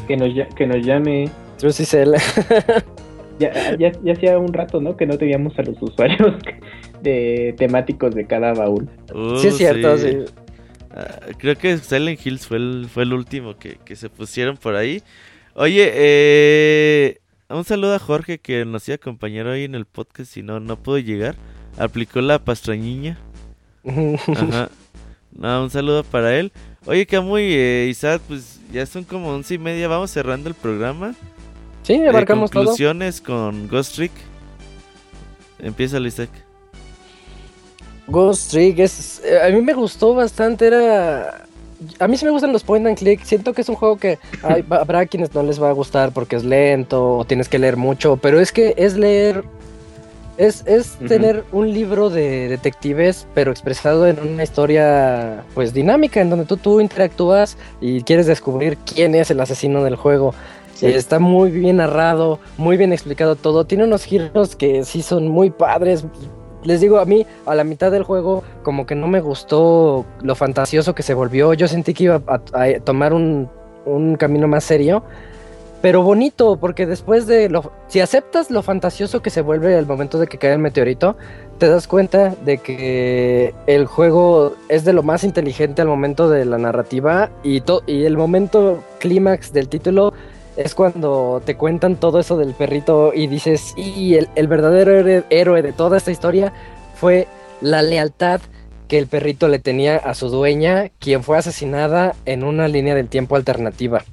[0.07, 1.31] Que, nos, que nos llame.
[1.57, 2.15] Trusty Cell.
[3.39, 4.97] ya, ya, ya hacía un rato, ¿no?
[4.97, 6.35] Que no teníamos a los usuarios
[7.03, 8.89] de temáticos de cada baúl.
[9.41, 10.19] sí, es cierto, sí.
[10.91, 14.75] Ah, creo que Silent Hills fue el, fue el último que, que se pusieron por
[14.75, 15.03] ahí.
[15.55, 17.19] Oye, eh,
[17.57, 20.61] un saludo a Jorge que nos iba a acompañar hoy en el podcast, si no,
[20.61, 21.37] no pudo llegar.
[21.79, 23.19] Aplicó la pastrañiña.
[23.85, 24.69] Ajá.
[25.33, 26.53] No, un saludo para él.
[26.87, 31.15] Oye, Camuy, eh, Isaac, pues ya son como once y media, vamos cerrando el programa.
[31.83, 34.13] Sí, abarcamos eh, conclusiones con Ghost Trick.
[35.59, 36.31] Empieza, Isaac.
[38.07, 39.23] Ghost Trick es...
[39.25, 41.48] Eh, a mí me gustó bastante, era...
[41.99, 43.23] A mí sí me gustan los point and click.
[43.23, 44.19] Siento que es un juego que
[44.71, 48.17] habrá quienes no les va a gustar porque es lento o tienes que leer mucho,
[48.17, 49.45] pero es que es leer
[50.39, 56.31] es, es tener un libro de detectives, pero expresado en una historia pues dinámica, en
[56.31, 60.35] donde tú, tú interactúas y quieres descubrir quién es el asesino del juego.
[60.81, 63.65] Está muy bien narrado, muy bien explicado todo.
[63.65, 66.05] Tiene unos giros que sí son muy padres.
[66.65, 70.35] Les digo, a mí a la mitad del juego como que no me gustó lo
[70.35, 71.55] fantasioso que se volvió.
[71.55, 72.39] Yo sentí que iba a,
[72.85, 73.49] tomar un,
[73.85, 75.03] un camino más serio
[75.81, 77.71] pero bonito, porque después de lo...
[77.87, 81.17] Si aceptas lo fantasioso que se vuelve al momento de que cae el meteorito,
[81.59, 86.45] te das cuenta de que el juego es de lo más inteligente al momento de
[86.45, 90.13] la narrativa y el momento clímax del título
[90.59, 95.73] es cuando te cuentan todo eso del perrito y dices, y el, verdadero héroe de
[95.73, 96.53] toda esta historia
[96.97, 97.29] fue
[97.61, 98.41] la lealtad
[98.89, 103.09] que el perrito le tenía a su dueña, quien fue asesinada en una línea del
[103.09, 104.05] tiempo alternativa.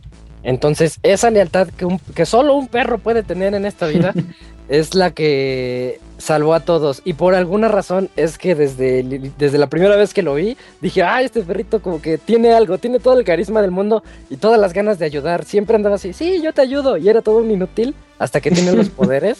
[0.43, 1.67] Entonces, esa lealtad
[2.13, 4.13] que solo un perro puede tener en esta vida
[4.69, 7.01] es la que salvó a todos.
[7.05, 9.03] Y por alguna razón es que desde,
[9.37, 12.77] desde la primera vez que lo vi, dije, ay, este perrito como que tiene algo,
[12.77, 15.45] tiene todo el carisma del mundo y todas las ganas de ayudar.
[15.45, 16.97] Siempre andaba así, sí, yo te ayudo.
[16.97, 19.39] Y era todo un inútil hasta que tiene los poderes.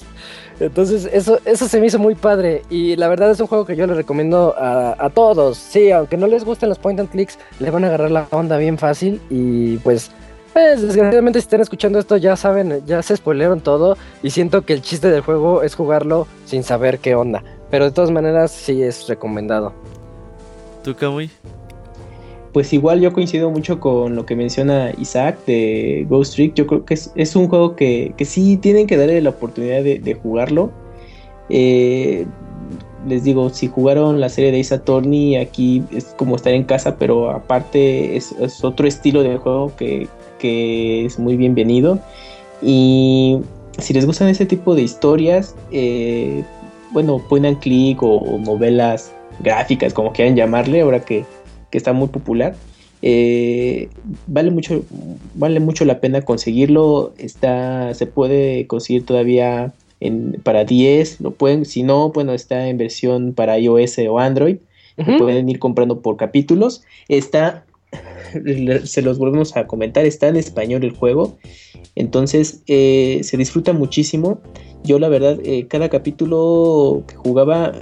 [0.60, 2.62] Entonces, eso, eso se me hizo muy padre.
[2.70, 5.58] Y la verdad es un juego que yo le recomiendo a, a todos.
[5.58, 8.58] Sí, aunque no les gusten los point and clicks, le van a agarrar la onda
[8.58, 9.22] bien fácil.
[9.30, 10.12] Y pues
[10.56, 14.72] pues desgraciadamente si están escuchando esto ya saben, ya se spoilearon todo y siento que
[14.72, 17.44] el chiste del juego es jugarlo sin saber qué onda.
[17.70, 19.74] Pero de todas maneras sí es recomendado.
[20.82, 21.30] ¿Tú, Kamui?
[22.54, 26.54] Pues igual yo coincido mucho con lo que menciona Isaac de Ghost Trick.
[26.54, 30.20] Yo creo que es, un juego que, que, sí tienen que darle la oportunidad de,
[30.24, 30.72] jugarlo.
[31.50, 32.26] Eh,
[33.06, 36.96] les digo, si jugaron la serie de Ace Attorney, aquí es como estar en casa,
[36.98, 40.08] pero aparte es, es otro estilo de juego que,
[40.46, 42.00] que es muy bienvenido.
[42.62, 43.40] Y
[43.80, 46.44] si les gustan ese tipo de historias, eh,
[46.92, 51.26] bueno, ponen clic o, novelas gráficas, como quieran llamarle, ahora que,
[51.72, 52.56] está muy popular.
[53.02, 53.90] Eh,
[54.28, 54.86] vale mucho
[55.34, 61.66] vale mucho la pena conseguirlo está se puede conseguir todavía en, para 10 lo pueden
[61.66, 64.56] si no bueno está en versión para iOS o Android
[65.20, 67.65] pueden ir comprando por capítulos está
[68.84, 71.38] se los volvemos a comentar, está en español el juego,
[71.96, 74.42] entonces eh, se disfruta muchísimo.
[74.84, 77.74] Yo la verdad, eh, cada capítulo que jugaba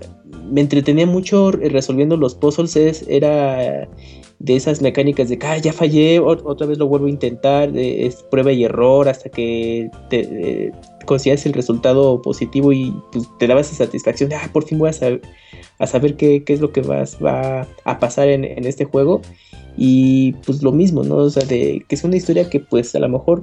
[0.50, 3.88] me entretenía mucho resolviendo los puzzles, era
[4.40, 8.24] de esas mecánicas de que ah, ya fallé, otra vez lo vuelvo a intentar, es
[8.24, 10.72] prueba y error hasta que te, eh,
[11.45, 14.94] el resultado positivo y pues, te daba esa satisfacción de ah, por fin voy a
[14.94, 15.22] saber,
[15.80, 19.22] a saber qué, es lo que vas, va a pasar en, en este juego.
[19.76, 21.16] Y pues lo mismo, ¿no?
[21.16, 23.42] O sea, de que es una historia que pues a lo mejor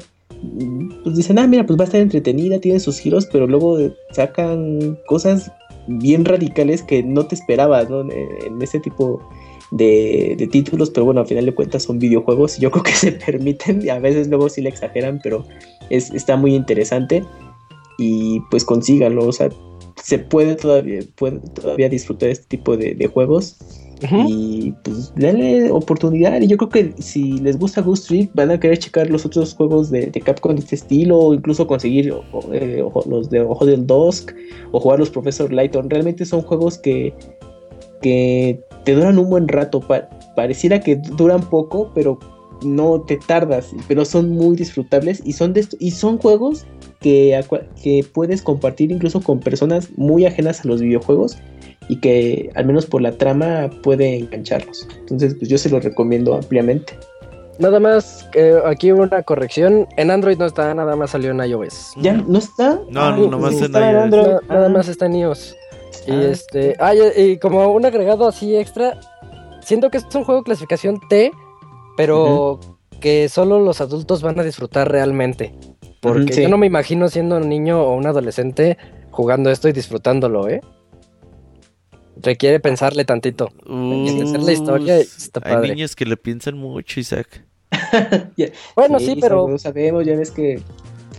[1.03, 3.79] pues dicen, ah, mira, pues va a estar entretenida, tiene sus giros, pero luego
[4.13, 5.53] sacan cosas
[5.87, 8.01] bien radicales que no te esperabas, ¿no?
[8.01, 9.40] En, ese tipo de,
[9.77, 13.83] títulos, pero bueno, al final de cuentas son videojuegos y yo creo que se permiten,
[13.83, 15.45] y a veces luego sí le exageran, pero
[15.91, 17.25] es, está muy interesante
[17.99, 19.51] y pues consíganlo, o sea,
[20.03, 23.59] se puede todavía, puede todavía disfrutar de este tipo de, de juegos
[24.27, 26.41] y pues denle oportunidad.
[26.41, 29.55] Y yo creo que si les gusta Ghost Street, van a querer checar los otros
[29.55, 32.15] juegos de, Capcom de este estilo, o incluso conseguir
[32.53, 34.33] eh, los de Ojo del Dusk,
[34.73, 35.91] o jugar los Professor Lighton.
[35.91, 37.13] Realmente son juegos que,
[38.01, 39.81] que te duran un buen rato.
[40.37, 42.19] pareciera que duran poco, pero
[42.63, 46.67] no te tardas, pero son muy disfrutables y son, de y son juegos
[47.01, 47.41] que,
[47.83, 51.39] que puedes compartir incluso con personas muy ajenas a los videojuegos
[51.89, 54.87] y que al menos por la trama puede engancharlos.
[55.01, 56.95] Entonces, pues yo se lo recomiendo ampliamente.
[57.59, 59.87] Nada más, eh, aquí una corrección.
[59.97, 61.93] En Android no está, nada más salió en iOS.
[62.01, 62.81] ¿Ya no está?
[62.91, 64.43] No, ah, no, más en iOS.
[64.49, 65.57] nada más está en iOS.
[66.07, 66.31] Y ah.
[66.31, 68.99] este, ah, y, como un agregado así extra,
[69.63, 71.33] siento que es un juego clasificación T,
[71.97, 72.61] pero
[73.01, 75.55] que solo los adultos van a disfrutar realmente.
[76.01, 78.79] Porque yo no me imagino siendo un niño o un adolescente
[79.11, 80.61] jugando esto y disfrutándolo, ¿eh?
[82.17, 83.51] Requiere pensarle tantito.
[83.67, 85.69] Entender la historia está padre.
[85.69, 87.45] Hay niños que le piensan mucho, Isaac.
[88.77, 89.49] bueno, sí, pero.
[89.49, 90.61] No sabemos, ya ves que.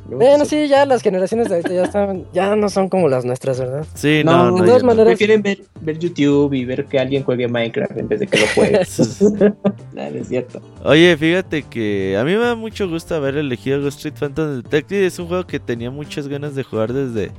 [0.05, 3.59] Bueno, sí, ya las generaciones de ahorita ya están, ya no son como las nuestras,
[3.59, 3.85] ¿verdad?
[3.93, 5.07] Sí, no, no, de todas maneras.
[5.07, 8.47] Prefieren ver, ver, YouTube y ver que alguien juegue Minecraft en vez de que lo
[8.47, 8.79] juegue.
[9.93, 10.61] no, es cierto.
[10.83, 15.05] Oye, fíjate que a mí me da mucho gusto haber elegido Ghost Street Phantom Detective.
[15.05, 17.31] Es un juego que tenía muchas ganas de jugar desde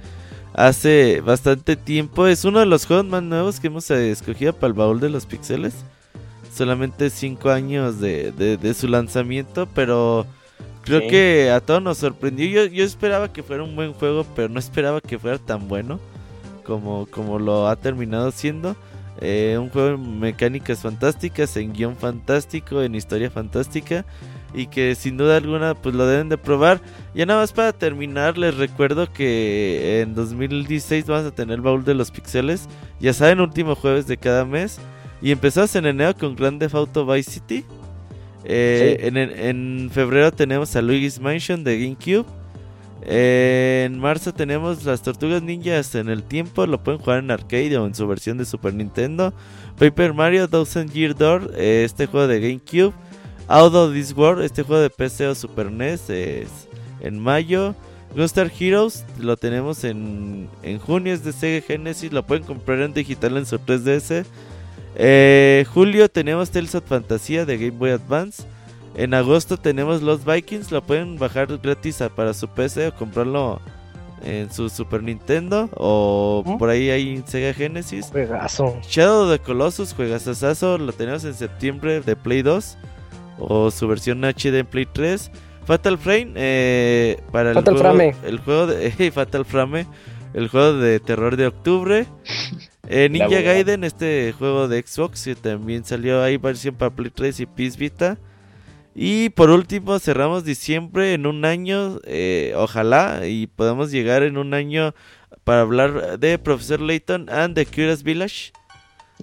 [0.55, 2.26] hace bastante tiempo.
[2.26, 5.26] Es uno de los juegos más nuevos que hemos escogido para el baúl de los
[5.26, 5.74] pixeles.
[6.55, 10.26] Solamente 5 años de, su lanzamiento, pero
[10.83, 12.47] creo que a todos nos sorprendió.
[12.47, 15.99] Yo, yo esperaba que fuera un buen juego, pero no esperaba que fuera tan bueno
[16.65, 18.77] como, como lo ha terminado siendo.
[19.20, 24.05] Eh, un juego en mecánicas fantásticas, en guion fantástico, en historia fantástica
[24.55, 26.81] y que sin duda alguna pues lo deben de probar.
[27.15, 31.85] Ya nada más para terminar les recuerdo que en 2016 vamos a tener el baúl
[31.85, 32.69] de los pixeles,
[33.01, 34.78] ya saben último jueves de cada mes
[35.20, 37.65] y empezamos en enero con Grand Theft Auto Vice City.
[38.44, 42.26] Eh, en, febrero tenemos a Luigi's Mansion de GameCube.
[43.04, 47.86] en marzo tenemos las Tortugas Ninjas en el tiempo, lo pueden jugar en arcade o
[47.86, 49.32] en su versión de Super Nintendo.
[49.78, 52.94] Paper Mario Thousand Year Door, eh, este juego de GameCube.
[53.48, 56.68] Out of This World, este juego de PC o Super NES es
[57.00, 57.74] en mayo.
[58.14, 62.92] Gunstar Heroes lo tenemos en, en junio, es de Sega Genesis, lo pueden comprar en
[62.92, 64.24] digital en su 3DS.
[64.96, 68.44] Eh, julio tenemos Tales of Fantasía de Game Boy Advance.
[68.94, 73.60] En agosto tenemos Los Vikings, lo pueden bajar gratis para su PC o comprarlo
[74.24, 78.08] en su Super Nintendo o por ahí hay Sega Genesis.
[78.10, 78.78] Juegazo.
[78.88, 82.76] Shadow of the Colossus, juegazazazo, lo tenemos en septiembre de Play 2
[83.38, 85.30] o su versión HD en Play 3.
[85.64, 89.86] Fatal Frame eh, para el juego, el juego de Fatal Frame,
[90.34, 92.06] el juego de terror de octubre.
[92.89, 97.41] Eh, Ninja Gaiden, este juego de Xbox que también salió ahí versión para Play 3
[97.41, 98.19] y PS Vita.
[98.94, 104.52] Y por último cerramos diciembre en un año, eh, ojalá y podamos llegar en un
[104.52, 104.94] año
[105.44, 108.52] para hablar de Professor Layton and the Curious Village.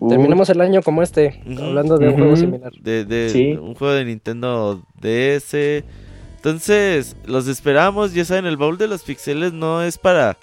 [0.07, 2.71] Terminamos el año como este, hablando de un juego similar.
[2.79, 5.83] De, un juego de Nintendo DS.
[6.37, 8.13] Entonces, los esperamos.
[8.13, 10.37] Ya saben, el baúl de los pixeles no es para,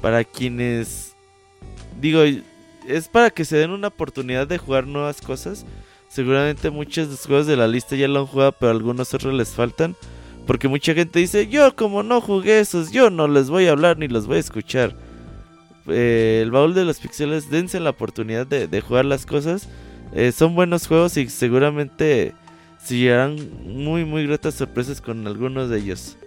[0.00, 1.13] para quienes.
[2.04, 2.20] Digo,
[2.86, 5.64] es para que se den una oportunidad de jugar nuevas cosas.
[6.10, 9.32] Seguramente muchos de los juegos de la lista ya lo han jugado, pero algunos otros
[9.32, 9.96] les faltan.
[10.46, 13.96] Porque mucha gente dice: Yo, como no jugué esos, yo no les voy a hablar
[13.96, 14.94] ni los voy a escuchar.
[15.86, 19.70] Eh, el baúl de los pixeles, dense la oportunidad de, jugar las cosas.
[20.12, 22.34] Eh, son buenos juegos y seguramente
[22.84, 26.18] se llegarán muy, muy gratas sorpresas con algunos de ellos.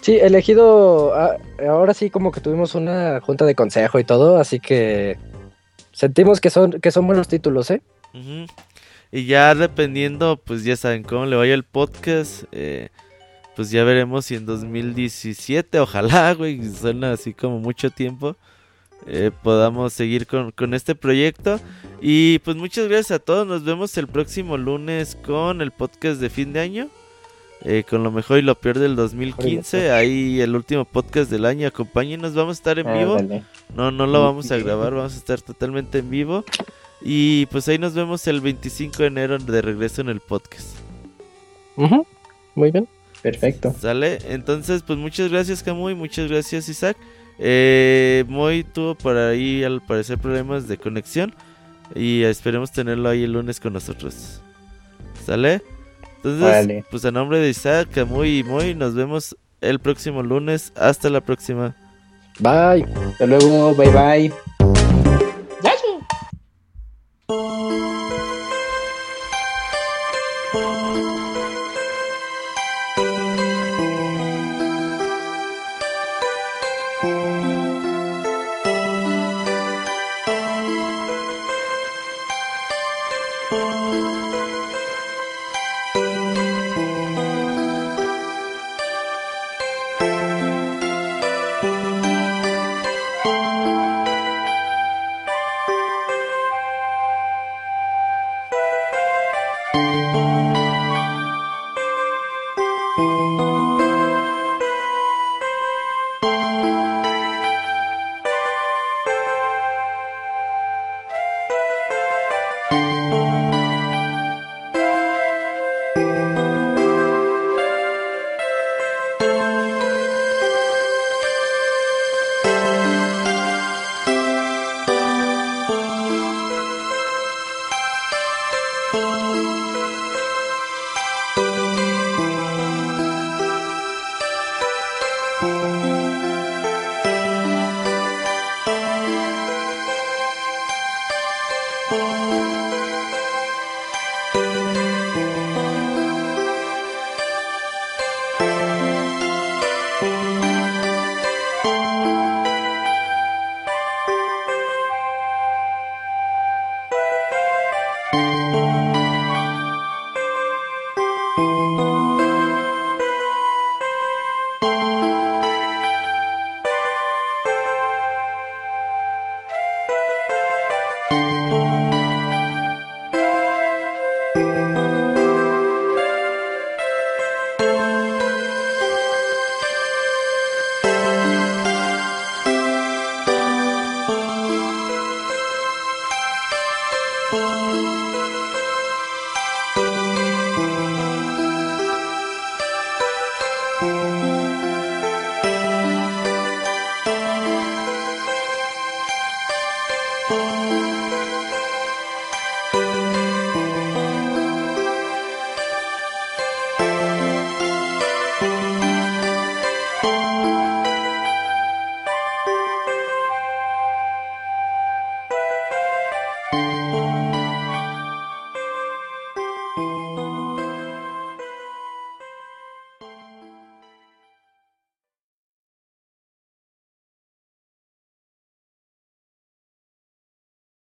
[0.00, 1.14] Sí, elegido.
[1.14, 1.36] Ah,
[1.68, 5.18] ahora sí, como que tuvimos una junta de consejo y todo, así que
[5.92, 7.82] sentimos que son, que son buenos títulos, ¿eh?
[9.12, 12.44] Y ya dependiendo, pues ya saben cómo le vaya el podcast.
[12.52, 12.88] Eh,
[13.56, 18.36] pues ya veremos si en 2017, ojalá, güey, suena así como mucho tiempo,
[19.06, 21.60] eh, podamos seguir con, este proyecto.
[22.00, 26.30] Y pues muchas gracias a todos, nos vemos el próximo lunes con el podcast de
[26.30, 26.88] fin de año.
[27.62, 29.90] Eh, con lo mejor y lo peor del 2015.
[29.90, 31.68] Ahí el último podcast del año.
[31.68, 33.18] Acompáñenos, vamos a estar en vivo.
[33.74, 36.44] No, no lo vamos a grabar, vamos a estar totalmente en vivo.
[37.02, 40.76] Y pues ahí nos vemos el 25 de enero de regreso en el podcast.
[42.54, 42.88] Muy bien.
[43.22, 43.74] Perfecto.
[43.78, 44.18] ¿Sale?
[44.28, 45.94] Entonces, pues muchas gracias, Camuy.
[45.94, 46.96] Muchas gracias, Isaac.
[47.38, 51.34] Eh, Moy tuvo por ahí, al parecer, problemas de conexión.
[51.94, 54.40] Y esperemos tenerlo ahí el lunes con nosotros.
[55.24, 55.62] ¿Sale?
[56.22, 60.72] Entonces, pues a nombre de Isaac, Camuy y Moy, nos vemos el próximo lunes.
[60.76, 61.74] Hasta la próxima.
[62.38, 62.84] Bye.
[63.12, 63.74] Hasta luego.
[63.74, 64.32] Bye bye.